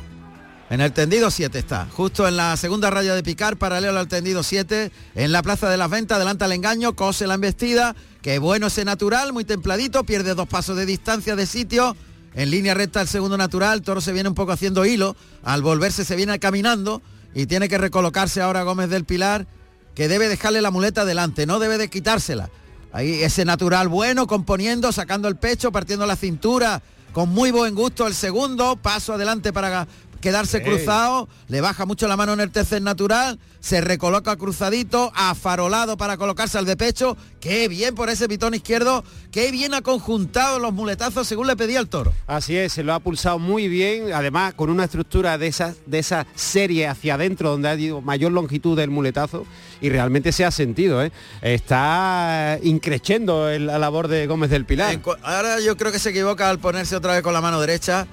En 0.69 0.81
el 0.81 0.91
tendido 0.93 1.29
7 1.29 1.59
está, 1.59 1.87
justo 1.91 2.27
en 2.27 2.37
la 2.37 2.57
segunda 2.57 2.89
raya 2.89 3.13
de 3.13 3.21
picar, 3.21 3.55
paralelo 3.55 3.99
al 3.99 4.07
tendido 4.07 4.41
7, 4.41 4.91
en 5.13 5.31
la 5.31 5.43
plaza 5.43 5.69
de 5.69 5.77
las 5.77 5.91
ventas, 5.91 6.15
adelanta 6.15 6.45
el 6.45 6.53
engaño, 6.53 6.95
cose 6.95 7.27
la 7.27 7.35
embestida, 7.35 7.95
que 8.25 8.39
bueno 8.39 8.65
ese 8.65 8.83
natural, 8.85 9.33
muy 9.33 9.45
templadito, 9.45 10.03
pierde 10.03 10.33
dos 10.33 10.47
pasos 10.47 10.75
de 10.75 10.87
distancia 10.87 11.35
de 11.35 11.45
sitio, 11.45 11.95
en 12.33 12.49
línea 12.49 12.73
recta 12.73 12.99
el 12.99 13.07
segundo 13.07 13.37
natural, 13.37 13.83
toro 13.83 14.01
se 14.01 14.13
viene 14.13 14.29
un 14.29 14.33
poco 14.33 14.51
haciendo 14.51 14.83
hilo, 14.83 15.15
al 15.43 15.61
volverse 15.61 16.03
se 16.03 16.15
viene 16.15 16.39
caminando 16.39 17.03
y 17.35 17.45
tiene 17.45 17.69
que 17.69 17.77
recolocarse 17.77 18.41
ahora 18.41 18.63
Gómez 18.63 18.89
del 18.89 19.05
Pilar, 19.05 19.45
que 19.93 20.07
debe 20.07 20.27
dejarle 20.27 20.63
la 20.63 20.71
muleta 20.71 21.01
adelante, 21.01 21.45
no 21.45 21.59
debe 21.59 21.77
de 21.77 21.87
quitársela. 21.87 22.49
Ahí 22.93 23.21
ese 23.21 23.45
natural 23.45 23.89
bueno, 23.89 24.25
componiendo, 24.25 24.91
sacando 24.91 25.27
el 25.27 25.35
pecho, 25.35 25.71
partiendo 25.71 26.07
la 26.07 26.15
cintura, 26.15 26.81
con 27.13 27.29
muy 27.29 27.51
buen 27.51 27.75
gusto 27.75 28.07
el 28.07 28.15
segundo, 28.15 28.75
paso 28.75 29.13
adelante 29.13 29.53
para 29.53 29.87
quedarse 30.25 30.63
cruzado, 30.63 31.29
le 31.49 31.61
baja 31.61 31.85
mucho 31.85 32.07
la 32.07 32.17
mano 32.17 32.33
en 32.33 32.39
el 32.39 32.49
tercer 32.49 32.81
natural, 32.81 33.37
se 33.59 33.79
recoloca 33.79 34.35
cruzadito, 34.37 35.11
afarolado 35.13 35.97
para 35.97 36.17
colocarse 36.17 36.57
al 36.57 36.65
de 36.65 36.75
pecho, 36.75 37.15
qué 37.39 37.67
bien 37.67 37.93
por 37.93 38.09
ese 38.09 38.27
pitón 38.27 38.55
izquierdo, 38.55 39.03
qué 39.31 39.51
bien 39.51 39.75
ha 39.75 39.83
conjuntado 39.83 40.57
los 40.57 40.73
muletazos 40.73 41.27
según 41.27 41.45
le 41.45 41.55
pedía 41.55 41.79
el 41.79 41.89
toro. 41.89 42.11
Así 42.25 42.57
es, 42.57 42.73
se 42.73 42.81
lo 42.81 42.95
ha 42.95 42.99
pulsado 43.01 43.37
muy 43.37 43.67
bien, 43.67 44.13
además 44.13 44.55
con 44.55 44.71
una 44.71 44.85
estructura 44.85 45.37
de 45.37 45.45
esa, 45.45 45.75
de 45.85 45.99
esa 45.99 46.25
serie 46.33 46.87
hacia 46.87 47.13
adentro 47.13 47.51
donde 47.51 47.69
ha 47.69 47.75
ido 47.75 48.01
mayor 48.01 48.31
longitud 48.31 48.75
del 48.75 48.89
muletazo 48.89 49.45
y 49.79 49.89
realmente 49.89 50.31
se 50.31 50.43
ha 50.43 50.49
sentido, 50.49 51.03
¿eh? 51.03 51.11
está 51.43 52.57
increciendo 52.63 53.47
la 53.59 53.77
labor 53.77 54.07
de 54.07 54.25
Gómez 54.25 54.49
del 54.49 54.65
Pilar. 54.65 54.99
Ahora 55.21 55.59
yo 55.59 55.77
creo 55.77 55.91
que 55.91 55.99
se 55.99 56.09
equivoca 56.09 56.49
al 56.49 56.57
ponerse 56.57 56.95
otra 56.95 57.13
vez 57.13 57.21
con 57.21 57.33
la 57.33 57.41
mano 57.41 57.61
derecha, 57.61 58.07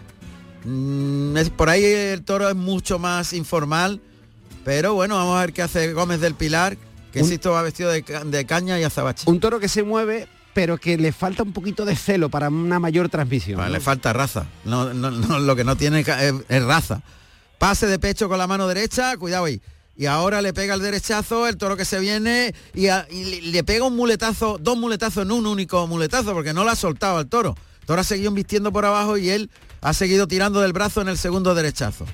Mm, 0.65 1.37
por 1.57 1.69
ahí 1.69 1.85
el 1.85 2.23
toro 2.25 2.49
es 2.49 2.55
mucho 2.55 2.99
más 2.99 3.33
informal, 3.33 4.01
pero 4.65 4.95
bueno, 4.95 5.17
vamos 5.17 5.37
a 5.37 5.41
ver 5.41 5.53
qué 5.53 5.63
hace 5.63 5.93
Gómez 5.93 6.21
del 6.21 6.35
Pilar, 6.35 6.77
que 7.13 7.21
esto 7.21 7.53
va 7.53 7.63
vestido 7.63 7.91
de, 7.91 8.47
caña 8.47 8.79
y 8.79 8.85
azabache. 8.85 9.29
Un 9.29 9.41
toro 9.41 9.61
que 9.61 9.69
se 9.69 9.83
mueve, 9.83 10.29
pero 10.55 10.79
que 10.79 10.97
le 10.97 11.13
falta 11.13 11.43
un 11.43 11.53
poquito 11.53 11.85
de 11.85 11.97
celo 11.97 12.29
para 12.29 12.49
una 12.49 12.79
mayor 12.79 13.09
transmisión. 13.09 13.71
Le 13.71 13.81
falta 13.81 14.13
raza, 14.13 14.47
no, 14.65 14.93
lo 14.93 15.57
que 15.57 15.65
no 15.65 15.77
tiene 15.77 16.01
es, 16.01 16.65
raza. 16.65 17.03
Pase 17.59 17.87
de 17.87 17.99
pecho 17.99 18.29
con 18.29 18.39
la 18.39 18.47
mano 18.47 18.67
derecha, 18.67 19.17
cuidado 19.17 19.45
ahí. 19.45 19.61
Y 19.95 20.07
ahora 20.07 20.41
le 20.41 20.55
pega 20.55 20.75
el 20.75 20.81
derechazo, 20.81 21.47
el 21.47 21.59
toro 21.59 21.77
que 21.77 21.85
se 21.85 22.01
viene 22.01 22.55
y, 22.75 22.89
le 23.51 23.63
pega 23.65 23.85
un 23.85 23.95
muletazo, 23.95 24.59
dos 24.59 24.79
muletazos 24.79 25.25
en 25.25 25.33
un 25.33 25.47
único 25.47 25.87
muletazo, 25.87 26.33
porque 26.33 26.55
no 26.55 26.65
lo 26.65 26.71
ha 26.71 26.77
soltado 26.77 27.19
al 27.19 27.29
toro. 27.29 27.55
Ha 27.89 28.05
seguido 28.05 28.31
vistiendo 28.33 28.73
por 28.73 28.85
abajo 28.85 29.19
y 29.19 29.31
él 29.31 29.51
ha 29.81 29.93
seguido 29.93 30.27
tirando 30.27 30.61
del 30.61 30.73
brazo 30.73 31.03
en 31.03 31.09
el 31.09 31.19
segundo 31.19 31.55
derechazo. 31.55 32.07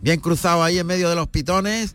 Bien 0.00 0.20
cruzado 0.20 0.62
ahí 0.62 0.78
en 0.78 0.86
medio 0.86 1.08
de 1.08 1.14
los 1.14 1.28
pitones. 1.28 1.94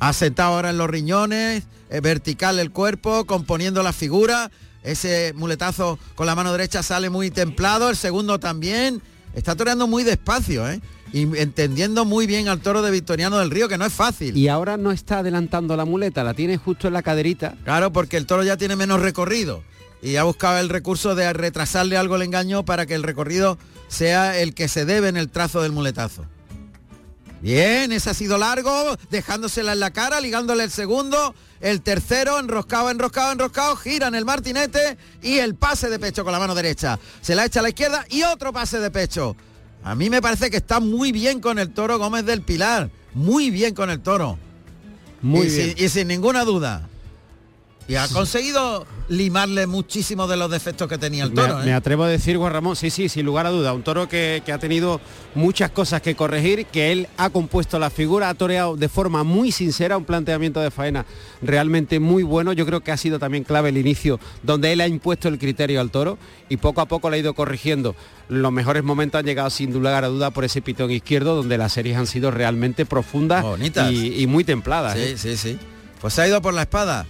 Ha 0.00 0.12
sentado 0.12 0.54
ahora 0.54 0.70
en 0.70 0.78
los 0.78 0.88
riñones, 0.88 1.64
eh, 1.90 2.00
vertical 2.00 2.58
el 2.58 2.70
cuerpo, 2.70 3.24
componiendo 3.26 3.82
la 3.82 3.92
figura. 3.92 4.50
Ese 4.82 5.32
muletazo 5.36 5.98
con 6.14 6.26
la 6.26 6.34
mano 6.34 6.52
derecha 6.52 6.82
sale 6.82 7.10
muy 7.10 7.30
templado, 7.30 7.90
el 7.90 7.96
segundo 7.96 8.38
también. 8.38 9.02
Está 9.34 9.54
toreando 9.54 9.86
muy 9.86 10.04
despacio, 10.04 10.68
¿eh? 10.68 10.80
y 11.12 11.22
entendiendo 11.38 12.04
muy 12.04 12.26
bien 12.26 12.48
al 12.48 12.60
toro 12.60 12.82
de 12.82 12.90
Victoriano 12.90 13.38
del 13.38 13.50
Río, 13.50 13.68
que 13.68 13.78
no 13.78 13.84
es 13.84 13.92
fácil. 13.92 14.36
Y 14.36 14.48
ahora 14.48 14.76
no 14.76 14.92
está 14.92 15.18
adelantando 15.18 15.76
la 15.76 15.84
muleta, 15.84 16.24
la 16.24 16.34
tiene 16.34 16.56
justo 16.56 16.86
en 16.86 16.94
la 16.94 17.02
caderita. 17.02 17.56
Claro, 17.64 17.92
porque 17.92 18.16
el 18.16 18.26
toro 18.26 18.44
ya 18.44 18.56
tiene 18.56 18.76
menos 18.76 19.00
recorrido 19.00 19.62
y 20.02 20.16
ha 20.16 20.24
buscado 20.24 20.58
el 20.58 20.68
recurso 20.68 21.14
de 21.14 21.32
retrasarle 21.32 21.96
algo 21.96 22.16
el 22.16 22.22
engaño 22.22 22.64
para 22.64 22.86
que 22.86 22.94
el 22.94 23.02
recorrido 23.02 23.58
sea 23.88 24.38
el 24.38 24.54
que 24.54 24.68
se 24.68 24.84
debe 24.84 25.08
en 25.08 25.16
el 25.16 25.28
trazo 25.28 25.62
del 25.62 25.72
muletazo. 25.72 26.24
Bien, 27.40 27.92
ese 27.92 28.10
ha 28.10 28.14
sido 28.14 28.36
largo, 28.36 28.96
dejándosela 29.10 29.72
en 29.72 29.80
la 29.80 29.92
cara, 29.92 30.20
ligándole 30.20 30.64
el 30.64 30.72
segundo, 30.72 31.34
el 31.60 31.82
tercero, 31.82 32.38
enroscado, 32.40 32.90
enroscado, 32.90 33.32
enroscado, 33.32 33.76
gira 33.76 34.08
en 34.08 34.16
el 34.16 34.24
martinete 34.24 34.98
y 35.22 35.38
el 35.38 35.54
pase 35.54 35.88
de 35.88 36.00
pecho 36.00 36.24
con 36.24 36.32
la 36.32 36.40
mano 36.40 36.56
derecha. 36.56 36.98
Se 37.20 37.36
la 37.36 37.44
echa 37.44 37.60
a 37.60 37.62
la 37.62 37.68
izquierda 37.68 38.04
y 38.08 38.24
otro 38.24 38.52
pase 38.52 38.80
de 38.80 38.90
pecho. 38.90 39.36
A 39.84 39.94
mí 39.94 40.10
me 40.10 40.20
parece 40.20 40.50
que 40.50 40.56
está 40.56 40.80
muy 40.80 41.12
bien 41.12 41.40
con 41.40 41.60
el 41.60 41.72
toro 41.72 41.98
Gómez 41.98 42.24
del 42.24 42.42
Pilar, 42.42 42.90
muy 43.14 43.50
bien 43.50 43.72
con 43.72 43.90
el 43.90 44.00
toro. 44.00 44.36
Muy 45.22 45.46
bien. 45.46 45.74
y 45.76 45.88
sin 45.88 46.08
ninguna 46.08 46.44
duda. 46.44 46.88
Y 47.88 47.94
ha 47.94 48.06
conseguido 48.08 48.86
limarle 49.08 49.66
muchísimo 49.66 50.26
de 50.26 50.36
los 50.36 50.50
defectos 50.50 50.86
que 50.88 50.98
tenía 50.98 51.24
el 51.24 51.32
toro. 51.32 51.56
Me, 51.56 51.62
¿eh? 51.62 51.66
me 51.66 51.72
atrevo 51.72 52.04
a 52.04 52.08
decir, 52.08 52.36
Juan 52.36 52.52
Ramón, 52.52 52.76
sí, 52.76 52.90
sí, 52.90 53.08
sin 53.08 53.24
lugar 53.24 53.46
a 53.46 53.50
duda, 53.50 53.72
un 53.72 53.82
toro 53.82 54.06
que, 54.06 54.42
que 54.44 54.52
ha 54.52 54.58
tenido 54.58 55.00
muchas 55.34 55.70
cosas 55.70 56.02
que 56.02 56.14
corregir, 56.14 56.66
que 56.66 56.92
él 56.92 57.08
ha 57.16 57.30
compuesto 57.30 57.78
la 57.78 57.88
figura, 57.88 58.28
ha 58.28 58.34
toreado 58.34 58.76
de 58.76 58.90
forma 58.90 59.24
muy 59.24 59.52
sincera, 59.52 59.96
un 59.96 60.04
planteamiento 60.04 60.60
de 60.60 60.70
faena 60.70 61.06
realmente 61.40 61.98
muy 61.98 62.24
bueno. 62.24 62.52
Yo 62.52 62.66
creo 62.66 62.80
que 62.80 62.92
ha 62.92 62.98
sido 62.98 63.18
también 63.18 63.44
clave 63.44 63.70
el 63.70 63.78
inicio, 63.78 64.20
donde 64.42 64.70
él 64.70 64.82
ha 64.82 64.86
impuesto 64.86 65.28
el 65.28 65.38
criterio 65.38 65.80
al 65.80 65.90
toro 65.90 66.18
y 66.50 66.58
poco 66.58 66.82
a 66.82 66.86
poco 66.86 67.08
le 67.08 67.16
ha 67.16 67.20
ido 67.20 67.32
corrigiendo. 67.32 67.96
Los 68.28 68.52
mejores 68.52 68.84
momentos 68.84 69.18
han 69.18 69.24
llegado 69.24 69.48
sin 69.48 69.72
lugar 69.72 70.04
a 70.04 70.08
duda 70.08 70.30
por 70.30 70.44
ese 70.44 70.60
pitón 70.60 70.90
izquierdo, 70.90 71.36
donde 71.36 71.56
las 71.56 71.72
series 71.72 71.96
han 71.96 72.06
sido 72.06 72.30
realmente 72.30 72.84
profundas 72.84 73.42
Bonitas. 73.42 73.90
y, 73.90 74.20
y 74.20 74.26
muy 74.26 74.44
templadas. 74.44 74.92
Sí, 74.92 75.00
¿eh? 75.00 75.14
sí, 75.16 75.36
sí. 75.38 75.58
Pues 76.02 76.12
se 76.12 76.20
ha 76.20 76.28
ido 76.28 76.42
por 76.42 76.52
la 76.52 76.60
espada. 76.62 77.06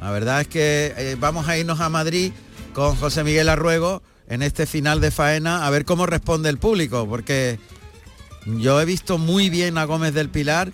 La 0.00 0.10
verdad 0.10 0.40
es 0.40 0.48
que 0.48 0.94
eh, 0.96 1.16
vamos 1.18 1.46
a 1.48 1.58
irnos 1.58 1.80
a 1.80 1.88
Madrid 1.88 2.32
con 2.72 2.96
José 2.96 3.22
Miguel 3.22 3.48
Arruego 3.48 4.02
en 4.28 4.42
este 4.42 4.64
final 4.66 5.00
de 5.00 5.10
faena 5.10 5.66
a 5.66 5.70
ver 5.70 5.84
cómo 5.84 6.06
responde 6.06 6.48
el 6.48 6.58
público, 6.58 7.06
porque 7.06 7.58
yo 8.46 8.80
he 8.80 8.84
visto 8.84 9.18
muy 9.18 9.50
bien 9.50 9.76
a 9.76 9.84
Gómez 9.84 10.14
del 10.14 10.30
Pilar 10.30 10.72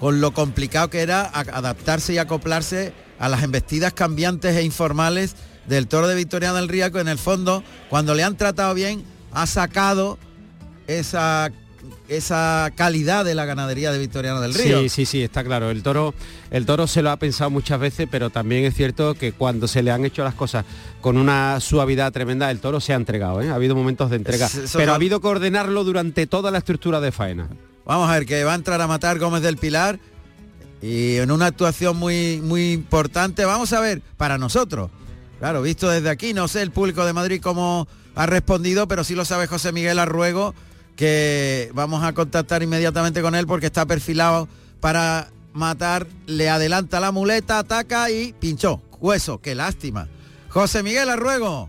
con 0.00 0.20
lo 0.20 0.32
complicado 0.32 0.88
que 0.90 1.02
era 1.02 1.26
adaptarse 1.26 2.14
y 2.14 2.18
acoplarse 2.18 2.92
a 3.18 3.28
las 3.28 3.42
embestidas 3.42 3.92
cambiantes 3.92 4.56
e 4.56 4.62
informales 4.62 5.34
del 5.66 5.86
toro 5.86 6.08
de 6.08 6.14
Victoriano 6.14 6.56
del 6.56 6.68
que 6.68 7.00
en 7.00 7.08
el 7.08 7.18
fondo, 7.18 7.62
cuando 7.90 8.14
le 8.14 8.22
han 8.22 8.36
tratado 8.36 8.74
bien, 8.74 9.04
ha 9.32 9.46
sacado 9.46 10.18
esa, 10.86 11.50
esa 12.08 12.72
calidad 12.76 13.24
de 13.24 13.34
la 13.34 13.44
ganadería 13.44 13.92
de 13.92 13.98
Victoriano 13.98 14.40
del 14.40 14.54
Río. 14.54 14.80
Sí, 14.82 14.88
sí, 14.88 15.06
sí, 15.06 15.22
está 15.22 15.42
claro. 15.44 15.70
El 15.70 15.82
toro, 15.82 16.14
el 16.50 16.66
toro 16.66 16.86
se 16.86 17.02
lo 17.02 17.10
ha 17.10 17.16
pensado 17.18 17.50
muchas 17.50 17.80
veces, 17.80 18.08
pero 18.10 18.30
también 18.30 18.64
es 18.64 18.74
cierto 18.74 19.14
que 19.14 19.32
cuando 19.32 19.68
se 19.68 19.82
le 19.82 19.90
han 19.90 20.04
hecho 20.04 20.24
las 20.24 20.34
cosas 20.34 20.64
con 21.00 21.16
una 21.16 21.58
suavidad 21.60 22.12
tremenda, 22.12 22.50
el 22.50 22.60
toro 22.60 22.80
se 22.80 22.92
ha 22.92 22.96
entregado. 22.96 23.40
¿eh? 23.42 23.50
Ha 23.50 23.54
habido 23.54 23.74
momentos 23.74 24.10
de 24.10 24.16
entrega, 24.16 24.46
Es- 24.46 24.72
pero 24.74 24.92
ha 24.92 24.96
habido 24.96 25.20
que 25.20 25.28
ordenarlo 25.28 25.84
durante 25.84 26.26
toda 26.26 26.50
la 26.50 26.58
estructura 26.58 27.00
de 27.00 27.12
faena. 27.12 27.48
Vamos 27.86 28.08
a 28.08 28.14
ver 28.14 28.26
que 28.26 28.44
va 28.44 28.52
a 28.52 28.56
entrar 28.56 28.80
a 28.80 28.86
matar 28.86 29.18
Gómez 29.18 29.42
del 29.42 29.56
Pilar 29.58 29.98
y 30.82 31.16
en 31.16 31.30
una 31.30 31.46
actuación 31.46 31.96
muy 31.96 32.40
muy 32.42 32.72
importante. 32.72 33.44
Vamos 33.44 33.72
a 33.72 33.80
ver 33.80 34.02
para 34.16 34.38
nosotros. 34.38 34.90
Claro, 35.38 35.62
visto 35.62 35.88
desde 35.90 36.08
aquí, 36.10 36.32
no 36.32 36.48
sé 36.48 36.62
el 36.62 36.70
público 36.70 37.04
de 37.04 37.12
Madrid 37.12 37.40
cómo 37.42 37.86
ha 38.14 38.26
respondido, 38.26 38.86
pero 38.88 39.04
sí 39.04 39.14
lo 39.14 39.24
sabe 39.24 39.46
José 39.46 39.72
Miguel 39.72 39.98
Arruego 39.98 40.54
que 40.96 41.70
vamos 41.74 42.02
a 42.02 42.12
contactar 42.12 42.62
inmediatamente 42.62 43.22
con 43.22 43.34
él 43.34 43.46
porque 43.46 43.66
está 43.66 43.86
perfilado 43.86 44.48
para 44.80 45.28
matar, 45.52 46.06
le 46.26 46.48
adelanta 46.50 47.00
la 47.00 47.12
muleta, 47.12 47.58
ataca 47.58 48.10
y 48.10 48.32
pinchó. 48.34 48.80
Hueso, 49.00 49.40
qué 49.40 49.54
lástima. 49.54 50.08
José 50.48 50.82
Miguel 50.82 51.08
Arruego, 51.08 51.68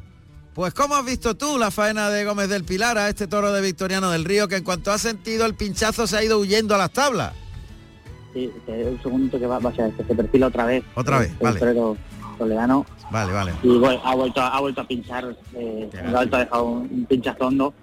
pues 0.54 0.74
¿cómo 0.74 0.96
has 0.96 1.06
visto 1.06 1.36
tú 1.36 1.58
la 1.58 1.72
faena 1.72 2.10
de 2.10 2.24
Gómez 2.26 2.50
del 2.50 2.64
Pilar 2.64 2.98
a 2.98 3.10
este 3.10 3.28
toro 3.28 3.52
de 3.52 3.62
Victoriano 3.62 4.12
del 4.12 4.26
Río 4.26 4.48
que 4.48 4.58
en 4.58 4.64
cuanto 4.64 4.92
ha 4.92 4.98
sentido 4.98 5.46
el 5.46 5.56
pinchazo 5.56 6.08
se 6.08 6.18
ha 6.18 6.24
ido 6.24 6.40
huyendo 6.40 6.76
a 6.76 6.78
las 6.78 6.92
tablas? 6.92 7.34
Sí, 8.34 8.52
un 8.68 9.02
segundito 9.02 9.40
que 9.40 9.48
va, 9.48 9.60
va 9.60 9.70
a 9.70 9.76
ser, 9.76 9.92
que 9.94 10.04
se 10.04 10.14
perfila 10.14 10.48
otra 10.48 10.66
vez. 10.66 10.84
Otra 10.94 11.20
vez, 11.20 11.32
el 11.32 11.38
vale. 11.40 11.60
torero 11.60 11.98
toledano. 12.38 12.86
Vale, 13.12 13.32
vale. 13.32 13.54
Y 13.64 13.78
bueno, 13.78 14.02
ha 14.04 14.16
vuelto, 14.16 14.42
ha 14.42 14.60
vuelto 14.60 14.82
a 14.82 14.88
pinchar, 14.88 15.36
eh, 15.54 15.90
ha 16.06 16.12
vuelto 16.12 16.36
a 16.36 16.40
dejar 16.40 16.62
un, 16.62 16.90
un 16.92 17.06
pinchazo 17.06 17.48
hondo 17.48 17.74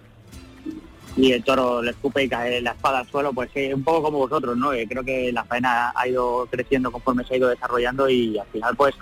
y 1.16 1.32
el 1.32 1.44
toro 1.44 1.82
le 1.82 1.90
escupe 1.90 2.22
y 2.24 2.28
cae 2.28 2.60
la 2.62 2.70
espada 2.72 3.00
al 3.00 3.08
suelo, 3.10 3.32
pues 3.32 3.50
sí, 3.54 3.72
un 3.72 3.84
poco 3.84 4.02
como 4.04 4.18
vosotros, 4.18 4.56
¿no? 4.56 4.72
Eh, 4.72 4.86
creo 4.88 5.04
que 5.04 5.30
la 5.32 5.44
faena 5.44 5.92
ha 5.94 6.08
ido 6.08 6.46
creciendo 6.50 6.90
conforme 6.90 7.24
se 7.24 7.34
ha 7.34 7.36
ido 7.36 7.48
desarrollando 7.48 8.08
y 8.08 8.38
al 8.38 8.46
final 8.46 8.74
pues 8.76 8.94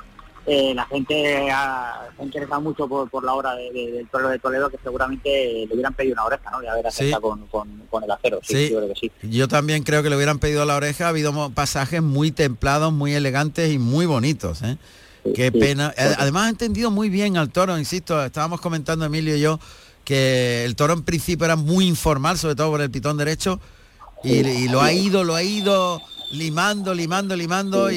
eh, 0.46 0.72
la 0.74 0.86
gente 0.86 1.50
ha, 1.52 2.08
se 2.16 2.22
ha 2.22 2.24
interesado 2.24 2.60
mucho 2.62 2.88
por, 2.88 3.08
por 3.10 3.22
la 3.22 3.34
hora 3.34 3.54
de- 3.54 3.70
de- 3.72 3.92
del 3.92 4.08
toro 4.08 4.28
de 4.30 4.38
Toledo 4.38 4.70
que 4.70 4.78
seguramente 4.82 5.66
le 5.68 5.72
hubieran 5.72 5.94
pedido 5.94 6.14
una 6.14 6.24
oreja, 6.24 6.50
¿no? 6.50 6.60
De 6.60 6.68
haber 6.68 6.90
Sí. 6.90 7.12
con, 7.20 7.46
con, 7.46 7.82
con 7.90 8.02
el 8.02 8.10
acero, 8.10 8.40
sí, 8.42 8.54
Sí. 8.66 8.70
yo 8.72 8.78
creo 8.78 8.88
que 8.94 8.98
sí. 9.00 9.12
Yo 9.30 9.46
también 9.48 9.82
creo 9.84 10.02
que 10.02 10.10
le 10.10 10.16
hubieran 10.16 10.38
pedido 10.40 10.64
la 10.64 10.76
oreja. 10.76 11.06
Ha 11.06 11.08
habido 11.10 11.50
pasajes 11.50 12.02
muy 12.02 12.32
templados, 12.32 12.92
muy 12.92 13.12
elegantes 13.14 13.70
y 13.70 13.78
muy 13.78 14.06
bonitos. 14.06 14.62
¿eh? 14.62 14.78
Qué 15.34 15.52
pena. 15.52 15.94
Además 16.18 16.46
ha 16.46 16.50
entendido 16.50 16.90
muy 16.90 17.10
bien 17.10 17.36
al 17.36 17.50
toro, 17.50 17.78
insisto, 17.78 18.24
estábamos 18.24 18.60
comentando 18.62 19.04
Emilio 19.04 19.36
y 19.36 19.40
yo 19.40 19.60
que 20.10 20.64
el 20.64 20.74
toro 20.74 20.92
en 20.92 21.02
principio 21.04 21.44
era 21.44 21.54
muy 21.54 21.86
informal, 21.86 22.36
sobre 22.36 22.56
todo 22.56 22.70
por 22.72 22.80
el 22.80 22.90
pitón 22.90 23.16
derecho, 23.16 23.60
y, 24.24 24.38
y 24.40 24.68
lo 24.68 24.80
ha 24.82 24.92
ido, 24.92 25.22
lo 25.22 25.36
ha 25.36 25.42
ido 25.44 26.00
limando, 26.32 26.92
limando, 26.94 27.36
limando 27.36 27.92
y, 27.92 27.96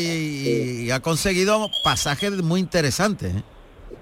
y 0.86 0.92
ha 0.92 1.00
conseguido 1.00 1.72
pasajes 1.84 2.32
muy 2.44 2.60
interesantes. 2.60 3.36
¿eh? 3.36 3.44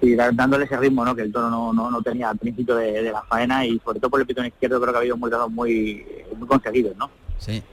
y 0.01 0.15
da- 0.15 0.31
dándole 0.33 0.65
ese 0.65 0.75
ritmo 0.77 1.05
¿no? 1.05 1.15
que 1.15 1.21
el 1.21 1.31
toro 1.31 1.49
no, 1.49 1.71
no, 1.71 1.89
no 1.89 2.01
tenía 2.01 2.29
al 2.31 2.37
principio 2.37 2.75
de, 2.75 2.91
de 3.03 3.11
la 3.13 3.21
faena 3.23 3.65
y 3.65 3.79
sobre 3.85 3.99
todo 4.01 4.09
por 4.09 4.19
el 4.19 4.27
pitón 4.27 4.45
izquierdo 4.45 4.81
creo 4.81 4.91
que 4.91 4.97
ha 4.97 4.99
habido 5.01 5.15
muy 5.15 5.31
muy, 5.49 6.05
muy 6.37 6.47
conseguidos, 6.49 6.97
¿no? 6.97 7.09
Sí. 7.37 7.63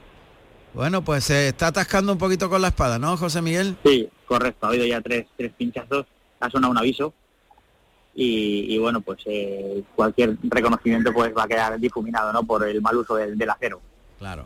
Bueno, 0.73 1.03
pues 1.03 1.25
se 1.25 1.49
está 1.49 1.67
atascando 1.67 2.13
un 2.13 2.17
poquito 2.17 2.49
con 2.49 2.61
la 2.61 2.69
espada, 2.69 2.97
¿no, 2.97 3.17
José 3.17 3.41
Miguel? 3.41 3.75
Sí, 3.83 4.07
correcto, 4.25 4.65
ha 4.67 4.69
habido 4.69 4.85
ya 4.85 5.01
tres, 5.01 5.25
tres 5.37 5.51
pinchazos, 5.57 6.05
ha 6.39 6.49
sonado 6.49 6.71
un 6.71 6.77
aviso 6.77 7.13
y, 8.21 8.75
y 8.75 8.77
bueno, 8.79 8.99
pues 9.01 9.19
eh, 9.25 9.81
cualquier 9.95 10.35
reconocimiento 10.43 11.13
pues 11.13 11.31
va 11.37 11.43
a 11.43 11.47
quedar 11.47 11.79
difuminado, 11.79 12.33
¿no? 12.33 12.43
Por 12.43 12.67
el 12.67 12.81
mal 12.81 12.97
uso 12.97 13.15
del, 13.15 13.37
del 13.37 13.49
acero. 13.49 13.79
Claro. 14.17 14.45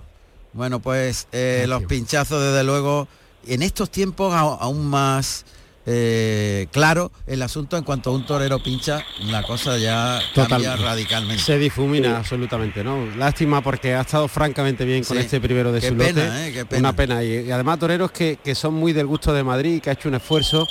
Bueno, 0.54 0.80
pues 0.80 1.28
eh, 1.32 1.66
los 1.68 1.84
pinchazos, 1.86 2.40
desde 2.44 2.64
luego, 2.64 3.08
en 3.48 3.64
estos 3.64 3.90
tiempos 3.90 4.32
aún 4.36 4.86
más 4.86 5.46
eh, 5.86 6.68
claro 6.72 7.12
el 7.28 7.42
asunto 7.42 7.76
en 7.76 7.84
cuanto 7.84 8.12
a 8.12 8.14
un 8.14 8.26
torero 8.26 8.62
pincha, 8.62 9.04
la 9.24 9.42
cosa 9.44 9.78
ya 9.78 10.20
cambia 10.36 10.74
Total. 10.74 10.82
radicalmente. 10.84 11.42
Se 11.44 11.58
difumina 11.58 12.18
absolutamente, 12.18 12.84
¿no? 12.84 13.06
Lástima 13.18 13.62
porque 13.62 13.96
ha 13.96 14.02
estado 14.02 14.28
francamente 14.28 14.86
bien 14.86 15.04
con 15.04 15.18
Sí. 15.18 15.24
este 15.24 15.42
primero 15.42 15.72
de 15.72 15.82
Qué 15.82 15.90
su 15.90 15.98
pena, 15.98 16.24
lote. 16.26 16.48
¿eh? 16.48 16.54
Qué 16.54 16.66
pena. 16.66 16.80
Una 16.80 16.96
pena. 16.96 17.24
Y, 17.24 17.48
y 17.48 17.52
además 17.52 17.80
toreros 17.80 18.12
que, 18.12 18.38
que 18.42 18.54
son 18.56 18.76
muy 18.76 18.94
del 18.94 19.08
gusto 19.08 19.34
de 19.34 19.44
Madrid, 19.44 19.82
que 19.82 19.90
ha 19.90 19.94
hecho 19.94 20.08
un 20.08 20.16
esfuerzo 20.16 20.68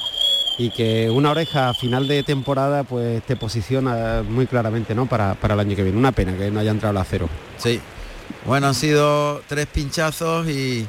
y 0.58 0.70
que 0.70 1.10
una 1.10 1.30
oreja 1.30 1.70
a 1.70 1.74
final 1.74 2.06
de 2.08 2.22
temporada 2.22 2.84
pues 2.84 3.22
te 3.22 3.36
posiciona 3.36 4.22
muy 4.22 4.46
claramente, 4.46 4.94
¿no? 4.94 5.06
Para, 5.06 5.34
para 5.34 5.54
el 5.54 5.60
año 5.60 5.76
que 5.76 5.82
viene. 5.82 5.98
Una 5.98 6.12
pena 6.12 6.36
que 6.36 6.50
no 6.50 6.60
haya 6.60 6.70
entrado 6.70 6.92
el 6.92 6.98
acero. 6.98 7.28
Sí. 7.56 7.80
Bueno, 8.46 8.68
han 8.68 8.74
sido 8.74 9.42
tres 9.46 9.66
pinchazos 9.66 10.48
y 10.48 10.86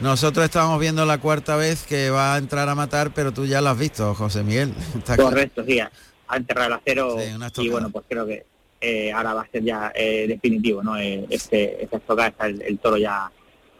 nosotros 0.00 0.44
estábamos 0.44 0.80
viendo 0.80 1.04
la 1.06 1.18
cuarta 1.18 1.56
vez 1.56 1.84
que 1.84 2.10
va 2.10 2.34
a 2.34 2.38
entrar 2.38 2.68
a 2.68 2.74
matar, 2.74 3.12
pero 3.14 3.32
tú 3.32 3.46
ya 3.46 3.60
lo 3.60 3.70
has 3.70 3.78
visto, 3.78 4.14
José 4.14 4.42
Miguel. 4.42 4.74
Está 4.96 5.16
claro. 5.16 5.30
Correcto, 5.30 5.64
sí, 5.66 5.80
ha 5.80 6.36
enterrado 6.36 6.68
el 6.68 6.72
acero 6.74 7.16
Sí, 7.54 7.62
y 7.62 7.68
bueno, 7.68 7.90
pues 7.90 8.04
creo 8.08 8.26
que 8.26 8.44
eh, 8.80 9.12
ahora 9.12 9.34
va 9.34 9.42
a 9.42 9.48
ser 9.50 9.62
ya 9.62 9.92
eh, 9.94 10.26
definitivo, 10.28 10.82
¿no? 10.82 10.98
Eh, 10.98 11.24
este, 11.30 11.82
esta 11.82 11.96
estocada 11.96 12.28
está 12.28 12.46
el, 12.46 12.60
el 12.62 12.78
toro 12.78 12.98
ya 12.98 13.30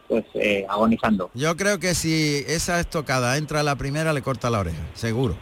pues 0.09 0.25
eh, 0.35 0.65
agonizando. 0.69 1.31
Yo 1.35 1.57
creo 1.57 1.79
que 1.79 1.95
si 1.95 2.45
esa 2.47 2.81
estocada 2.81 3.37
entra 3.37 3.61
a 3.61 3.63
la 3.63 3.77
primera, 3.77 4.13
le 4.13 4.23
corta 4.23 4.51
la 4.51 4.61
oreja, 4.61 4.83
seguro. 4.95 5.37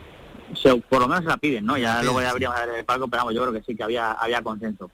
Se- 0.63 0.75
por 0.89 1.01
lo 1.01 1.09
menos 1.09 1.25
la 1.25 1.37
piden, 1.37 1.65
¿no? 1.65 1.77
Ya 1.77 1.97
La 1.97 2.03
luego 2.03 2.19
piden, 2.19 2.25
ya 2.27 2.29
sí. 2.31 2.33
habríamos 2.33 2.61
de 2.61 2.67
ver 2.67 2.79
el 2.81 2.85
palco, 2.85 3.09
pero 3.09 3.21
vamos, 3.23 3.35
yo 3.35 3.43
creo 3.43 3.53
que 3.53 3.63
sí, 3.63 3.77
que 3.77 3.83
había, 3.83 4.13
había 4.13 4.43
consenso. 4.43 4.91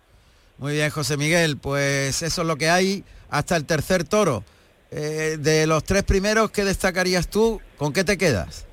Muy 0.58 0.74
bien, 0.74 0.90
José 0.90 1.16
Miguel, 1.16 1.56
pues 1.56 2.22
eso 2.22 2.42
es 2.42 2.46
lo 2.46 2.56
que 2.56 2.68
hay 2.70 3.04
hasta 3.30 3.56
el 3.56 3.64
tercer 3.64 4.04
toro. 4.04 4.44
Eh, 4.90 5.36
de 5.38 5.66
los 5.66 5.84
tres 5.84 6.02
primeros, 6.02 6.50
¿qué 6.50 6.64
destacarías 6.64 7.28
tú? 7.28 7.60
¿Con 7.78 7.92
qué 7.92 8.02
te 8.04 8.18
quedas? 8.18 8.66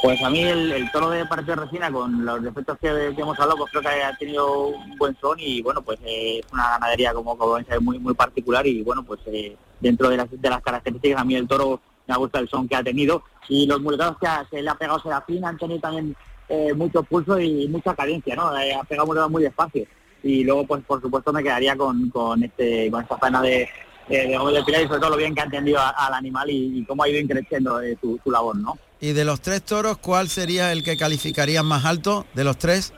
Pues 0.00 0.22
a 0.22 0.30
mí 0.30 0.42
el, 0.42 0.88
toro 0.92 1.10
de 1.10 1.26
parte 1.26 1.46
de 1.46 1.56
Resina, 1.56 1.90
con 1.90 2.24
los 2.24 2.40
defectos 2.42 2.78
que, 2.78 2.88
hemos 3.08 3.38
hablado, 3.40 3.58
pues 3.58 3.70
creo 3.72 3.82
que 3.82 3.88
ha 3.88 4.16
tenido 4.16 4.68
un 4.68 4.96
buen 4.96 5.16
son 5.20 5.36
y 5.40 5.60
bueno, 5.60 5.82
pues 5.82 5.98
eh, 6.04 6.38
es 6.38 6.52
una 6.52 6.68
ganadería 6.70 7.12
como, 7.12 7.36
como 7.36 7.58
muy 7.80 7.98
muy 7.98 8.14
particular 8.14 8.64
y 8.64 8.82
bueno, 8.82 9.02
pues 9.02 9.18
eh, 9.26 9.56
dentro 9.80 10.08
de 10.08 10.16
las, 10.18 10.28
de 10.30 10.50
las 10.50 10.62
características 10.62 11.20
a 11.20 11.24
mí 11.24 11.34
el 11.34 11.48
toro 11.48 11.80
me 12.06 12.16
gusta 12.16 12.38
el 12.38 12.48
son 12.48 12.68
que 12.68 12.76
ha 12.76 12.82
tenido 12.82 13.24
y 13.48 13.66
los 13.66 13.80
muletados 13.80 14.18
que 14.18 14.28
ha- 14.28 14.46
se 14.48 14.62
le 14.62 14.70
ha 14.70 14.76
pegado 14.76 15.00
Serafín 15.00 15.44
han 15.44 15.58
tenido 15.58 15.80
también 15.80 16.14
eh, 16.48 16.72
mucho 16.74 17.02
pulso 17.02 17.38
y 17.40 17.66
mucha 17.66 17.92
cadencia, 17.94 18.36
¿no? 18.36 18.48
Ha 18.48 18.84
pegado 18.84 19.06
muletados 19.06 19.32
muy 19.32 19.42
despacio 19.42 19.84
y 20.22 20.44
luego 20.44 20.64
pues 20.64 20.84
por 20.84 21.00
supuesto 21.02 21.32
me 21.32 21.42
quedaría 21.42 21.76
con, 21.76 22.08
con 22.10 22.42
este 22.44 22.88
con 22.90 23.02
esta 23.02 23.18
faena 23.18 23.42
de 23.42 23.68
de, 24.08 24.16
de 24.16 24.52
del 24.52 24.64
Pilar 24.64 24.82
y 24.82 24.86
sobre 24.86 25.00
todo 25.00 25.10
lo 25.10 25.16
bien 25.16 25.34
que 25.34 25.40
ha 25.40 25.44
entendido 25.44 25.80
al 25.80 26.14
animal 26.14 26.48
y, 26.50 26.84
cómo 26.86 27.02
ha 27.02 27.08
ido 27.08 27.26
creciendo 27.28 27.80
su, 28.00 28.18
su 28.22 28.30
labor, 28.30 28.56
¿no? 28.56 28.78
Y 29.00 29.12
de 29.12 29.24
los 29.24 29.40
tres 29.40 29.62
toros, 29.62 29.98
¿cuál 29.98 30.28
sería 30.28 30.72
el 30.72 30.82
que 30.82 30.96
calificarías 30.96 31.64
más 31.64 31.84
alto 31.84 32.26
de 32.34 32.44
los 32.44 32.58
tres? 32.58 32.92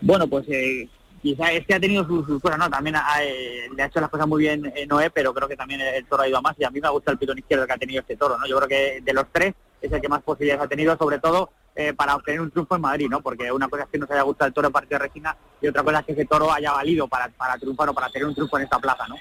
Bueno, 0.00 0.26
pues 0.26 0.44
eh, 0.48 0.88
quizá 1.22 1.52
este 1.52 1.74
ha 1.74 1.80
tenido 1.80 2.04
sus 2.06 2.26
sus 2.26 2.42
cosas, 2.42 2.58
¿no? 2.58 2.68
También 2.68 2.96
ha, 2.96 3.22
eh, 3.22 3.68
le 3.74 3.82
ha 3.82 3.86
hecho 3.86 4.00
las 4.00 4.10
cosas 4.10 4.26
muy 4.26 4.42
bien 4.42 4.72
eh, 4.74 4.86
Noé, 4.86 5.10
pero 5.10 5.32
creo 5.32 5.48
que 5.48 5.56
también 5.56 5.80
el, 5.80 5.94
el 5.94 6.06
toro 6.06 6.24
ha 6.24 6.28
ido 6.28 6.38
a 6.38 6.42
más 6.42 6.56
y 6.58 6.64
a 6.64 6.70
mí 6.70 6.80
me 6.80 6.88
gusta 6.88 7.12
el 7.12 7.18
pitón 7.18 7.38
izquierdo 7.38 7.66
que 7.66 7.72
ha 7.72 7.78
tenido 7.78 8.00
este 8.00 8.16
toro, 8.16 8.36
¿no? 8.36 8.46
Yo 8.46 8.56
creo 8.56 8.68
que 8.68 9.00
de 9.00 9.12
los 9.12 9.26
tres 9.30 9.54
es 9.80 9.92
el 9.92 10.00
que 10.00 10.08
más 10.08 10.22
posibilidades 10.22 10.64
ha 10.64 10.68
tenido, 10.68 10.96
sobre 10.96 11.18
todo 11.20 11.50
eh, 11.76 11.92
para 11.94 12.16
obtener 12.16 12.40
un 12.40 12.50
triunfo 12.50 12.74
en 12.74 12.82
Madrid, 12.82 13.06
¿no? 13.08 13.20
Porque 13.20 13.50
una 13.52 13.68
cosa 13.68 13.84
es 13.84 13.88
que 13.90 13.98
nos 13.98 14.10
haya 14.10 14.22
gustado 14.22 14.48
el 14.48 14.54
toro 14.54 14.68
de 14.68 14.72
parte 14.72 14.94
de 14.94 14.98
Regina 14.98 15.36
y 15.60 15.68
otra 15.68 15.84
cosa 15.84 16.00
es 16.00 16.06
que 16.06 16.12
ese 16.12 16.24
toro 16.24 16.52
haya 16.52 16.72
valido 16.72 17.06
para, 17.06 17.28
para 17.28 17.56
triunfar 17.56 17.88
o 17.88 17.94
para 17.94 18.10
tener 18.10 18.26
un 18.26 18.34
triunfo 18.34 18.58
en 18.58 18.64
esta 18.64 18.78
plaza, 18.80 19.06
¿no? 19.08 19.16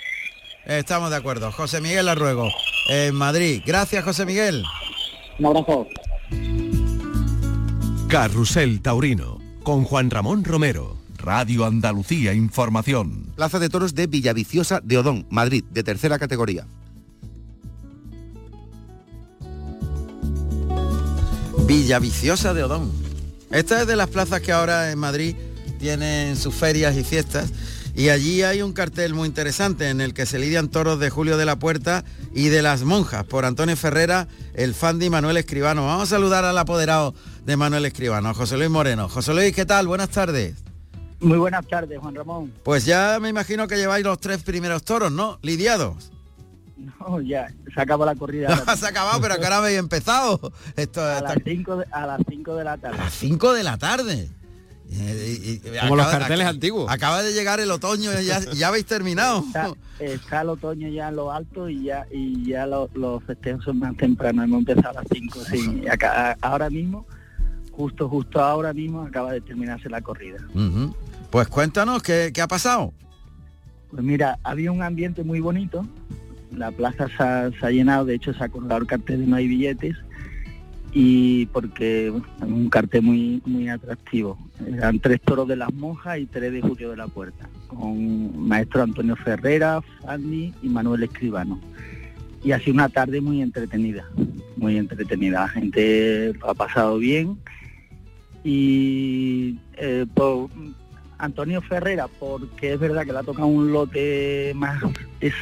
Estamos 0.65 1.09
de 1.09 1.15
acuerdo. 1.15 1.51
José 1.51 1.81
Miguel 1.81 2.07
Arruego, 2.07 2.49
en 2.89 3.15
Madrid. 3.15 3.63
Gracias, 3.65 4.03
José 4.03 4.25
Miguel. 4.25 4.63
Un 5.41 5.47
abrazo. 5.47 5.87
Carrusel 8.07 8.79
Taurino, 8.81 9.39
con 9.63 9.85
Juan 9.85 10.11
Ramón 10.11 10.43
Romero. 10.43 10.97
Radio 11.17 11.65
Andalucía 11.65 12.35
Información. 12.35 13.31
Plaza 13.35 13.57
de 13.57 13.67
Toros 13.69 13.95
de 13.95 14.05
Villaviciosa 14.05 14.81
de 14.81 14.99
Odón, 14.99 15.25
Madrid, 15.31 15.63
de 15.71 15.81
tercera 15.81 16.19
categoría. 16.19 16.67
Villaviciosa 21.65 22.53
de 22.53 22.63
Odón. 22.63 22.91
Esta 23.49 23.81
es 23.81 23.87
de 23.87 23.95
las 23.95 24.09
plazas 24.09 24.41
que 24.41 24.51
ahora 24.51 24.91
en 24.91 24.99
Madrid 24.99 25.35
tienen 25.79 26.37
sus 26.37 26.53
ferias 26.53 26.95
y 26.95 27.03
fiestas. 27.03 27.51
Y 27.95 28.09
allí 28.09 28.41
hay 28.43 28.61
un 28.61 28.73
cartel 28.73 29.13
muy 29.13 29.27
interesante 29.27 29.89
en 29.89 30.01
el 30.01 30.13
que 30.13 30.25
se 30.25 30.39
lidian 30.39 30.69
toros 30.69 30.99
de 30.99 31.09
Julio 31.09 31.37
de 31.37 31.45
la 31.45 31.57
Puerta 31.57 32.03
y 32.33 32.49
de 32.49 32.61
las 32.61 32.83
monjas 32.83 33.25
por 33.25 33.45
Antonio 33.45 33.75
Ferrera, 33.75 34.27
el 34.53 34.73
Fandi 34.73 35.09
Manuel 35.09 35.37
Escribano. 35.37 35.85
Vamos 35.85 36.03
a 36.03 36.15
saludar 36.15 36.45
al 36.45 36.57
apoderado 36.57 37.13
de 37.45 37.57
Manuel 37.57 37.85
Escribano, 37.85 38.33
José 38.33 38.57
Luis 38.57 38.69
Moreno. 38.69 39.09
José 39.09 39.33
Luis, 39.33 39.53
¿qué 39.53 39.65
tal? 39.65 39.87
Buenas 39.87 40.09
tardes. 40.09 40.63
Muy 41.19 41.37
buenas 41.37 41.67
tardes, 41.67 41.99
Juan 41.99 42.15
Ramón. 42.15 42.53
Pues 42.63 42.85
ya 42.85 43.19
me 43.21 43.29
imagino 43.29 43.67
que 43.67 43.77
lleváis 43.77 44.03
los 44.03 44.19
tres 44.19 44.41
primeros 44.41 44.83
toros, 44.83 45.11
¿no? 45.11 45.37
Lidiados. 45.41 46.11
No, 46.99 47.21
ya, 47.21 47.47
se 47.73 47.81
acabó 47.81 48.05
la 48.05 48.15
corrida. 48.15 48.63
se 48.75 48.85
ha 48.85 48.89
acabado, 48.89 49.21
pero 49.21 49.37
que 49.37 49.43
ahora 49.43 49.57
habéis 49.57 49.77
empezado. 49.77 50.51
Esto, 50.75 51.01
a, 51.03 51.21
las 51.21 51.37
5 51.43 51.77
de, 51.77 51.85
a 51.91 52.07
las 52.07 52.21
5 52.27 52.55
de 52.55 52.63
la 52.63 52.77
tarde. 52.77 52.97
A 52.97 53.03
las 53.03 53.13
5 53.13 53.53
de 53.53 53.63
la 53.63 53.77
tarde. 53.77 54.29
Eh, 54.93 55.61
Como 55.81 55.95
los 55.95 56.07
carteles 56.07 56.45
antiguos. 56.45 56.91
Acaba 56.91 57.23
de 57.23 57.33
llegar 57.33 57.59
el 57.59 57.71
otoño 57.71 58.11
y 58.19 58.25
ya, 58.25 58.39
ya 58.39 58.67
habéis 58.67 58.85
terminado. 58.85 59.43
Está, 59.99 60.41
el 60.41 60.49
otoño 60.49 60.89
ya 60.89 61.09
en 61.09 61.15
lo 61.15 61.31
alto 61.31 61.69
y 61.69 61.83
ya 61.83 62.05
y 62.11 62.45
ya 62.45 62.65
los, 62.65 62.89
festejos 63.25 63.63
son 63.63 63.79
más 63.79 63.95
tempranos. 63.95 64.45
Hemos 64.45 64.59
empezado 64.59 64.99
a 64.99 65.01
las 65.01 65.05
5. 65.11 65.39
Sí. 65.49 65.83
Acá, 65.89 66.37
ahora 66.41 66.69
mismo, 66.69 67.05
justo, 67.71 68.09
justo 68.09 68.41
ahora 68.41 68.73
mismo 68.73 69.01
acaba 69.01 69.31
de 69.31 69.41
terminarse 69.41 69.89
la 69.89 70.01
corrida. 70.01 70.39
Pues 71.29 71.47
cuéntanos, 71.47 72.03
¿qué, 72.03 72.31
¿qué, 72.33 72.41
ha 72.41 72.47
pasado? 72.47 72.93
Pues 73.89 74.03
mira, 74.03 74.39
había 74.43 74.71
un 74.71 74.83
ambiente 74.83 75.23
muy 75.23 75.39
bonito, 75.39 75.85
la 76.55 76.71
plaza 76.71 77.07
se 77.59 77.65
ha, 77.65 77.71
llenado, 77.71 78.05
de 78.05 78.15
hecho 78.15 78.33
se 78.33 78.43
ha 78.43 78.49
colgado 78.49 78.81
el 78.81 78.87
cartel 78.87 79.21
de 79.21 79.27
no 79.27 79.35
hay 79.37 79.47
billetes, 79.47 79.95
y 80.93 81.45
porque 81.47 82.07
es 82.07 82.13
un 82.41 82.69
cartel 82.69 83.01
muy 83.03 83.41
muy 83.45 83.69
atractivo. 83.69 84.37
Eran 84.65 84.99
tres 84.99 85.21
toros 85.21 85.47
de 85.47 85.55
las 85.55 85.73
monjas 85.73 86.19
y 86.19 86.25
tres 86.25 86.51
de 86.51 86.61
Julio 86.61 86.89
de 86.89 86.97
la 86.97 87.07
Puerta, 87.07 87.49
con 87.67 88.47
maestro 88.47 88.83
Antonio 88.83 89.15
Ferrera, 89.15 89.81
Fanny 90.01 90.53
y 90.61 90.69
Manuel 90.69 91.03
Escribano. 91.03 91.59
Y 92.43 92.51
ha 92.51 92.59
sido 92.59 92.73
una 92.73 92.89
tarde 92.89 93.21
muy 93.21 93.41
entretenida, 93.41 94.09
muy 94.57 94.77
entretenida. 94.77 95.41
La 95.41 95.47
gente 95.47 96.33
ha 96.41 96.53
pasado 96.53 96.97
bien 96.97 97.37
y 98.43 99.57
eh, 99.77 100.05
Antonio 101.21 101.61
Ferrera, 101.61 102.07
porque 102.07 102.73
es 102.73 102.79
verdad 102.79 103.05
que 103.05 103.13
le 103.13 103.19
ha 103.19 103.23
tocado 103.23 103.47
un 103.47 103.71
lote 103.71 104.53
más 104.55 104.81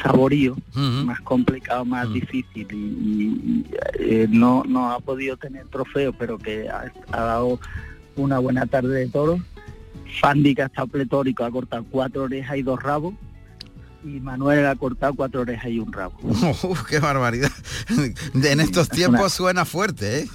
saborío, 0.04 0.58
más 1.06 1.22
complicado, 1.22 1.86
más 1.86 2.12
difícil 2.12 2.68
y, 2.70 3.66
eh, 3.98 4.28
no, 4.30 4.64
no 4.68 4.92
ha 4.92 5.00
podido 5.00 5.38
tener 5.38 5.66
trofeo, 5.68 6.12
pero 6.12 6.38
que 6.38 6.68
ha, 6.70 6.92
dado 7.12 7.60
una 8.18 8.40
buena 8.40 8.66
tarde 8.66 9.00
de 9.00 9.08
toros. 9.08 9.40
Fandi 10.20 10.54
que 10.54 10.64
ha 10.64 10.66
estado 10.66 10.88
pletórico, 10.88 11.46
ha 11.46 11.52
cortado 11.52 11.86
cuatro 11.90 12.24
orejas 12.24 12.58
y 12.58 12.62
dos 12.62 12.84
rabos. 12.84 13.14
Y 14.04 14.20
Manuel 14.20 14.66
ha 14.66 14.76
cortado 14.76 15.14
cuatro 15.14 15.41
orejas 15.41 15.72
y 15.72 15.80
un 15.80 15.91
rabo. 15.91 16.16
¡Qué 16.89 17.00
barbaridad! 17.00 17.52
en 18.34 18.60
estos 18.60 18.89
tiempos 18.89 19.34
suena 19.34 19.66
fuerte, 19.66 20.20
¿eh? 20.20 20.28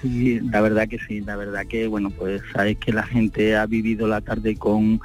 Sí, 0.00 0.40
la 0.40 0.60
verdad 0.60 0.88
que 0.88 0.98
sí, 0.98 1.20
la 1.20 1.36
verdad 1.36 1.66
que, 1.66 1.86
bueno, 1.86 2.10
pues 2.10 2.42
sabes 2.52 2.76
que 2.78 2.92
la 2.92 3.02
gente 3.02 3.56
ha 3.56 3.66
vivido 3.66 4.06
la 4.06 4.20
tarde 4.20 4.56
con, 4.56 5.00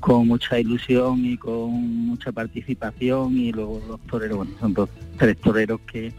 con 0.00 0.28
mucha 0.28 0.58
ilusión 0.58 1.24
y 1.24 1.36
con 1.36 1.70
mucha 2.06 2.32
participación 2.32 3.36
y 3.36 3.52
luego 3.52 3.82
los 3.88 4.00
toreros, 4.02 4.38
bueno, 4.38 4.52
son 4.60 4.74
dos, 4.74 4.88
tres 5.18 5.36
toreros 5.38 5.80
que, 5.90 6.12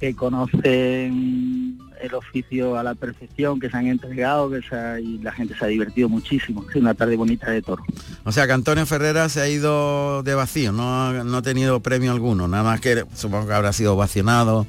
que 0.00 0.14
conocen 0.14 1.78
el 2.00 2.14
oficio 2.14 2.78
a 2.78 2.82
la 2.82 2.94
perfección, 2.94 3.60
que 3.60 3.70
se 3.70 3.76
han 3.76 3.86
entregado, 3.86 4.50
que 4.50 4.60
y 5.02 5.18
la 5.18 5.32
gente 5.32 5.54
se 5.56 5.64
ha 5.64 5.68
divertido 5.68 6.08
muchísimo. 6.08 6.64
Es 6.68 6.76
una 6.76 6.94
tarde 6.94 7.16
bonita 7.16 7.50
de 7.50 7.62
toro. 7.62 7.84
O 8.24 8.32
sea 8.32 8.46
que 8.46 8.52
Antonio 8.52 8.86
Ferrera 8.86 9.28
se 9.28 9.40
ha 9.40 9.48
ido 9.48 10.22
de 10.22 10.34
vacío, 10.34 10.72
no, 10.72 11.24
no 11.24 11.36
ha 11.38 11.42
tenido 11.42 11.80
premio 11.80 12.12
alguno, 12.12 12.48
nada 12.48 12.64
más 12.64 12.80
que 12.80 13.04
supongo 13.14 13.46
que 13.46 13.54
habrá 13.54 13.72
sido 13.72 13.96
vacionado 13.96 14.66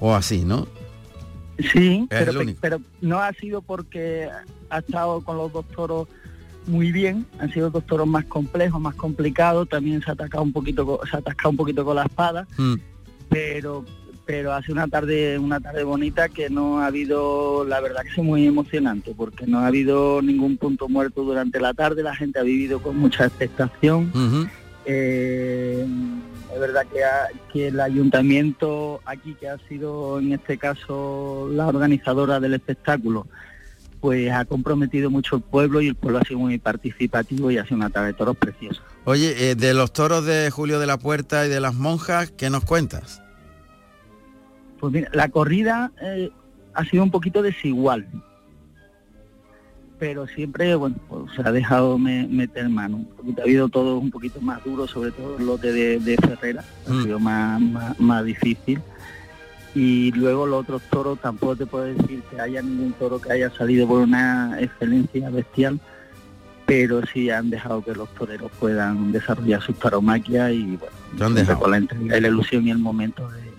o 0.00 0.14
así, 0.14 0.44
¿no? 0.44 0.66
Sí, 1.72 2.06
pero, 2.08 2.80
no 3.00 3.20
ha 3.20 3.32
sido 3.34 3.60
porque 3.60 4.28
ha 4.70 4.78
estado 4.78 5.20
con 5.22 5.36
los 5.36 5.52
doctoros 5.52 6.08
muy 6.66 6.92
bien, 6.92 7.26
han 7.38 7.52
sido 7.52 7.70
dos 7.70 7.84
toros 7.86 8.06
más 8.06 8.24
complejos, 8.26 8.80
más 8.80 8.94
complicados, 8.94 9.68
también 9.68 10.02
se 10.02 10.10
ha 10.10 10.14
atacado 10.14 10.42
un 10.42 10.52
poquito, 10.52 11.00
se 11.08 11.16
ha 11.16 11.20
atascado 11.20 11.50
un 11.50 11.56
poquito 11.56 11.84
con 11.84 11.96
la 11.96 12.04
espada, 12.04 12.46
mm. 12.56 12.74
pero 13.28 13.84
pero 14.30 14.52
hace 14.52 14.70
una 14.70 14.86
tarde 14.86 15.40
una 15.40 15.58
tarde 15.58 15.82
bonita 15.82 16.28
que 16.28 16.50
no 16.50 16.80
ha 16.80 16.86
habido 16.86 17.64
la 17.64 17.80
verdad 17.80 18.02
que 18.02 18.10
es 18.10 18.18
muy 18.18 18.46
emocionante 18.46 19.12
porque 19.16 19.44
no 19.44 19.58
ha 19.58 19.66
habido 19.66 20.22
ningún 20.22 20.56
punto 20.56 20.88
muerto 20.88 21.24
durante 21.24 21.58
la 21.58 21.74
tarde 21.74 22.04
la 22.04 22.14
gente 22.14 22.38
ha 22.38 22.44
vivido 22.44 22.80
con 22.80 22.96
mucha 22.96 23.26
expectación 23.26 24.12
es 24.86 26.60
verdad 26.60 26.86
que, 26.92 27.00
que, 27.52 27.68
el 27.68 27.80
ayuntamiento 27.80 29.00
aquí, 29.04 29.34
que 29.34 29.48
ha 29.48 29.58
sido 29.68 30.18
en 30.18 30.32
este 30.32 30.58
caso 30.58 31.48
la 31.52 31.68
organizadora 31.68 32.40
del 32.40 32.54
espectáculo, 32.54 33.26
pues 34.00 34.32
ha 34.32 34.44
comprometido 34.46 35.10
mucho 35.10 35.36
el 35.36 35.42
pueblo 35.42 35.80
y 35.80 35.88
el 35.88 35.94
pueblo 35.94 36.18
ha 36.18 36.24
sido 36.24 36.40
muy 36.40 36.58
participativo 36.58 37.50
y 37.50 37.58
ha 37.58 37.64
sido 37.64 37.76
una 37.76 37.90
tarde 37.90 38.08
de 38.08 38.14
toros 38.14 38.36
preciosa. 38.36 38.82
Oye, 39.04 39.50
eh, 39.50 39.54
de 39.54 39.74
los 39.74 39.92
toros 39.92 40.24
de 40.24 40.50
Julio 40.50 40.80
de 40.80 40.86
la 40.86 40.98
Puerta 40.98 41.46
y 41.46 41.48
de 41.48 41.60
las 41.60 41.74
monjas, 41.74 42.32
¿qué 42.32 42.50
nos 42.50 42.64
cuentas? 42.64 43.22
Pues 44.80 44.92
mira, 44.92 45.10
la 45.12 45.28
corrida 45.28 45.92
eh, 46.00 46.30
ha 46.74 46.84
sido 46.86 47.02
un 47.02 47.10
poquito 47.10 47.42
desigual. 47.42 48.06
Pero 49.98 50.26
siempre 50.26 50.74
bueno 50.74 50.96
pues, 51.08 51.32
se 51.36 51.42
ha 51.46 51.52
dejado 51.52 51.98
meter 51.98 52.68
mano. 52.70 53.04
Ha 53.38 53.42
habido 53.42 53.68
todo 53.68 53.98
un 53.98 54.10
poquito 54.10 54.40
más 54.40 54.64
duro 54.64 54.88
sobre 54.88 55.10
todo 55.12 55.36
el 55.36 55.46
lote 55.46 55.72
de, 55.72 56.16
Ferrera 56.16 56.64
ha 56.88 56.92
mm. 56.92 57.02
sido 57.02 57.20
más, 57.20 57.60
más, 58.00 58.24
difícil. 58.24 58.80
Y 59.74 60.10
luego 60.12 60.46
los 60.46 60.62
otros 60.62 60.82
toros 60.90 61.20
tampoco 61.20 61.54
te 61.54 61.66
puedo 61.66 61.84
decir 61.84 62.22
que 62.30 62.40
haya 62.40 62.62
ningún 62.62 62.92
toro 62.94 63.20
que 63.20 63.32
haya 63.32 63.50
salido 63.50 63.86
por 63.86 64.00
una 64.00 64.58
excelencia 64.60 65.28
bestial 65.30 65.78
pero 66.70 67.04
sí 67.04 67.30
han 67.30 67.50
dejado 67.50 67.82
que 67.82 67.92
los 67.92 68.08
toreros 68.14 68.48
puedan 68.60 69.10
desarrollar 69.10 69.60
sus 69.60 69.76
taromaquias 69.76 70.52
y 70.52 70.76
bueno 70.76 71.58
con 71.58 71.70
la 71.72 71.78
entrega 71.78 72.16
y 72.16 72.20
la 72.20 72.28
ilusión 72.28 72.64
y 72.64 72.70
el 72.70 72.78
momento 72.78 73.28
de, 73.28 73.49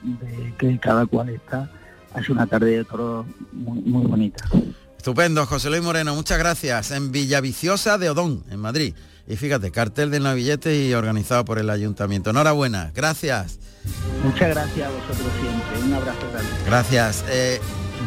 que 0.57 0.79
cada 0.79 1.05
cual 1.05 1.29
está 1.29 1.69
hace 2.13 2.31
una 2.31 2.45
tarde 2.47 2.77
de 2.77 2.83
toros 2.83 3.25
muy, 3.53 3.79
muy 3.81 4.05
bonita 4.05 4.43
Estupendo, 5.01 5.47
José 5.47 5.71
Luis 5.71 5.81
Moreno, 5.81 6.13
muchas 6.13 6.37
gracias. 6.37 6.91
En 6.91 7.11
Villaviciosa 7.11 7.97
de 7.97 8.11
Odón, 8.11 8.43
en 8.51 8.59
Madrid. 8.59 8.93
Y 9.27 9.35
fíjate, 9.35 9.71
cartel 9.71 10.11
de 10.11 10.19
Navillete 10.19 10.85
y 10.85 10.93
organizado 10.93 11.43
por 11.43 11.57
el 11.57 11.71
ayuntamiento. 11.71 12.29
Enhorabuena, 12.29 12.91
gracias. 12.93 13.57
Muchas 14.23 14.49
gracias 14.49 14.87
a 14.87 14.91
vosotros 14.91 15.31
siempre. 15.41 15.87
Un 15.87 15.93
abrazo 15.95 16.19
grande. 16.31 16.51
Gracias. 16.67 17.25
Eh, 17.29 17.59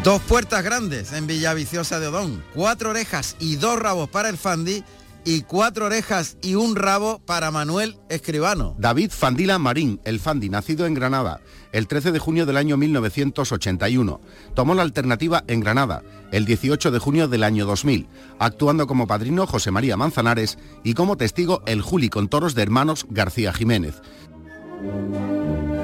dos 0.05 0.23
puertas 0.23 0.63
grandes 0.63 1.13
en 1.13 1.27
Villaviciosa 1.27 1.99
de 1.99 2.07
Odón. 2.07 2.45
Cuatro 2.55 2.91
orejas 2.91 3.35
y 3.41 3.57
dos 3.57 3.77
rabos 3.77 4.09
para 4.09 4.29
el 4.29 4.37
Fandi 4.37 4.85
y 5.25 5.43
cuatro 5.43 5.87
orejas 5.87 6.37
y 6.43 6.55
un 6.55 6.77
rabo 6.77 7.21
para 7.25 7.51
Manuel 7.51 7.97
Escribano. 8.09 8.75
David 8.79 9.11
Fandila 9.11 9.59
Marín, 9.59 10.01
el 10.05 10.21
Fandi, 10.21 10.49
nacido 10.49 10.87
en 10.87 10.95
Granada 10.95 11.41
el 11.75 11.89
13 11.89 12.13
de 12.13 12.21
junio 12.21 12.47
del 12.47 12.57
año 12.57 12.77
1981. 12.77 14.21
Tomó 14.55 14.75
la 14.75 14.83
alternativa 14.83 15.43
en 15.49 15.59
Granada 15.59 16.03
el 16.31 16.45
18 16.45 16.93
de 16.93 16.99
junio 17.01 17.27
del 17.27 17.43
año 17.43 17.67
2000, 17.67 18.07
actuando 18.39 18.87
como 18.87 19.09
padrino 19.09 19.47
José 19.47 19.73
María 19.73 19.97
Manzanares 19.97 20.57
y 20.85 20.95
como 20.95 21.17
testigo 21.17 21.63
el 21.67 21.83
Juli 21.83 22.11
con 22.11 22.29
toros 22.29 22.55
de 22.55 22.63
hermanos 22.63 23.07
García 23.11 23.53
Jiménez. 23.53 24.03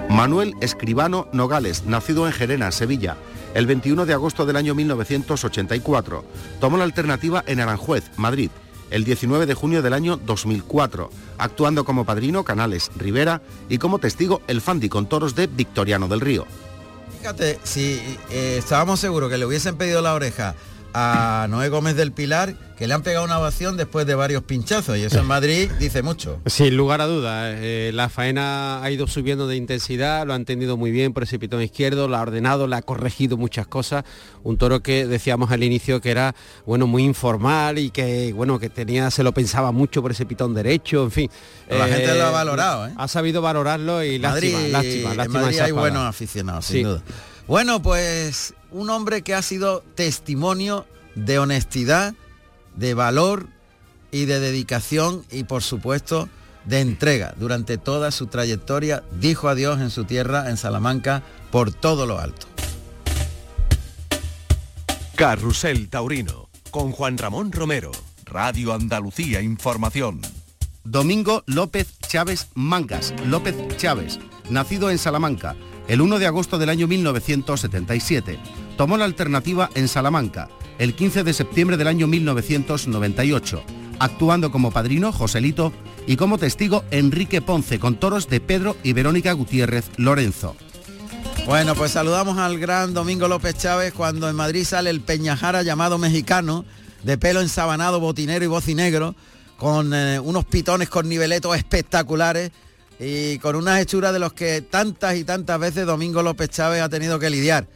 Manuel 0.08 0.54
Escribano 0.60 1.28
Nogales, 1.32 1.84
nacido 1.86 2.26
en 2.26 2.32
Gerena, 2.32 2.70
Sevilla, 2.70 3.16
el 3.54 3.66
21 3.66 4.06
de 4.06 4.12
agosto 4.12 4.46
del 4.46 4.56
año 4.56 4.76
1984. 4.76 6.24
Tomó 6.60 6.76
la 6.76 6.84
alternativa 6.84 7.42
en 7.46 7.60
Aranjuez, 7.60 8.10
Madrid, 8.16 8.50
el 8.90 9.04
19 9.04 9.46
de 9.46 9.54
junio 9.54 9.82
del 9.82 9.92
año 9.92 10.16
2004, 10.16 11.10
actuando 11.38 11.84
como 11.84 12.04
padrino 12.04 12.44
Canales 12.44 12.90
Rivera 12.96 13.42
y 13.68 13.78
como 13.78 13.98
testigo 13.98 14.42
el 14.46 14.60
Fandi 14.60 14.88
con 14.88 15.06
toros 15.06 15.34
de 15.34 15.46
Victoriano 15.46 16.08
del 16.08 16.20
Río. 16.20 16.46
Fíjate, 17.18 17.58
si 17.64 18.00
eh, 18.30 18.56
estábamos 18.58 19.00
seguros 19.00 19.30
que 19.30 19.38
le 19.38 19.44
hubiesen 19.44 19.76
pedido 19.76 20.00
la 20.00 20.14
oreja 20.14 20.54
a 20.94 21.46
Noé 21.48 21.68
Gómez 21.68 21.96
del 21.96 22.12
Pilar, 22.12 22.54
que 22.76 22.86
le 22.86 22.94
han 22.94 23.02
pegado 23.02 23.24
una 23.24 23.38
ovación 23.38 23.76
después 23.76 24.06
de 24.06 24.14
varios 24.14 24.42
pinchazos, 24.42 24.96
y 24.96 25.02
eso 25.02 25.18
en 25.18 25.26
Madrid 25.26 25.70
dice 25.78 26.02
mucho. 26.02 26.40
Sin 26.46 26.76
lugar 26.76 27.00
a 27.00 27.06
dudas, 27.06 27.54
eh, 27.58 27.90
la 27.94 28.08
faena 28.08 28.82
ha 28.82 28.90
ido 28.90 29.06
subiendo 29.06 29.46
de 29.46 29.56
intensidad, 29.56 30.26
lo 30.26 30.32
ha 30.32 30.36
entendido 30.36 30.76
muy 30.76 30.90
bien 30.90 31.12
por 31.12 31.22
ese 31.22 31.38
pitón 31.38 31.62
izquierdo, 31.62 32.08
lo 32.08 32.16
ha 32.16 32.22
ordenado, 32.22 32.66
le 32.66 32.76
ha 32.76 32.82
corregido 32.82 33.36
muchas 33.36 33.66
cosas. 33.66 34.04
Un 34.42 34.56
toro 34.56 34.80
que 34.80 35.06
decíamos 35.06 35.50
al 35.50 35.62
inicio 35.62 36.00
que 36.00 36.10
era 36.10 36.34
bueno 36.64 36.86
muy 36.86 37.04
informal 37.04 37.78
y 37.78 37.90
que 37.90 38.32
bueno 38.32 38.58
que 38.58 38.70
tenía, 38.70 39.10
se 39.10 39.22
lo 39.22 39.32
pensaba 39.32 39.72
mucho 39.72 40.00
por 40.02 40.12
ese 40.12 40.24
pitón 40.26 40.54
derecho, 40.54 41.04
en 41.04 41.10
fin. 41.10 41.30
la 41.68 41.86
gente 41.86 42.14
lo 42.14 42.24
ha 42.24 42.30
valorado, 42.30 42.86
¿eh? 42.86 42.92
Ha 42.96 43.08
sabido 43.08 43.42
valorarlo 43.42 44.02
y 44.02 44.18
Madrid, 44.18 44.54
lástima, 44.70 45.14
lástima, 45.14 45.24
en 45.24 45.32
Madrid 45.32 45.60
hay 45.60 45.72
buenos 45.72 46.02
aficionados, 46.04 46.64
sin 46.64 46.84
duda. 46.84 47.02
Bueno, 47.46 47.82
pues 47.82 48.54
un 48.72 48.90
hombre 48.90 49.22
que 49.22 49.34
ha 49.34 49.42
sido 49.42 49.82
testimonio 49.94 50.86
de 51.14 51.38
honestidad, 51.38 52.14
de 52.76 52.94
valor 52.94 53.48
y 54.10 54.24
de 54.24 54.40
dedicación 54.40 55.24
y 55.30 55.44
por 55.44 55.62
supuesto 55.62 56.28
de 56.64 56.80
entrega. 56.80 57.34
Durante 57.36 57.78
toda 57.78 58.10
su 58.10 58.26
trayectoria 58.26 59.02
dijo 59.18 59.48
adiós 59.48 59.80
en 59.80 59.90
su 59.90 60.04
tierra, 60.04 60.50
en 60.50 60.56
Salamanca, 60.56 61.22
por 61.50 61.72
todo 61.72 62.06
lo 62.06 62.18
alto. 62.18 62.46
Carrusel 65.16 65.88
Taurino, 65.88 66.48
con 66.70 66.92
Juan 66.92 67.18
Ramón 67.18 67.52
Romero, 67.52 67.90
Radio 68.24 68.72
Andalucía 68.72 69.42
Información. 69.42 70.22
Domingo 70.84 71.42
López 71.46 71.98
Chávez 71.98 72.48
Mangas, 72.54 73.12
López 73.26 73.54
Chávez, 73.76 74.18
nacido 74.48 74.90
en 74.90 74.96
Salamanca, 74.96 75.56
el 75.88 76.00
1 76.00 76.18
de 76.18 76.26
agosto 76.26 76.58
del 76.58 76.68
año 76.68 76.86
1977. 76.86 78.38
Tomó 78.76 78.96
la 78.96 79.04
alternativa 79.04 79.70
en 79.74 79.88
Salamanca 79.88 80.48
el 80.80 80.94
15 80.94 81.24
de 81.24 81.34
septiembre 81.34 81.76
del 81.76 81.88
año 81.88 82.06
1998, 82.06 83.62
actuando 83.98 84.50
como 84.50 84.70
padrino 84.70 85.12
Joselito 85.12 85.74
y 86.06 86.16
como 86.16 86.38
testigo 86.38 86.84
Enrique 86.90 87.42
Ponce 87.42 87.78
con 87.78 87.96
toros 87.96 88.30
de 88.30 88.40
Pedro 88.40 88.78
y 88.82 88.94
Verónica 88.94 89.32
Gutiérrez 89.34 89.90
Lorenzo. 89.98 90.56
Bueno, 91.44 91.74
pues 91.74 91.90
saludamos 91.92 92.38
al 92.38 92.58
gran 92.58 92.94
Domingo 92.94 93.28
López 93.28 93.58
Chávez 93.58 93.92
cuando 93.92 94.30
en 94.30 94.36
Madrid 94.36 94.64
sale 94.64 94.88
el 94.88 95.02
Peñajara 95.02 95.62
llamado 95.62 95.98
mexicano, 95.98 96.64
de 97.02 97.18
pelo 97.18 97.42
ensabanado, 97.42 98.00
botinero 98.00 98.42
y 98.42 98.48
bocinegro, 98.48 99.14
con 99.58 99.92
eh, 99.92 100.18
unos 100.18 100.46
pitones 100.46 100.88
con 100.88 101.10
niveletos 101.10 101.54
espectaculares 101.56 102.52
y 103.00 103.38
con 103.38 103.56
unas 103.56 103.80
hechuras 103.80 104.12
de 104.12 104.18
los 104.18 104.34
que 104.34 104.60
tantas 104.60 105.16
y 105.16 105.24
tantas 105.24 105.58
veces 105.58 105.86
Domingo 105.86 106.22
López 106.22 106.50
Chávez 106.50 106.82
ha 106.82 106.88
tenido 106.90 107.18
que 107.18 107.30
lidiar. 107.30 107.66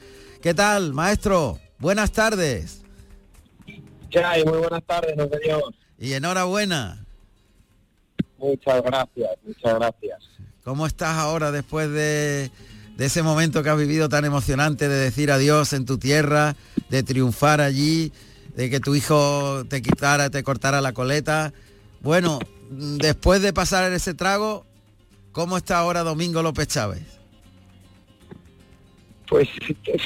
¿Qué 0.42 0.52
tal, 0.52 0.92
maestro? 0.92 1.58
Buenas 1.78 2.12
tardes. 2.12 2.82
¿Qué 4.10 4.22
hay? 4.22 4.44
Muy 4.44 4.58
buenas 4.58 4.82
tardes, 4.84 5.16
don 5.16 5.30
señor. 5.30 5.74
Y 5.98 6.12
enhorabuena. 6.12 7.06
Muchas 8.36 8.82
gracias, 8.82 9.30
muchas 9.46 9.74
gracias. 9.74 10.18
¿Cómo 10.62 10.86
estás 10.86 11.16
ahora 11.16 11.50
después 11.50 11.90
de, 11.90 12.50
de 12.98 13.04
ese 13.06 13.22
momento 13.22 13.62
que 13.62 13.70
has 13.70 13.78
vivido 13.78 14.10
tan 14.10 14.26
emocionante 14.26 14.90
de 14.90 14.96
decir 14.96 15.32
adiós 15.32 15.72
en 15.72 15.86
tu 15.86 15.96
tierra, 15.96 16.54
de 16.90 17.02
triunfar 17.02 17.62
allí, 17.62 18.12
de 18.54 18.68
que 18.68 18.78
tu 18.78 18.94
hijo 18.94 19.64
te 19.70 19.80
quitara, 19.80 20.28
te 20.28 20.42
cortara 20.42 20.82
la 20.82 20.92
coleta? 20.92 21.54
Bueno, 22.02 22.40
después 22.70 23.40
de 23.40 23.54
pasar 23.54 23.90
ese 23.90 24.12
trago, 24.12 24.66
¿cómo 25.34 25.58
está 25.58 25.78
ahora 25.78 26.02
Domingo 26.02 26.42
López 26.42 26.68
Chávez? 26.68 27.02
Pues 29.28 29.48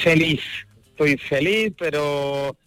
feliz, 0.03 0.41
estoy 0.89 1.17
feliz, 1.17 1.71
pero 1.77 2.57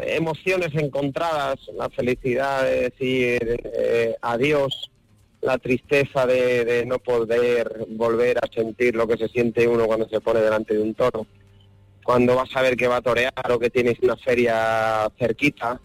emociones 0.00 0.74
encontradas, 0.74 1.58
la 1.76 1.90
felicidad 1.90 2.64
de 2.64 2.80
decir 2.90 3.60
eh, 3.64 4.16
adiós, 4.22 4.90
la 5.40 5.58
tristeza 5.58 6.24
de, 6.24 6.84
no 6.86 7.00
poder 7.00 7.86
volver 7.88 8.38
a 8.38 8.48
sentir 8.54 8.94
lo 8.94 9.08
que 9.08 9.16
se 9.16 9.28
siente 9.28 9.66
uno 9.66 9.86
cuando 9.86 10.08
se 10.08 10.20
pone 10.20 10.40
delante 10.40 10.74
de 10.74 10.82
un 10.82 10.94
toro. 10.94 11.26
Cuando 12.04 12.36
vas 12.36 12.54
a 12.54 12.62
ver 12.62 12.76
que 12.76 12.86
va 12.86 12.96
a 12.96 13.02
torear 13.02 13.50
o 13.50 13.58
que 13.58 13.70
tienes 13.70 13.98
una 14.00 14.16
feria 14.16 15.10
cerquita, 15.18 15.80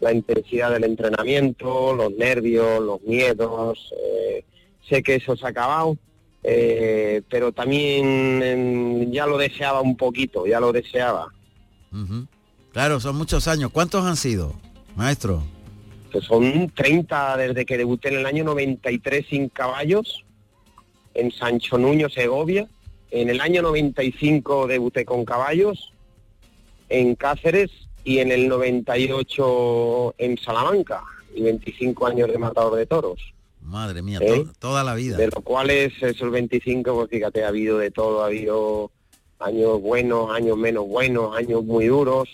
la 0.00 0.12
intensidad 0.12 0.70
del 0.70 0.84
entrenamiento, 0.84 1.94
los 1.94 2.12
nervios, 2.12 2.80
los 2.80 3.02
miedos, 3.02 3.92
eh, 4.00 4.44
sé 4.90 5.02
que 5.02 5.14
eso 5.14 5.36
se 5.36 5.46
ha 5.46 5.50
acabado, 5.50 5.96
eh, 6.42 7.22
pero 7.30 7.52
también 7.52 9.10
ya 9.12 9.26
lo 9.26 9.38
deseaba 9.38 9.80
un 9.80 9.96
poquito, 9.96 10.46
ya 10.46 10.60
lo 10.60 10.72
deseaba. 10.72 11.28
Claro, 12.72 13.00
son 13.00 13.16
muchos 13.16 13.48
años. 13.48 13.70
¿Cuántos 13.72 14.04
han 14.04 14.16
sido, 14.16 14.54
maestro? 14.96 15.42
Pues 16.12 16.24
son 16.24 16.70
30 16.70 17.36
desde 17.36 17.64
que 17.64 17.78
debuté 17.78 18.08
en 18.08 18.18
el 18.18 18.26
año 18.26 18.44
93 18.44 19.26
sin 19.30 19.48
caballos 19.48 20.24
en 21.14 21.30
Sancho 21.30 21.78
Nuño, 21.78 22.08
Segovia. 22.08 22.68
En 23.10 23.28
el 23.28 23.40
año 23.40 23.62
95 23.62 24.66
debuté 24.66 25.04
con 25.04 25.24
caballos 25.24 25.92
en 26.88 27.14
Cáceres 27.14 27.70
y 28.04 28.18
en 28.18 28.32
el 28.32 28.48
98 28.48 30.14
en 30.18 30.38
Salamanca 30.38 31.02
y 31.34 31.42
25 31.42 32.06
años 32.06 32.28
de 32.28 32.38
matador 32.38 32.76
de 32.76 32.86
toros. 32.86 33.20
Madre 33.70 34.02
mía, 34.02 34.18
¿Eh? 34.20 34.44
toda 34.58 34.82
la 34.82 34.94
vida. 34.94 35.16
De 35.16 35.28
lo 35.28 35.42
cual 35.42 35.70
es 35.70 35.92
esos 36.02 36.30
25, 36.30 36.92
pues 36.92 37.08
fíjate, 37.08 37.44
ha 37.44 37.48
habido 37.48 37.78
de 37.78 37.92
todo, 37.92 38.24
ha 38.24 38.26
habido 38.26 38.90
años 39.38 39.80
buenos, 39.80 40.32
años 40.32 40.56
menos 40.58 40.88
buenos, 40.88 41.36
años 41.36 41.64
muy 41.64 41.86
duros, 41.86 42.28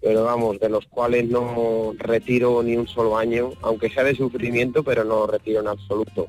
pero 0.00 0.24
vamos, 0.24 0.58
de 0.58 0.70
los 0.70 0.86
cuales 0.86 1.28
no 1.28 1.94
retiro 1.98 2.62
ni 2.62 2.76
un 2.76 2.88
solo 2.88 3.18
año, 3.18 3.50
aunque 3.60 3.90
sea 3.90 4.04
de 4.04 4.16
sufrimiento, 4.16 4.82
pero 4.82 5.04
no 5.04 5.26
retiro 5.26 5.60
en 5.60 5.68
absoluto, 5.68 6.28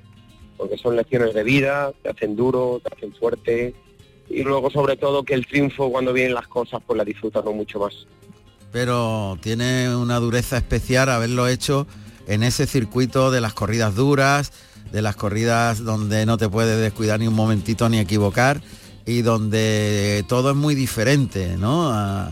porque 0.58 0.78
son 0.78 0.98
lecciones 0.98 1.34
de 1.34 1.44
vida, 1.44 1.94
te 2.04 2.10
hacen 2.10 2.36
duro, 2.36 2.82
te 2.84 2.94
hacen 2.94 3.14
fuerte, 3.14 3.74
y 4.30 4.44
luego 4.44 4.70
sobre 4.70 4.98
todo 4.98 5.24
que 5.24 5.34
el 5.34 5.46
triunfo 5.48 5.90
cuando 5.90 6.12
vienen 6.12 6.34
las 6.34 6.48
cosas, 6.50 6.82
pues 6.86 6.98
la 6.98 7.06
disfrutas 7.06 7.46
no 7.46 7.54
mucho 7.54 7.80
más. 7.80 8.06
Pero 8.74 9.38
tiene 9.42 9.96
una 9.96 10.20
dureza 10.20 10.58
especial 10.58 11.10
haberlo 11.10 11.48
hecho 11.48 11.88
en 12.28 12.44
ese 12.44 12.68
circuito 12.68 13.32
de 13.32 13.42
las 13.42 13.54
corridas 13.54 13.96
duras, 13.96 14.52
de 14.92 15.02
las 15.02 15.16
corridas 15.16 15.84
donde 15.84 16.26
no 16.26 16.38
te 16.38 16.50
puedes 16.50 16.80
descuidar 16.80 17.20
ni 17.20 17.28
un 17.28 17.34
momentito 17.34 17.90
ni 17.90 18.00
equivocar 18.00 18.62
y 19.06 19.22
donde 19.22 20.26
todo 20.28 20.52
es 20.52 20.56
muy 20.56 20.76
diferente, 20.76 21.58
¿no? 21.58 21.92
a, 21.92 22.32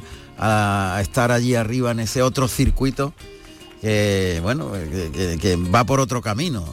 estar 1.01 1.31
allí 1.31 1.55
arriba 1.55 1.91
en 1.91 1.99
ese 1.99 2.21
otro 2.21 2.47
circuito 2.47 3.13
que, 3.81 4.39
bueno, 4.41 4.71
que, 4.71 5.57
va 5.73 5.85
por 5.85 5.99
otro 5.99 6.21
camino. 6.21 6.65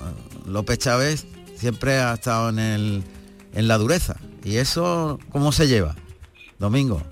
López 0.46 0.78
Chávez 0.78 1.26
siempre 1.56 1.98
ha 1.98 2.14
estado 2.14 2.48
en, 2.48 2.58
el, 2.58 3.04
en 3.52 3.68
la 3.68 3.78
dureza. 3.78 4.16
¿Y 4.44 4.56
eso 4.56 5.18
cómo 5.30 5.52
se 5.52 5.68
lleva, 5.68 5.94
Domingo? 6.58 7.02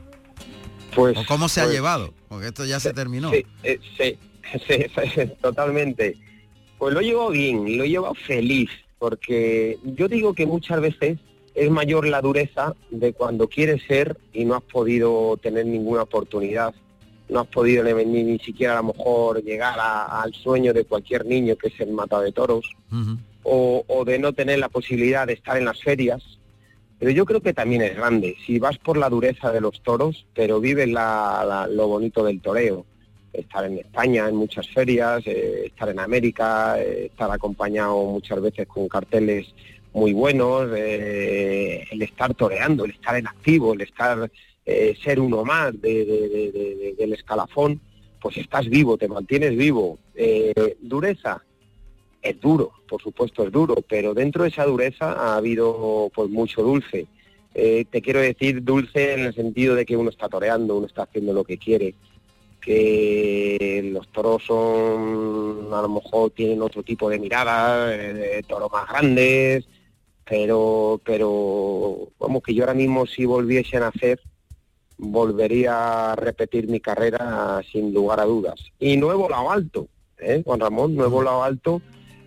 Pues, 0.94 1.16
¿O 1.16 1.24
cómo 1.26 1.48
se 1.48 1.60
ha 1.60 1.64
pues, 1.64 1.74
llevado? 1.74 2.14
Porque 2.28 2.46
esto 2.46 2.64
ya 2.64 2.80
se 2.80 2.92
terminó. 2.92 3.30
Sí, 3.30 3.44
eh, 3.62 3.78
sí, 3.82 3.88
sí, 3.98 4.18
totalmente. 5.40 6.16
Pues 6.78 6.94
lo 6.94 7.00
llevo 7.00 7.30
bien, 7.30 7.76
lo 7.76 7.84
llevo 7.84 8.14
feliz, 8.14 8.70
porque 8.98 9.78
yo 9.84 10.08
digo 10.08 10.34
que 10.34 10.46
muchas 10.46 10.80
veces 10.80 11.18
es 11.54 11.70
mayor 11.70 12.06
la 12.06 12.20
dureza 12.20 12.74
de 12.90 13.12
cuando 13.12 13.48
quieres 13.48 13.82
ser 13.86 14.16
y 14.32 14.44
no 14.44 14.54
has 14.54 14.62
podido 14.62 15.36
tener 15.38 15.66
ninguna 15.66 16.02
oportunidad, 16.02 16.72
no 17.28 17.40
has 17.40 17.46
podido 17.48 17.82
ni, 17.82 18.22
ni 18.22 18.38
siquiera 18.38 18.74
a 18.74 18.82
lo 18.82 18.94
mejor 18.94 19.42
llegar 19.42 19.76
al 19.80 20.32
sueño 20.34 20.72
de 20.72 20.84
cualquier 20.84 21.26
niño 21.26 21.56
que 21.56 21.68
es 21.68 21.80
el 21.80 21.90
mata 21.90 22.20
de 22.20 22.32
toros, 22.32 22.70
o, 23.42 24.04
de 24.04 24.18
no 24.18 24.32
tener 24.32 24.58
la 24.58 24.68
posibilidad 24.68 25.26
de 25.26 25.32
estar 25.34 25.56
en 25.56 25.64
las 25.64 25.80
ferias. 25.82 26.22
Pero 26.98 27.12
yo 27.12 27.24
creo 27.24 27.40
que 27.40 27.54
también 27.54 27.82
es 27.82 27.96
grande. 27.96 28.36
Si 28.44 28.58
vas 28.58 28.76
por 28.78 28.96
la 28.96 29.08
dureza 29.08 29.52
de 29.52 29.60
los 29.60 29.82
toros, 29.82 30.26
pero 30.34 30.60
vives 30.60 30.88
lo 30.88 31.88
bonito 31.88 32.24
del 32.24 32.40
toreo, 32.40 32.84
estar 33.32 33.64
en 33.64 33.78
España 33.78 34.28
en 34.28 34.36
muchas 34.36 34.68
ferias, 34.68 35.26
eh, 35.26 35.66
estar 35.66 35.88
en 35.88 36.00
América, 36.00 36.80
eh, 36.80 37.06
estar 37.06 37.30
acompañado 37.30 38.02
muchas 38.04 38.40
veces 38.40 38.66
con 38.66 38.88
carteles 38.88 39.46
muy 39.92 40.12
buenos, 40.12 40.70
eh, 40.76 41.84
el 41.90 42.02
estar 42.02 42.34
toreando, 42.34 42.84
el 42.84 42.92
estar 42.92 43.16
en 43.16 43.26
activo, 43.26 43.74
el 43.74 43.82
estar 43.82 44.30
ser 45.02 45.18
uno 45.18 45.46
más 45.46 45.80
del 45.80 47.12
escalafón, 47.14 47.80
pues 48.20 48.36
estás 48.36 48.68
vivo, 48.68 48.98
te 48.98 49.08
mantienes 49.08 49.56
vivo. 49.56 49.98
Dureza, 50.82 51.42
es 52.20 52.38
duro, 52.38 52.72
por 52.86 53.00
supuesto 53.00 53.46
es 53.46 53.50
duro, 53.50 53.76
pero 53.88 54.12
dentro 54.12 54.42
de 54.42 54.50
esa 54.50 54.66
dureza 54.66 55.12
ha 55.12 55.36
habido 55.36 56.10
pues 56.14 56.28
mucho 56.28 56.62
dulce. 56.62 57.06
te 57.54 58.02
quiero 58.02 58.20
decir 58.20 58.62
dulce 58.62 59.14
en 59.14 59.20
el 59.20 59.34
sentido 59.34 59.74
de 59.74 59.86
que 59.86 59.96
uno 59.96 60.10
está 60.10 60.28
toreando, 60.28 60.76
uno 60.76 60.86
está 60.86 61.04
haciendo 61.04 61.32
lo 61.32 61.44
que 61.44 61.56
quiere, 61.56 61.94
que 62.68 63.80
los 63.94 64.06
toros 64.08 64.42
son, 64.44 65.72
a 65.72 65.80
lo 65.80 65.88
mejor 65.88 66.32
tienen 66.32 66.60
otro 66.60 66.82
tipo 66.82 67.08
de 67.08 67.18
mirada, 67.18 67.86
de 67.86 68.44
toros 68.46 68.70
más 68.70 68.86
grandes, 68.86 69.66
pero, 70.22 71.00
pero 71.02 72.10
vamos, 72.18 72.42
que 72.42 72.52
yo 72.52 72.64
ahora 72.64 72.74
mismo 72.74 73.06
si 73.06 73.24
volviese 73.24 73.78
a 73.78 73.80
nacer, 73.80 74.20
volvería 74.98 76.12
a 76.12 76.16
repetir 76.16 76.68
mi 76.68 76.78
carrera 76.78 77.62
sin 77.72 77.94
lugar 77.94 78.20
a 78.20 78.26
dudas. 78.26 78.60
Y 78.78 78.98
no 78.98 79.12
he 79.12 79.14
volado 79.14 79.50
alto, 79.50 79.88
¿eh? 80.18 80.42
Juan 80.44 80.60
Ramón, 80.60 80.94
no 80.94 81.06
he 81.06 81.08
volado 81.08 81.42
alto, 81.44 81.80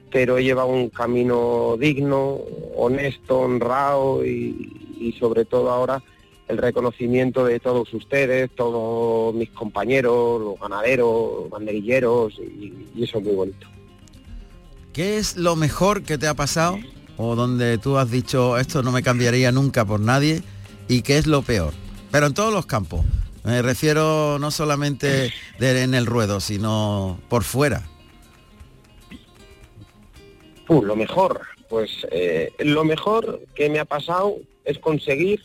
pero 0.10 0.40
he 0.40 0.44
llevado 0.44 0.70
un 0.70 0.90
camino 0.90 1.78
digno, 1.78 2.40
honesto, 2.76 3.42
honrado 3.42 4.26
y, 4.26 5.16
sobre 5.20 5.46
todo 5.46 5.70
ahora 5.70 6.02
el 6.52 6.58
reconocimiento 6.58 7.46
de 7.46 7.60
todos 7.60 7.94
ustedes, 7.94 8.52
todos 8.56 9.34
mis 9.34 9.50
compañeros, 9.52 10.42
los 10.42 10.60
ganaderos, 10.60 11.50
banderilleros, 11.50 12.34
y, 12.40 12.88
y 12.94 13.04
eso 13.04 13.20
es 13.20 13.24
muy 13.24 13.36
bonito. 13.36 13.68
¿Qué 14.92 15.18
es 15.18 15.38
lo 15.38 15.56
mejor 15.56 16.04
que 16.04 16.18
te 16.18 16.28
ha 16.28 16.34
pasado 16.34 16.78
o 17.16 17.36
donde 17.36 17.78
tú 17.78 17.98
has 17.98 18.12
dicho 18.12 18.58
esto 18.58 18.84
no 18.84 18.92
me 18.92 19.02
cambiaría 19.02 19.52
nunca 19.54 19.86
por 19.86 20.02
nadie 20.02 20.44
y 20.90 21.02
qué 21.04 21.18
es 21.18 21.26
lo 21.26 21.42
peor? 21.42 21.74
Pero 22.12 22.28
en 22.28 22.34
todos 22.34 22.54
los 22.54 22.66
campos. 22.66 23.06
Me 23.44 23.62
refiero 23.62 24.38
no 24.38 24.52
solamente 24.52 25.34
en 25.60 25.94
el 25.94 26.06
ruedo, 26.06 26.40
sino 26.40 27.20
por 27.30 27.44
fuera. 27.44 27.84
Uh, 30.68 30.84
lo 30.84 30.96
mejor, 30.96 31.42
pues 31.70 31.90
eh, 32.12 32.54
lo 32.60 32.84
mejor 32.84 33.42
que 33.56 33.70
me 33.70 33.80
ha 33.80 33.86
pasado 33.86 34.36
es 34.64 34.78
conseguir 34.78 35.42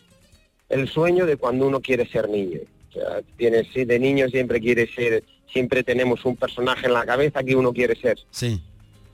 el 0.69 0.89
sueño 0.89 1.27
de 1.27 1.37
cuando 1.37 1.67
uno 1.67 1.81
quiere 1.81 2.07
ser 2.09 2.29
niño. 2.29 2.61
O 2.89 2.93
sea, 2.93 3.23
tienes, 3.37 3.73
de 3.75 3.99
niño 3.99 4.29
siempre 4.29 4.61
quiere 4.61 4.87
ser, 4.93 5.23
siempre 5.53 5.83
tenemos 5.83 6.25
un 6.25 6.37
personaje 6.37 6.87
en 6.87 6.95
la 6.95 7.05
cabeza 7.05 7.43
que 7.43 7.57
uno 7.57 7.73
quiere 7.73 7.95
ser. 7.97 8.19
Sí. 8.31 8.61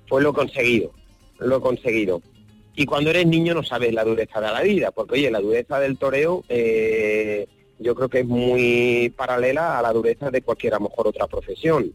Pues 0.09 0.23
lo 0.23 0.31
he 0.31 0.35
conseguido, 0.35 0.93
lo 1.39 1.57
he 1.57 1.61
conseguido. 1.61 2.23
Y 2.75 2.87
cuando 2.87 3.11
eres 3.11 3.27
niño 3.27 3.55
no 3.55 3.63
sabes 3.63 3.93
la 3.93 4.05
dureza 4.05 4.41
de 4.41 4.51
la 4.51 4.63
vida, 4.63 4.91
porque 4.93 5.15
oye, 5.15 5.31
la 5.31 5.41
dureza 5.41 5.79
del 5.79 5.99
toreo 5.99 6.43
eh, 6.49 7.47
yo 7.79 7.95
creo 7.95 8.09
que 8.09 8.21
es 8.21 8.27
muy 8.27 9.13
paralela 9.17 9.79
a 9.79 9.83
la 9.83 9.93
dureza 9.93 10.31
de 10.31 10.43
cualquier 10.43 10.75
a 10.75 10.79
lo 10.79 10.89
mejor 10.89 11.09
otra 11.09 11.27
profesión. 11.27 11.93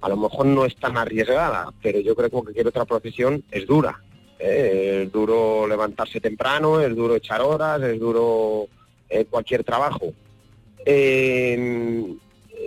A 0.00 0.08
lo 0.08 0.16
mejor 0.16 0.46
no 0.46 0.64
es 0.64 0.76
tan 0.76 0.96
arriesgada, 0.96 1.72
pero 1.82 2.00
yo 2.00 2.14
creo 2.14 2.30
que 2.30 2.36
cualquier 2.36 2.66
otra 2.66 2.84
profesión 2.84 3.44
es 3.50 3.66
dura. 3.66 4.02
¿eh? 4.38 5.02
Es 5.04 5.12
duro 5.12 5.66
levantarse 5.66 6.20
temprano, 6.20 6.80
es 6.80 6.94
duro 6.94 7.16
echar 7.16 7.40
horas, 7.40 7.82
es 7.82 7.98
duro 7.98 8.68
eh, 9.08 9.24
cualquier 9.24 9.64
trabajo. 9.64 10.12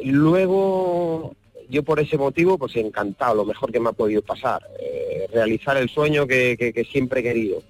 luego 0.03 1.35
yo 1.69 1.83
por 1.83 1.99
ese 1.99 2.17
motivo, 2.17 2.57
pues 2.57 2.75
encantado, 2.75 3.35
lo 3.35 3.45
mejor 3.45 3.71
que 3.71 3.79
me 3.79 3.89
ha 3.89 3.93
podido 3.93 4.21
pasar, 4.23 4.61
eh, 4.79 5.27
realizar 5.31 5.77
el 5.77 5.87
sueño 5.87 6.25
que, 6.25 6.87
siempre 6.91 7.19
he 7.19 7.23
querido. 7.23 7.61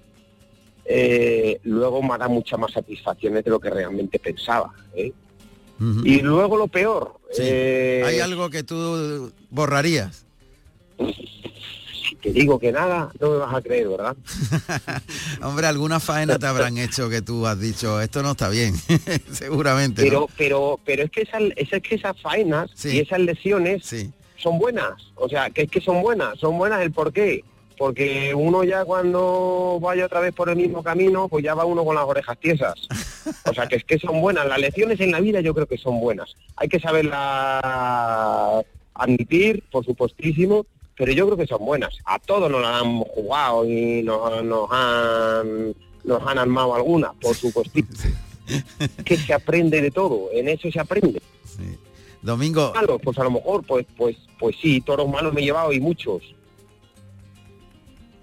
Eh, 0.86 1.60
luego 1.64 2.02
me 2.02 2.16
da 2.18 2.26
muchas 2.26 2.58
más 2.58 2.72
satisfacciones 2.72 3.44
de 3.44 3.50
lo 3.50 3.60
que 3.60 3.70
realmente 3.70 4.18
pensaba. 4.18 4.72
¿eh? 4.94 5.12
Y 6.04 6.20
luego 6.20 6.56
lo 6.56 6.66
peor. 6.66 7.14
¿Hay 7.38 8.20
algo 8.20 8.50
que 8.50 8.62
tú 8.62 9.32
borrarías? 9.50 10.26
Te 12.16 12.32
digo 12.32 12.58
que 12.58 12.72
nada, 12.72 13.10
no 13.20 13.30
me 13.30 13.36
vas 13.38 13.54
a 13.54 13.60
creer, 13.60 13.88
¿verdad? 13.88 14.16
Hombre, 15.42 15.66
alguna 15.66 16.00
faena 16.00 16.38
te 16.38 16.46
habrán 16.46 16.78
hecho 16.78 17.08
que 17.08 17.22
tú 17.22 17.46
has 17.46 17.60
dicho, 17.60 18.00
esto 18.00 18.22
no 18.22 18.32
está 18.32 18.48
bien, 18.48 18.74
seguramente. 19.32 20.02
Pero, 20.02 20.28
pero, 20.36 20.80
pero 20.84 21.04
es 21.04 21.10
que 21.10 21.22
esas, 21.22 21.42
es 21.56 21.82
que 21.82 21.94
esas 21.94 22.20
faenas 22.20 22.70
y 22.84 23.00
esas 23.00 23.20
lesiones 23.20 23.88
son 24.36 24.58
buenas. 24.58 24.92
O 25.14 25.28
sea, 25.28 25.50
que 25.50 25.62
es 25.62 25.70
que 25.70 25.80
son 25.80 26.02
buenas, 26.02 26.38
son 26.38 26.58
buenas 26.58 26.80
el 26.82 26.92
por 26.92 27.12
qué. 27.12 27.44
Porque 27.78 28.34
uno 28.34 28.62
ya 28.62 28.84
cuando 28.84 29.78
vaya 29.80 30.04
otra 30.04 30.20
vez 30.20 30.34
por 30.34 30.50
el 30.50 30.56
mismo 30.56 30.82
camino, 30.82 31.28
pues 31.28 31.42
ya 31.42 31.54
va 31.54 31.64
uno 31.64 31.82
con 31.82 31.94
las 31.94 32.04
orejas 32.04 32.36
tiesas. 32.38 32.74
O 33.46 33.54
sea, 33.54 33.66
que 33.68 33.76
es 33.76 33.84
que 33.84 33.98
son 33.98 34.20
buenas. 34.20 34.46
Las 34.46 34.58
lecciones 34.58 35.00
en 35.00 35.12
la 35.12 35.20
vida 35.20 35.40
yo 35.40 35.54
creo 35.54 35.66
que 35.66 35.78
son 35.78 35.98
buenas. 35.98 36.36
Hay 36.56 36.68
que 36.68 36.78
saberlas 36.78 38.66
admitir, 38.92 39.64
por 39.70 39.86
supuestísimo, 39.86 40.66
pero 41.00 41.12
yo 41.12 41.24
creo 41.24 41.38
que 41.38 41.46
son 41.46 41.64
buenas. 41.64 41.96
A 42.04 42.18
todos 42.18 42.50
nos 42.50 42.60
las 42.60 42.82
han 42.82 42.98
jugado 43.00 43.64
y 43.64 44.02
nos, 44.02 44.44
nos, 44.44 44.68
han, 44.70 45.74
nos 46.04 46.26
han 46.26 46.36
armado 46.36 46.74
algunas, 46.74 47.14
por 47.14 47.34
supuesto. 47.34 47.80
que 49.06 49.16
se 49.16 49.32
aprende 49.32 49.80
de 49.80 49.90
todo, 49.90 50.28
en 50.30 50.50
eso 50.50 50.70
se 50.70 50.78
aprende. 50.78 51.22
Domingo. 52.20 52.74
pues 53.02 53.16
a 53.16 53.24
lo 53.24 53.30
mejor, 53.30 53.64
pues, 53.64 53.86
pues, 53.96 54.14
pues 54.38 54.54
sí, 54.60 54.82
toros 54.82 55.08
malos 55.08 55.32
me 55.32 55.40
he 55.40 55.44
llevado 55.44 55.72
y 55.72 55.80
muchos. 55.80 56.20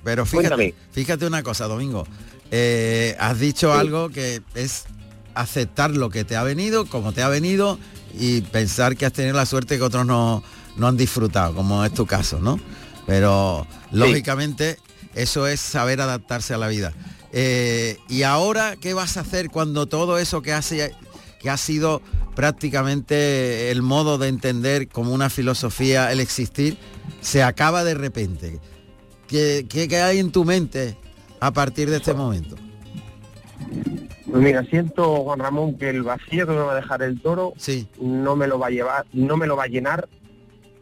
Pero 0.03 0.23
fíjate, 0.27 0.75
fíjate 0.91 1.25
una 1.25 1.41
cosa, 1.41 1.65
Domingo. 1.65 2.05
Eh, 2.51 3.15
has 3.19 3.39
dicho 3.39 3.73
algo 3.73 4.09
que 4.09 4.43
es 4.53 4.85
aceptar 5.33 5.89
lo 5.89 6.11
que 6.11 6.25
te 6.25 6.35
ha 6.35 6.43
venido, 6.43 6.85
como 6.85 7.11
te 7.11 7.23
ha 7.23 7.27
venido, 7.27 7.79
y 8.19 8.41
pensar 8.41 8.95
que 8.95 9.07
has 9.07 9.13
tenido 9.13 9.35
la 9.35 9.47
suerte 9.47 9.77
que 9.77 9.83
otros 9.83 10.05
no, 10.05 10.43
no 10.77 10.87
han 10.87 10.97
disfrutado, 10.97 11.53
como 11.55 11.83
es 11.83 11.93
tu 11.93 12.05
caso, 12.05 12.39
¿no? 12.39 12.59
Pero 13.05 13.65
lógicamente 13.91 14.77
eso 15.15 15.47
es 15.47 15.59
saber 15.59 16.01
adaptarse 16.01 16.53
a 16.53 16.57
la 16.57 16.67
vida. 16.67 16.93
Eh, 17.31 17.97
y 18.07 18.23
ahora, 18.23 18.75
¿qué 18.79 18.93
vas 18.93 19.17
a 19.17 19.21
hacer 19.21 19.49
cuando 19.49 19.87
todo 19.87 20.17
eso 20.17 20.41
que, 20.41 20.53
hace, 20.53 20.93
que 21.39 21.49
ha 21.49 21.57
sido 21.57 22.01
prácticamente 22.35 23.71
el 23.71 23.81
modo 23.81 24.17
de 24.17 24.27
entender 24.27 24.87
como 24.87 25.13
una 25.13 25.29
filosofía, 25.29 26.11
el 26.11 26.19
existir, 26.19 26.77
se 27.21 27.43
acaba 27.43 27.83
de 27.83 27.95
repente? 27.95 28.59
¿Qué, 29.27 29.65
qué, 29.69 30.01
hay 30.01 30.19
en 30.19 30.31
tu 30.31 30.45
mente 30.45 30.97
a 31.39 31.51
partir 31.51 31.89
de 31.89 31.97
este 31.97 32.13
momento? 32.13 32.55
Pues 34.29 34.43
mira, 34.43 34.63
siento, 34.65 35.23
Juan 35.23 35.39
Ramón, 35.39 35.77
que 35.77 35.89
el 35.89 36.03
vacío 36.03 36.45
que 36.45 36.53
me 36.53 36.59
va 36.59 36.73
a 36.73 36.75
dejar 36.75 37.01
el 37.01 37.19
toro 37.21 37.53
sí. 37.57 37.87
no 37.99 38.35
me 38.35 38.47
lo 38.47 38.59
va 38.59 38.67
a 38.67 38.69
llevar, 38.69 39.05
no 39.13 39.35
me 39.35 39.47
lo 39.47 39.55
va 39.55 39.63
a 39.63 39.67
llenar 39.67 40.07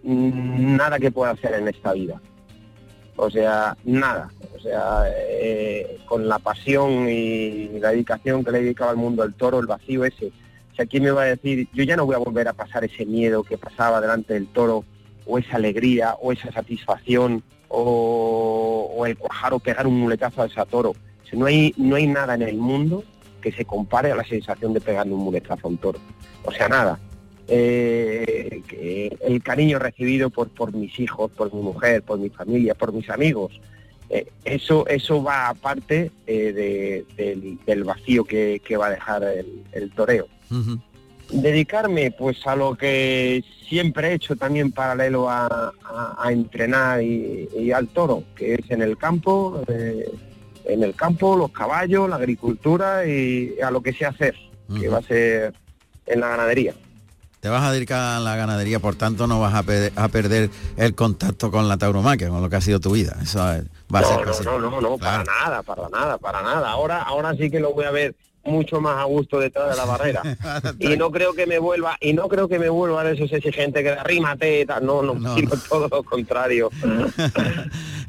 nada 0.06 1.00
que 1.00 1.12
pueda 1.12 1.32
hacer 1.32 1.56
en 1.56 1.68
esta 1.68 1.94
vida. 1.94 2.22
O 3.16 3.30
sea, 3.30 3.76
nada. 3.86 4.30
O 4.56 4.60
sea, 4.60 5.04
eh, 5.08 6.00
con 6.06 6.28
la 6.28 6.40
pasión 6.40 7.10
y 7.10 7.80
la 7.80 7.90
dedicación 7.90 8.44
que 8.44 8.52
le 8.52 8.60
he 8.60 8.64
dedicado 8.64 8.92
al 8.92 8.98
mundo 8.98 9.24
del 9.24 9.34
toro, 9.34 9.60
el 9.60 9.68
vacío 9.68 10.06
ese. 10.06 10.32
Si 10.76 10.82
aquí 10.82 11.00
me 11.00 11.12
va 11.12 11.24
a 11.24 11.26
decir, 11.26 11.68
yo 11.74 11.84
ya 11.84 11.96
no 11.96 12.06
voy 12.06 12.16
a 12.16 12.20
volver 12.20 12.48
a 12.48 12.54
pasar 12.54 12.84
ese 12.84 13.06
miedo 13.06 13.44
que 13.44 13.58
pasaba 13.58 14.02
delante 14.02 14.34
del 14.34 14.48
toro, 14.48 14.84
o 15.26 15.38
esa 15.38 15.56
alegría, 15.56 16.16
o 16.22 16.32
esa 16.34 16.52
satisfacción, 16.52 17.44
o, 17.70 19.04
el 19.08 19.18
cuajar 19.18 19.54
o 19.54 19.60
pegar 19.60 19.88
un 19.88 20.00
muletazo 20.00 20.42
a 20.42 20.46
ese 20.46 20.64
toro. 20.66 20.94
no, 21.34 21.46
hay, 21.46 21.74
no 21.78 21.96
hay 21.96 22.08
nada 22.08 22.36
en 22.36 22.42
el 22.42 22.58
mundo 22.58 23.04
que 23.42 23.52
se 23.52 23.64
compare 23.64 24.12
a 24.12 24.16
la 24.16 24.24
sensación 24.24 24.74
de 24.74 24.82
pegarle 24.82 25.14
un 25.14 25.22
muletazo 25.22 25.68
a 25.68 25.70
un 25.70 25.78
toro. 25.78 26.00
O 26.44 26.52
sea, 26.52 26.68
nada 26.68 27.00
eh, 27.48 28.62
el 29.22 29.44
cariño 29.44 29.80
recibido 29.80 30.30
por, 30.30 30.50
por 30.50 30.74
mis 30.74 31.00
hijos, 31.00 31.32
por 31.32 31.54
mi 31.54 31.62
mujer, 31.62 32.04
por 32.04 32.18
mi 32.20 32.30
familia, 32.30 32.76
por 32.76 32.94
mis 32.94 33.10
amigos. 33.10 33.60
Eh, 34.10 34.28
eso, 34.44 34.88
eso 34.88 35.24
va 35.24 35.50
aparte 35.50 36.12
eh, 36.28 37.04
del, 37.66 37.84
vacío 37.84 38.24
que, 38.24 38.62
va 38.80 38.88
a 38.88 38.92
dejar 38.92 39.24
el, 39.24 39.92
toreo. 39.92 40.28
Dedicarme 41.32 42.12
pues 42.12 42.46
a 42.46 42.56
lo 42.56 42.76
que 42.76 43.44
siempre 43.68 44.10
he 44.10 44.14
hecho 44.14 44.36
también 44.36 44.72
paralelo 44.72 45.28
a, 45.30 45.74
entrenar 46.30 47.02
y, 47.02 47.72
al 47.72 47.88
toro, 47.88 48.24
que 48.36 48.56
es 48.56 48.70
en 48.70 48.82
el 48.82 48.98
campo, 48.98 49.62
eh, 49.68 50.12
en 50.66 50.84
el 50.84 50.94
campo, 50.94 51.36
los 51.36 51.52
caballos, 51.52 52.10
la 52.10 52.18
agricultura 52.18 53.08
y 53.08 53.56
a 53.62 53.72
lo 53.72 53.82
que 53.82 53.94
sé 53.94 54.06
hacer, 54.06 54.36
que 54.80 54.88
va 54.88 55.00
a 55.00 55.02
ser 55.02 55.54
en 56.06 56.20
la 56.20 56.30
ganadería 56.30 56.76
te 57.46 57.50
vas 57.50 57.64
a 57.64 57.72
dedicar 57.72 58.00
a 58.00 58.20
la 58.20 58.36
ganadería, 58.36 58.80
por 58.80 58.96
tanto 58.96 59.28
no 59.28 59.40
vas 59.40 59.54
a, 59.54 59.62
perder 60.08 60.50
el 60.78 60.96
contacto 60.96 61.52
con 61.52 61.68
la 61.68 61.78
tauromaquia, 61.78 62.28
con 62.30 62.42
lo 62.42 62.50
que 62.50 62.56
ha 62.56 62.62
sido 62.62 62.80
tu 62.80 62.94
vida. 62.94 63.16
Eso 63.22 63.38
va 63.38 64.00
a 64.00 64.04
ser 64.04 64.28
así. 64.28 64.44
No, 64.44 64.58
no, 64.58 64.82
no, 64.82 64.98
para 64.98 65.24
nada, 65.24 65.62
para 65.62 65.88
nada, 65.90 66.18
para 66.18 66.42
nada. 66.42 66.72
Ahora, 66.72 67.04
ahora 67.04 67.36
sí 67.36 67.52
que 67.52 67.60
lo 67.60 67.76
voy 67.76 67.86
a 67.86 67.92
ver 67.92 68.16
mucho 68.46 68.82
más 68.82 68.98
a 68.98 69.04
gusto 69.04 69.40
detrás 69.40 69.70
de 69.70 69.76
la 69.76 69.86
barrera. 69.86 70.24
y 70.80 70.98
no 70.98 71.12
creo 71.12 71.36
que 71.36 71.46
me 71.46 71.60
vuelva, 71.60 71.96
y 72.02 72.14
no 72.14 72.28
creo 72.30 72.48
que 72.48 72.58
me 72.58 72.68
vuelva 72.68 73.04
de 73.04 73.14
esos 73.14 73.32
exigentes 73.32 73.84
que 73.84 73.92
arrímate, 73.92 74.66
no, 74.82 75.04
no, 75.04 75.14
no, 75.14 75.36
sino 75.36 75.52
todo 75.70 75.88
lo 75.88 76.02
contrario. 76.02 76.72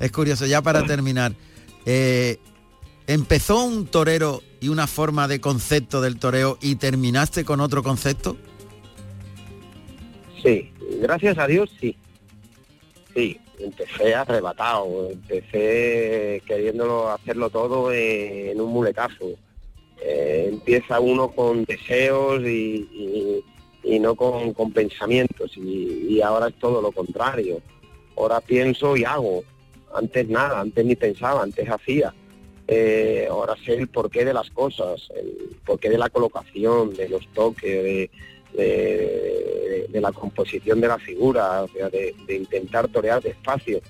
es 0.01 0.13
curioso, 0.13 0.47
ya 0.47 0.63
para 0.63 0.87
terminar, 0.87 1.35
eh, 1.85 2.39
¿empezó 3.07 3.63
un 3.65 3.87
torero 3.87 4.43
y 4.61 4.71
una 4.71 4.87
forma 4.87 5.29
de 5.29 5.43
concepto 5.43 6.01
del 6.01 6.19
toreo 6.19 6.57
y 6.63 6.77
terminaste 6.77 7.45
con 7.45 7.61
otro 7.61 7.83
concepto? 7.83 8.39
Sí, 10.47 10.71
gracias 11.01 11.39
a 11.39 11.49
Dios 11.49 11.69
sí. 11.81 11.97
Sí, 13.13 13.37
empecé 13.59 14.15
arrebatado, 14.15 15.11
empecé 15.11 16.41
queriéndolo 16.47 17.11
hacerlo 17.11 17.51
todo 17.51 17.93
en 17.93 18.61
un 18.61 18.71
muletazo. 18.73 19.31
Eh, 20.01 20.51
empieza 20.53 21.01
uno 21.01 21.33
con 21.33 21.65
deseos 21.65 22.43
y, 22.43 23.43
no 24.01 24.15
con, 24.15 24.73
pensamientos 24.73 25.57
y, 25.57 26.21
ahora 26.21 26.47
es 26.47 26.55
todo 26.61 26.81
lo 26.81 26.93
contrario. 26.93 27.61
Ahora 28.17 28.41
pienso 28.41 28.97
y 28.97 29.03
hago. 29.03 29.43
Antes 29.93 30.29
nada, 30.29 30.61
antes 30.61 30.85
ni 30.85 30.95
pensaba, 30.95 31.43
antes 31.43 31.69
hacía. 31.69 32.15
eh, 32.69 33.27
ahora 33.29 33.57
sé 33.65 33.75
el 33.75 33.89
porqué 33.89 34.25
de 34.25 34.35
las 34.35 34.51
cosas, 34.51 35.09
el 35.17 35.57
porqué 35.65 35.91
de 35.91 35.99
la 35.99 36.09
colocación, 36.09 36.95
de 36.95 37.09
los 37.09 37.27
toques, 37.33 37.83
de, 37.83 38.11
la 40.01 40.13
composición 40.13 40.81
de 40.81 40.89
la 40.89 40.99
figura, 40.99 41.63
o 41.63 41.69
sea, 41.69 41.89
de, 41.89 42.15
intentar 42.29 42.89
torear 42.89 43.23
despacio. 43.23 43.81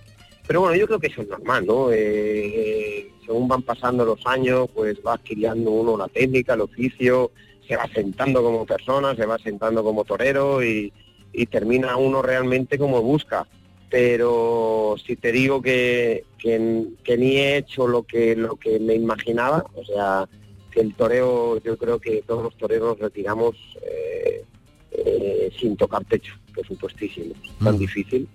Pero 0.46 0.60
bueno, 0.60 0.76
yo 0.76 0.86
creo 0.86 1.00
que 1.00 1.08
eso 1.08 1.22
es 1.22 1.28
normal, 1.28 1.66
¿no? 1.66 1.90
Eh, 1.90 1.96
eh, 1.98 3.10
según 3.24 3.48
van 3.48 3.62
pasando 3.62 4.04
los 4.04 4.24
años, 4.26 4.68
pues 4.72 4.98
va 5.04 5.14
adquiriendo 5.14 5.70
uno 5.70 5.96
la 5.96 6.08
técnica, 6.08 6.54
el 6.54 6.60
oficio, 6.60 7.32
se 7.66 7.76
va 7.76 7.88
sentando 7.92 8.42
como 8.42 8.64
persona, 8.64 9.16
se 9.16 9.26
va 9.26 9.38
sentando 9.38 9.82
como 9.82 10.04
torero 10.04 10.62
y, 10.62 10.92
termina 11.50 11.98
uno 11.98 12.22
realmente 12.22 12.78
como 12.78 13.02
busca 13.02 13.46
pero 13.90 14.96
si 15.06 15.16
te 15.16 15.30
digo 15.32 15.60
que, 15.60 16.24
ni 16.42 17.36
he 17.36 17.58
hecho 17.58 17.86
lo 17.86 18.04
que 18.04 18.34
lo 18.34 18.56
que 18.56 18.80
me 18.80 18.94
imaginaba, 18.94 19.66
o 19.74 19.84
sea, 19.84 20.26
que 20.70 20.80
el 20.80 20.94
toreo, 20.94 21.62
yo 21.62 21.76
creo 21.76 21.98
que 21.98 22.22
todos 22.26 22.42
los 22.42 22.56
toreros 22.56 22.98
retiramos 22.98 23.54
eh, 23.82 24.44
eh, 25.04 25.52
sin 25.58 25.76
tocar 25.76 26.04
techo, 26.04 26.34
es 26.56 26.66
supuestísimo, 26.66 27.34
tan 27.62 27.78
difícil. 27.78 28.28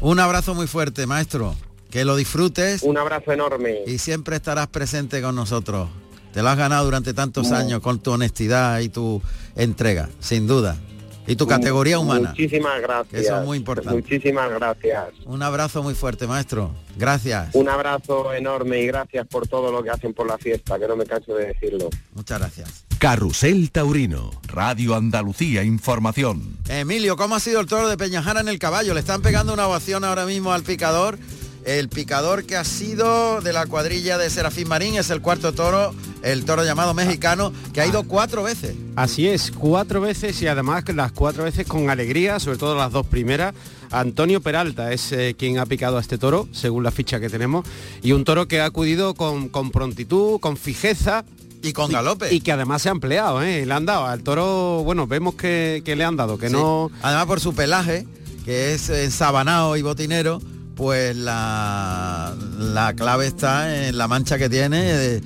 Un 0.00 0.20
abrazo 0.20 0.54
muy 0.54 0.66
fuerte, 0.66 1.06
maestro. 1.06 1.54
Que 1.90 2.04
lo 2.04 2.16
disfrutes. 2.16 2.82
Un 2.82 2.98
abrazo 2.98 3.32
enorme. 3.32 3.78
Y 3.86 3.98
siempre 3.98 4.36
estarás 4.36 4.66
presente 4.68 5.22
con 5.22 5.34
nosotros. 5.34 5.88
Te 6.32 6.42
lo 6.42 6.48
has 6.50 6.58
ganado 6.58 6.84
durante 6.84 7.14
tantos 7.14 7.50
años 7.50 7.80
con 7.80 7.98
tu 8.00 8.10
honestidad 8.10 8.80
y 8.80 8.90
tu 8.90 9.22
entrega, 9.56 10.10
sin 10.20 10.46
duda 10.46 10.78
y 11.28 11.36
tu 11.36 11.46
categoría 11.46 11.98
humana. 11.98 12.30
Muchísimas 12.30 12.80
gracias. 12.80 13.22
Eso 13.22 13.38
es 13.40 13.44
muy 13.44 13.58
importante. 13.58 13.92
Muchísimas 13.92 14.50
gracias. 14.50 15.10
Un 15.26 15.42
abrazo 15.42 15.82
muy 15.82 15.94
fuerte, 15.94 16.26
maestro. 16.26 16.70
Gracias. 16.96 17.54
Un 17.54 17.68
abrazo 17.68 18.32
enorme 18.32 18.80
y 18.80 18.86
gracias 18.86 19.26
por 19.26 19.46
todo 19.46 19.70
lo 19.70 19.82
que 19.82 19.90
hacen 19.90 20.14
por 20.14 20.26
la 20.26 20.38
fiesta, 20.38 20.78
que 20.78 20.88
no 20.88 20.96
me 20.96 21.04
canso 21.04 21.34
de 21.34 21.48
decirlo. 21.48 21.90
Muchas 22.14 22.38
gracias. 22.38 22.87
Carrusel 22.98 23.70
Taurino, 23.70 24.32
Radio 24.48 24.96
Andalucía 24.96 25.62
Información. 25.62 26.58
Emilio, 26.68 27.16
¿cómo 27.16 27.36
ha 27.36 27.40
sido 27.40 27.60
el 27.60 27.66
toro 27.66 27.88
de 27.88 27.96
Peñajara 27.96 28.40
en 28.40 28.48
el 28.48 28.58
caballo? 28.58 28.92
Le 28.92 29.00
están 29.00 29.22
pegando 29.22 29.52
una 29.52 29.68
ovación 29.68 30.02
ahora 30.02 30.26
mismo 30.26 30.52
al 30.52 30.64
picador 30.64 31.16
el 31.68 31.90
picador 31.90 32.44
que 32.44 32.56
ha 32.56 32.64
sido 32.64 33.42
de 33.42 33.52
la 33.52 33.66
cuadrilla 33.66 34.16
de 34.16 34.30
Serafín 34.30 34.68
Marín 34.68 34.96
es 34.96 35.10
el 35.10 35.20
cuarto 35.20 35.52
toro, 35.52 35.94
el 36.22 36.46
toro 36.46 36.64
llamado 36.64 36.94
mexicano, 36.94 37.52
que 37.74 37.82
ha 37.82 37.86
ido 37.86 38.04
cuatro 38.04 38.42
veces. 38.42 38.74
Así 38.96 39.28
es, 39.28 39.50
cuatro 39.50 40.00
veces 40.00 40.40
y 40.40 40.46
además 40.46 40.84
las 40.94 41.12
cuatro 41.12 41.44
veces 41.44 41.66
con 41.66 41.90
alegría, 41.90 42.40
sobre 42.40 42.56
todo 42.56 42.74
las 42.74 42.90
dos 42.90 43.06
primeras. 43.06 43.54
Antonio 43.90 44.40
Peralta 44.40 44.92
es 44.92 45.12
eh, 45.12 45.34
quien 45.38 45.58
ha 45.58 45.66
picado 45.66 45.98
a 45.98 46.00
este 46.00 46.16
toro, 46.16 46.48
según 46.52 46.84
la 46.84 46.90
ficha 46.90 47.20
que 47.20 47.28
tenemos, 47.28 47.66
y 48.02 48.12
un 48.12 48.24
toro 48.24 48.48
que 48.48 48.62
ha 48.62 48.64
acudido 48.64 49.12
con, 49.14 49.50
prontitud, 49.70 50.40
con 50.40 50.56
fijeza, 50.56 51.24
y 51.62 51.72
con 51.72 51.90
galope. 51.90 52.32
Y, 52.34 52.40
que 52.40 52.52
además 52.52 52.82
se 52.82 52.88
ha 52.88 52.92
empleado, 52.92 53.42
¿eh? 53.42 53.66
Le 53.66 53.74
han 53.74 53.86
dado 53.86 54.06
al 54.06 54.22
toro, 54.22 54.82
bueno, 54.84 55.06
vemos 55.06 55.34
que, 55.34 55.82
le 55.84 56.04
han 56.04 56.16
dado, 56.16 56.38
que 56.38 56.50
no... 56.50 56.90
Además 57.02 57.26
por 57.26 57.40
su 57.40 57.54
pelaje, 57.54 58.06
que 58.44 58.74
es 58.74 58.88
ensabanado 58.90 59.76
y 59.76 59.82
botinero, 59.82 60.40
pues 60.76 61.16
la, 61.16 62.34
la 62.58 62.94
clave 62.94 63.26
está 63.26 63.88
en 63.88 63.98
la 63.98 64.08
mancha 64.08 64.38
que 64.38 64.48
tiene. 64.48 65.20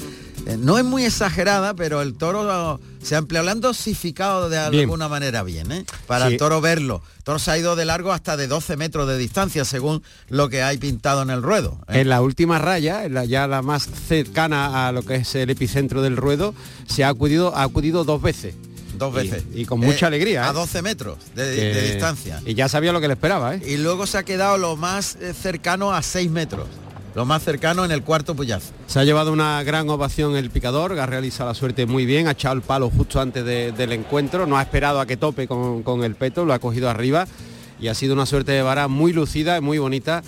No 0.58 0.78
es 0.78 0.84
muy 0.84 1.04
exagerada, 1.04 1.74
pero 1.74 2.02
el 2.02 2.14
toro 2.14 2.80
se 3.02 3.14
ha 3.14 3.18
empleado, 3.18 3.44
le 3.46 3.52
han 3.52 3.60
dosificado 3.60 4.48
de 4.48 4.58
alguna 4.58 5.08
manera 5.08 5.42
bien, 5.42 5.70
¿eh? 5.72 5.84
para 6.06 6.28
el 6.28 6.36
toro 6.36 6.60
verlo. 6.60 7.02
El 7.18 7.24
toro 7.24 7.38
se 7.38 7.50
ha 7.50 7.58
ido 7.58 7.76
de 7.76 7.84
largo 7.84 8.12
hasta 8.12 8.36
de 8.36 8.46
12 8.46 8.76
metros 8.76 9.08
de 9.08 9.18
distancia, 9.18 9.64
según 9.64 10.02
lo 10.28 10.48
que 10.48 10.62
hay 10.62 10.78
pintado 10.78 11.22
en 11.22 11.30
el 11.30 11.42
ruedo. 11.42 11.78
¿eh? 11.88 12.00
En 12.00 12.08
la 12.08 12.20
última 12.20 12.58
raya, 12.58 13.08
la, 13.08 13.24
ya 13.24 13.46
la 13.46 13.62
más 13.62 13.88
cercana 14.08 14.88
a 14.88 14.92
lo 14.92 15.02
que 15.02 15.16
es 15.16 15.34
el 15.34 15.50
epicentro 15.50 16.02
del 16.02 16.16
ruedo, 16.16 16.54
se 16.86 17.04
ha 17.04 17.08
acudido, 17.08 17.54
ha 17.56 17.62
acudido 17.62 18.04
dos 18.04 18.20
veces 18.20 18.54
dos 19.02 19.14
veces. 19.14 19.44
Y, 19.54 19.64
con 19.64 19.80
mucha 19.80 20.06
alegría. 20.06 20.48
A 20.48 20.52
12 20.52 20.78
¿eh? 20.78 20.82
metros 20.82 21.18
de, 21.34 21.92
distancia. 21.92 22.40
Y 22.46 22.54
ya 22.54 22.68
sabía 22.68 22.92
lo 22.92 23.00
que 23.00 23.08
le 23.08 23.14
esperaba. 23.14 23.54
¿eh? 23.54 23.62
Y 23.66 23.76
luego 23.76 24.06
se 24.06 24.18
ha 24.18 24.22
quedado 24.22 24.58
lo 24.58 24.76
más 24.76 25.16
eh, 25.16 25.34
cercano 25.34 25.92
a 25.92 26.02
6 26.02 26.30
metros. 26.30 26.68
Lo 27.14 27.24
más 27.24 27.42
cercano 27.42 27.84
en 27.84 27.90
el 27.90 28.02
cuarto 28.02 28.34
puyazo. 28.34 28.72
Se 28.86 28.98
ha 28.98 29.04
llevado 29.04 29.32
una 29.32 29.62
gran 29.62 29.88
ovación 29.90 30.36
el 30.36 30.50
picador, 30.50 30.98
ha 30.98 31.06
realizado 31.06 31.50
la 31.50 31.54
suerte 31.54 31.86
muy 31.86 32.06
bien, 32.06 32.26
ha 32.26 32.32
echado 32.32 32.54
el 32.54 32.62
palo 32.62 32.90
justo 32.90 33.20
antes 33.20 33.44
del 33.44 33.92
encuentro, 33.92 34.46
no 34.46 34.56
ha 34.56 34.62
esperado 34.62 35.00
a 35.00 35.06
que 35.06 35.16
tope 35.16 35.46
con, 35.46 35.82
con 35.82 36.04
el 36.04 36.14
peto, 36.14 36.44
lo 36.44 36.54
ha 36.54 36.58
cogido 36.58 36.88
arriba 36.88 37.26
y 37.78 37.88
ha 37.88 37.94
sido 37.94 38.14
una 38.14 38.26
suerte 38.26 38.52
de 38.52 38.62
vara 38.62 38.88
muy 38.88 39.12
lucida 39.12 39.58
y 39.58 39.60
muy 39.60 39.78
bonita 39.78 40.22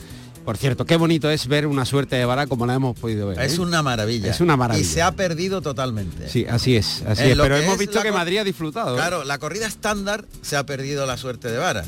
por 0.45 0.59
cierto, 0.59 0.85
qué 0.85 0.97
bonito 0.97 1.31
es 1.31 1.47
ver 1.47 1.67
una 1.67 1.87
suerte 1.87 2.17
de 2.17 2.25
vara 2.27 2.47
como 2.47 2.67
la 2.67 2.75
hemos 2.75 2.99
podido 2.99 3.29
ver. 3.29 3.41
Es 3.41 3.57
¿eh? 3.57 3.61
una 3.63 3.83
maravilla. 3.83 4.31
Es 4.31 4.41
una 4.41 4.57
maravilla. 4.59 4.87
Y 4.87 4.89
se 4.89 5.01
ha 5.01 5.13
perdido 5.13 5.63
totalmente. 5.63 6.29
Sí, 6.29 6.45
así 6.49 6.77
es, 6.77 7.03
así 7.07 7.31
es. 7.31 7.39
Pero 7.39 7.57
hemos 7.57 7.79
visto 7.79 8.03
que 8.03 8.13
Madrid 8.13 8.39
ha 8.39 8.45
disfrutado. 8.45 8.95
¿eh? 8.95 8.99
Claro, 8.99 9.25
la 9.25 9.39
corrida 9.39 9.67
estándar 9.67 10.27
se 10.43 10.57
ha 10.57 10.67
perdido 10.67 11.07
la 11.07 11.17
suerte 11.17 11.51
de 11.51 11.57
varas 11.57 11.87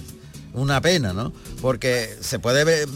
una 0.56 0.80
pena, 0.80 1.12
¿no? 1.12 1.32
Porque 1.60 2.16
se 2.20 2.38
puede 2.38 2.64
ver, 2.64 2.88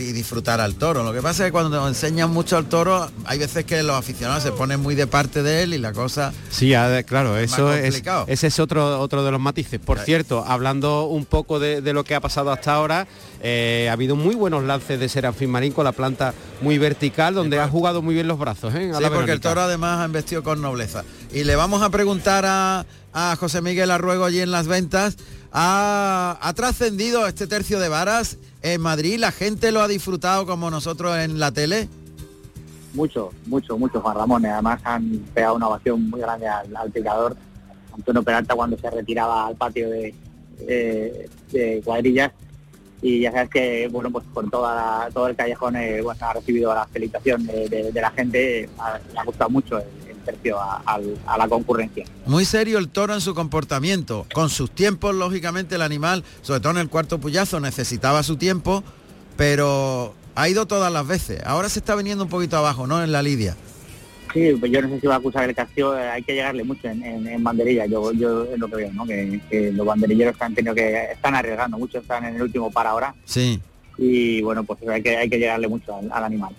y 0.00 0.12
disfrutar 0.12 0.60
al 0.60 0.76
toro. 0.76 1.02
Lo 1.02 1.12
que 1.12 1.20
pasa 1.20 1.44
es 1.44 1.48
que 1.48 1.52
cuando 1.52 1.86
enseñan 1.86 2.30
mucho 2.30 2.56
al 2.56 2.66
toro, 2.66 3.10
hay 3.26 3.38
veces 3.38 3.64
que 3.64 3.82
los 3.82 3.96
aficionados 3.96 4.44
se 4.44 4.52
ponen 4.52 4.80
muy 4.80 4.94
de 4.94 5.08
parte 5.08 5.42
de 5.42 5.64
él 5.64 5.74
y 5.74 5.78
la 5.78 5.92
cosa. 5.92 6.32
Sí, 6.50 6.72
claro, 7.06 7.36
eso 7.36 7.74
es. 7.74 8.02
Ese 8.28 8.46
es 8.46 8.60
otro, 8.60 9.00
otro 9.00 9.24
de 9.24 9.32
los 9.32 9.40
matices. 9.40 9.80
Por 9.80 9.98
cierto, 9.98 10.44
hablando 10.46 11.06
un 11.06 11.24
poco 11.24 11.58
de, 11.58 11.80
lo 11.92 12.04
que 12.04 12.14
ha 12.14 12.20
pasado 12.20 12.52
hasta 12.52 12.74
ahora, 12.74 13.08
eh, 13.42 13.88
ha 13.90 13.92
habido 13.92 14.14
muy 14.14 14.36
buenos 14.36 14.62
lances 14.62 15.00
de 15.00 15.08
Serafín 15.08 15.50
Marín 15.50 15.72
con 15.72 15.84
la 15.84 15.92
planta 15.92 16.34
muy 16.60 16.78
vertical, 16.78 17.34
donde 17.34 17.58
ha 17.58 17.68
jugado 17.68 18.00
muy 18.00 18.14
bien 18.14 18.28
los 18.28 18.38
brazos. 18.38 18.72
¿eh? 18.76 18.92
sí, 18.96 19.04
porque 19.12 19.32
el 19.32 19.40
toro 19.40 19.62
además 19.62 20.00
ha 20.00 20.04
investido 20.04 20.44
con 20.44 20.62
nobleza. 20.62 21.02
Y 21.32 21.42
le 21.42 21.56
vamos 21.56 21.82
a 21.82 21.90
preguntar 21.90 22.44
a, 22.46 22.86
a 23.12 23.34
José 23.36 23.60
Miguel 23.60 23.90
Arruego 23.90 24.24
allí 24.24 24.40
en 24.40 24.52
las 24.52 24.68
ventas 24.68 25.16
ha, 25.52 26.52
trascendido 26.54 27.26
este 27.26 27.46
tercio 27.46 27.80
de 27.80 27.88
varas 27.88 28.38
en 28.62 28.80
Madrid, 28.80 29.18
la 29.18 29.32
gente 29.32 29.72
lo 29.72 29.80
ha 29.80 29.88
disfrutado 29.88 30.46
como 30.46 30.70
nosotros 30.70 31.16
en 31.18 31.38
la 31.38 31.52
tele. 31.52 31.88
Mucho, 32.94 33.30
mucho, 33.46 33.78
mucho, 33.78 34.00
Juan 34.00 34.16
Ramón. 34.16 34.46
Además 34.46 34.80
han 34.84 35.24
pegado 35.34 35.56
una 35.56 35.68
ovación 35.68 36.08
muy 36.08 36.20
grande 36.20 36.48
al, 36.48 36.90
picador. 36.90 37.36
Antonio 37.92 38.22
Peralta 38.22 38.54
cuando 38.54 38.78
se 38.78 38.90
retiraba 38.90 39.46
al 39.46 39.56
patio 39.56 39.90
de, 39.90 40.14
de, 40.66 41.82
cuadrillas 41.84 42.32
y 43.00 43.20
ya 43.20 43.30
sabes 43.30 43.50
que 43.50 43.88
bueno 43.88 44.10
pues 44.10 44.24
con 44.34 44.50
toda 44.50 45.08
todo 45.12 45.28
el 45.28 45.36
callejón 45.36 45.76
eh, 45.76 46.02
ha 46.20 46.32
recibido 46.32 46.74
la 46.74 46.84
felicitación 46.86 47.46
de, 47.46 47.92
la 47.94 48.10
gente 48.10 48.68
le 49.12 49.18
ha 49.20 49.24
gustado 49.24 49.50
mucho 49.50 49.80
a, 50.58 51.36
la 51.38 51.48
concurrencia. 51.48 52.04
Muy 52.26 52.44
serio 52.44 52.78
el 52.78 52.88
toro 52.88 53.14
en 53.14 53.20
su 53.20 53.34
comportamiento, 53.34 54.26
con 54.32 54.50
sus 54.50 54.70
tiempos, 54.70 55.14
lógicamente 55.14 55.76
el 55.76 55.82
animal, 55.82 56.24
sobre 56.42 56.60
todo 56.60 56.72
en 56.72 56.78
el 56.78 56.88
cuarto 56.88 57.18
puyazo, 57.18 57.60
necesitaba 57.60 58.22
su 58.22 58.36
tiempo, 58.36 58.82
pero 59.36 60.14
ha 60.34 60.48
ido 60.48 60.66
todas 60.66 60.92
las 60.92 61.06
veces. 61.06 61.40
Ahora 61.44 61.68
se 61.68 61.78
está 61.80 61.94
viniendo 61.94 62.24
un 62.24 62.30
poquito 62.30 62.56
abajo, 62.56 62.86
¿no? 62.86 63.02
En 63.02 63.12
la 63.12 63.22
lidia. 63.22 63.56
Sí, 64.32 64.52
pues 64.60 64.70
yo 64.70 64.82
no 64.82 64.88
sé 64.88 65.00
si 65.00 65.06
va 65.06 65.14
a 65.14 65.18
acusar 65.18 65.48
el 65.48 65.54
castigo, 65.54 65.96
eh, 65.96 66.08
hay 66.08 66.22
que 66.22 66.34
llegarle 66.34 66.62
mucho 66.62 66.86
en, 66.86 67.42
banderilla, 67.42 67.86
yo, 67.86 68.12
yo 68.12 68.44
es 68.44 68.58
lo 68.58 68.68
que 68.68 68.76
veo, 68.76 68.92
¿no? 68.92 69.06
Que, 69.06 69.72
los 69.72 69.86
banderilleros 69.86 70.36
han 70.40 70.54
tenido 70.54 70.74
que, 70.74 71.12
están 71.12 71.34
arriesgando 71.34 71.78
mucho, 71.78 71.98
están 71.98 72.24
en 72.24 72.36
el 72.36 72.42
último 72.42 72.70
para 72.70 72.90
ahora. 72.90 73.14
Sí. 73.24 73.60
Y 73.96 74.42
bueno, 74.42 74.64
pues 74.64 74.78
hay 74.88 75.02
que, 75.02 75.16
hay 75.16 75.30
que 75.30 75.38
llegarle 75.38 75.66
mucho 75.66 75.98
al 76.10 76.24
animal. 76.24 76.54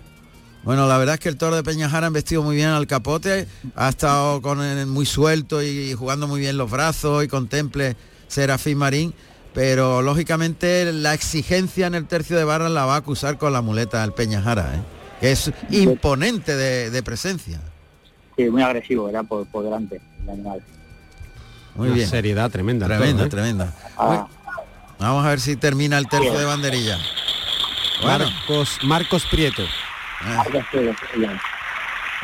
Bueno, 0.62 0.86
la 0.86 0.98
verdad 0.98 1.14
es 1.14 1.20
que 1.20 1.28
el 1.30 1.38
toro 1.38 1.56
de 1.56 1.62
Peñajara 1.62 2.08
ha 2.08 2.10
vestido 2.10 2.42
muy 2.42 2.54
bien 2.54 2.68
al 2.68 2.86
capote, 2.86 3.48
ha 3.74 3.88
estado 3.88 4.42
con 4.42 4.58
muy 4.90 5.06
suelto 5.06 5.62
y 5.62 5.94
jugando 5.94 6.28
muy 6.28 6.40
bien 6.40 6.58
los 6.58 6.70
brazos 6.70 7.24
y 7.24 7.28
contemple 7.28 7.96
Serafín 8.28 8.76
Marín, 8.76 9.14
pero 9.54 10.02
lógicamente 10.02 10.92
la 10.92 11.14
exigencia 11.14 11.86
en 11.86 11.94
el 11.94 12.06
tercio 12.06 12.36
de 12.36 12.44
barras 12.44 12.70
la 12.70 12.84
va 12.84 12.94
a 12.94 12.98
acusar 12.98 13.38
con 13.38 13.54
la 13.54 13.62
muleta 13.62 14.02
del 14.02 14.12
Peñajara, 14.12 14.74
¿eh? 14.74 14.80
que 15.20 15.32
es 15.32 15.50
imponente 15.70 16.54
de, 16.54 17.02
presencia. 17.02 17.58
Sí, 18.36 18.50
muy 18.50 18.62
agresivo, 18.62 19.08
era 19.08 19.22
por, 19.22 19.46
delante 19.64 20.00
el 20.24 20.30
animal. 20.30 20.62
Muy 21.74 21.90
bien. 21.90 22.08
seriedad 22.08 22.50
tremenda. 22.50 22.86
Tremenda, 22.86 23.24
¿eh? 23.24 23.28
tremenda. 23.28 23.74
Ah. 23.96 24.28
Vamos 24.98 25.24
a 25.24 25.30
ver 25.30 25.40
si 25.40 25.56
termina 25.56 25.96
el 25.96 26.06
tercio 26.06 26.38
de 26.38 26.44
banderilla. 26.44 26.98
Marcos, 28.04 28.78
Marcos 28.82 29.24
Prieto. 29.30 29.62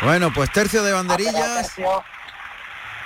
Bueno, 0.02 0.32
pues 0.32 0.52
tercio 0.52 0.82
de 0.82 0.92
banderillas. 0.92 1.72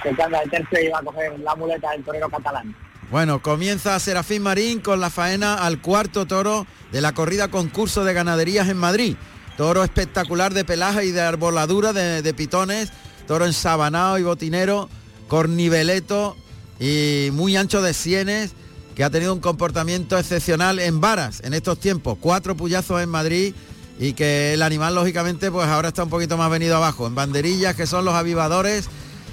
Que 0.02 0.14
cambia 0.16 0.40
el 0.40 0.50
tercio 0.50 0.80
y 0.80 0.88
va 0.88 0.98
a 0.98 1.02
coger 1.02 1.38
la 1.40 1.54
muleta 1.54 1.90
del 1.90 2.02
torero 2.04 2.28
catalán. 2.28 2.74
Bueno, 3.10 3.42
comienza 3.42 3.98
Serafín 3.98 4.42
Marín 4.42 4.80
con 4.80 5.00
la 5.00 5.10
faena 5.10 5.54
al 5.54 5.80
cuarto 5.80 6.26
toro 6.26 6.66
de 6.92 7.00
la 7.00 7.12
corrida 7.12 7.48
concurso 7.48 8.04
de 8.04 8.14
ganaderías 8.14 8.68
en 8.68 8.76
Madrid. 8.76 9.16
Toro 9.56 9.82
espectacular 9.82 10.54
de 10.54 10.64
pelaje 10.64 11.04
y 11.06 11.10
de 11.10 11.20
arboladura 11.20 11.92
de, 11.92 12.34
pitones, 12.34 12.92
toro 13.26 13.46
ensabanado 13.46 14.18
y 14.18 14.22
botinero, 14.22 14.88
corniveleto 15.28 16.36
y 16.78 17.30
muy 17.32 17.56
ancho 17.56 17.82
de 17.82 17.94
sienes, 17.94 18.52
que 18.94 19.04
ha 19.04 19.10
tenido 19.10 19.34
un 19.34 19.40
comportamiento 19.40 20.16
excepcional 20.16 20.78
en 20.78 21.00
varas 21.00 21.42
en 21.44 21.52
estos 21.52 21.78
tiempos. 21.80 22.16
Cuatro 22.20 22.56
puyazos 22.56 23.02
en 23.02 23.08
Madrid 23.08 23.54
y 24.00 24.14
que 24.14 24.54
el 24.54 24.62
animal 24.62 24.94
lógicamente 24.96 25.50
pues 25.50 25.68
ahora 25.68 25.88
está 25.88 26.02
un 26.02 26.10
poquito 26.10 26.36
más 26.36 26.50
venido 26.50 26.76
abajo. 26.76 27.06
En 27.06 27.14
banderillas 27.14 27.76
que 27.76 27.86
son 27.86 28.04
los 28.04 28.14
avivadores 28.14 28.88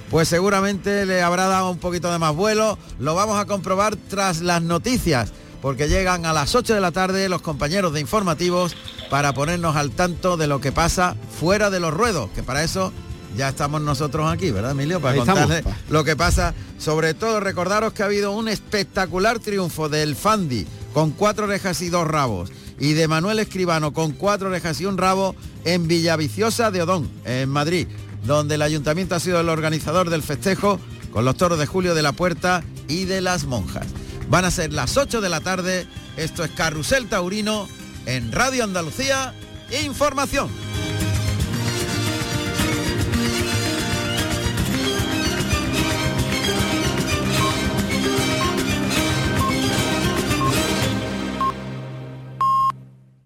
pues 0.09 0.28
seguramente 0.28 1.05
le 1.05 1.22
habrá 1.22 1.47
dado 1.47 1.72
un 1.72 1.80
poquito 1.80 2.11
de 2.11 2.20
más 2.20 2.36
vuelo. 2.36 2.78
Lo 2.99 3.15
vamos 3.15 3.39
a 3.39 3.45
comprobar 3.45 3.95
tras 3.95 4.41
las 4.41 4.61
noticias, 4.61 5.32
porque 5.61 5.88
llegan 5.88 6.26
a 6.26 6.34
las 6.34 6.55
8 6.55 6.76
de 6.76 6.82
la 6.82 6.91
tarde 6.91 7.30
los 7.30 7.41
compañeros 7.41 7.93
de 7.93 7.99
informativos 7.99 8.76
para 9.09 9.34
ponernos 9.34 9.76
al 9.76 9.91
tanto 9.91 10.38
de 10.38 10.47
lo 10.47 10.61
que 10.61 10.72
pasa 10.72 11.15
fuera 11.39 11.70
de 11.70 11.80
los 11.80 11.93
ruedos, 11.93 12.30
que 12.32 12.43
para 12.43 12.63
eso 12.63 12.93
ya 13.36 13.49
estamos 13.49 13.82
nosotros 13.82 14.32
aquí, 14.32 14.51
¿verdad, 14.51 14.72
Emilio? 14.72 15.01
Para 15.01 15.18
contarles 15.18 15.63
lo 15.89 16.03
que 16.03 16.15
pasa. 16.15 16.53
Sobre 16.78 17.13
todo 17.13 17.39
recordaros 17.39 17.93
que 17.93 18.03
ha 18.03 18.05
habido 18.05 18.32
un 18.32 18.47
espectacular 18.47 19.39
triunfo 19.39 19.89
del 19.89 20.15
Fandi 20.15 20.65
con 20.93 21.11
cuatro 21.11 21.45
orejas 21.45 21.82
y 21.82 21.89
dos 21.89 22.07
rabos 22.07 22.51
y 22.80 22.93
de 22.93 23.07
Manuel 23.07 23.39
Escribano 23.39 23.93
con 23.93 24.11
cuatro 24.11 24.49
orejas 24.49 24.80
y 24.82 24.86
un 24.86 24.97
rabo 24.97 25.36
en 25.65 25.88
Villaviciosa 25.88 26.71
de 26.71 26.82
Odón, 26.82 27.09
en 27.25 27.49
Madrid 27.49 27.88
donde 28.28 28.55
el 28.55 28.61
ayuntamiento 28.61 29.15
ha 29.15 29.19
sido 29.19 29.39
el 29.39 29.49
organizador 29.49 30.09
del 30.09 30.21
festejo 30.21 30.80
con 31.11 31.25
los 31.25 31.38
toros 31.38 31.57
de 31.57 31.65
Julio 31.65 31.95
de 31.95 32.03
la 32.03 32.11
Puerta 32.11 32.63
y 32.88 33.05
de 33.05 33.21
las 33.21 33.45
Monjas. 33.45 33.88
Van 34.30 34.45
a 34.45 34.51
ser 34.51 34.73
las 34.73 34.97
8 34.97 35.21
de 35.21 35.30
la 35.30 35.39
tarde, 35.39 35.88
esto 36.17 36.43
es 36.43 36.51
Carrusel 36.51 37.07
Taurino 37.07 37.67
en 38.05 38.32
Radio 38.32 38.65
Andalucía, 38.65 39.34
Información. 39.86 40.49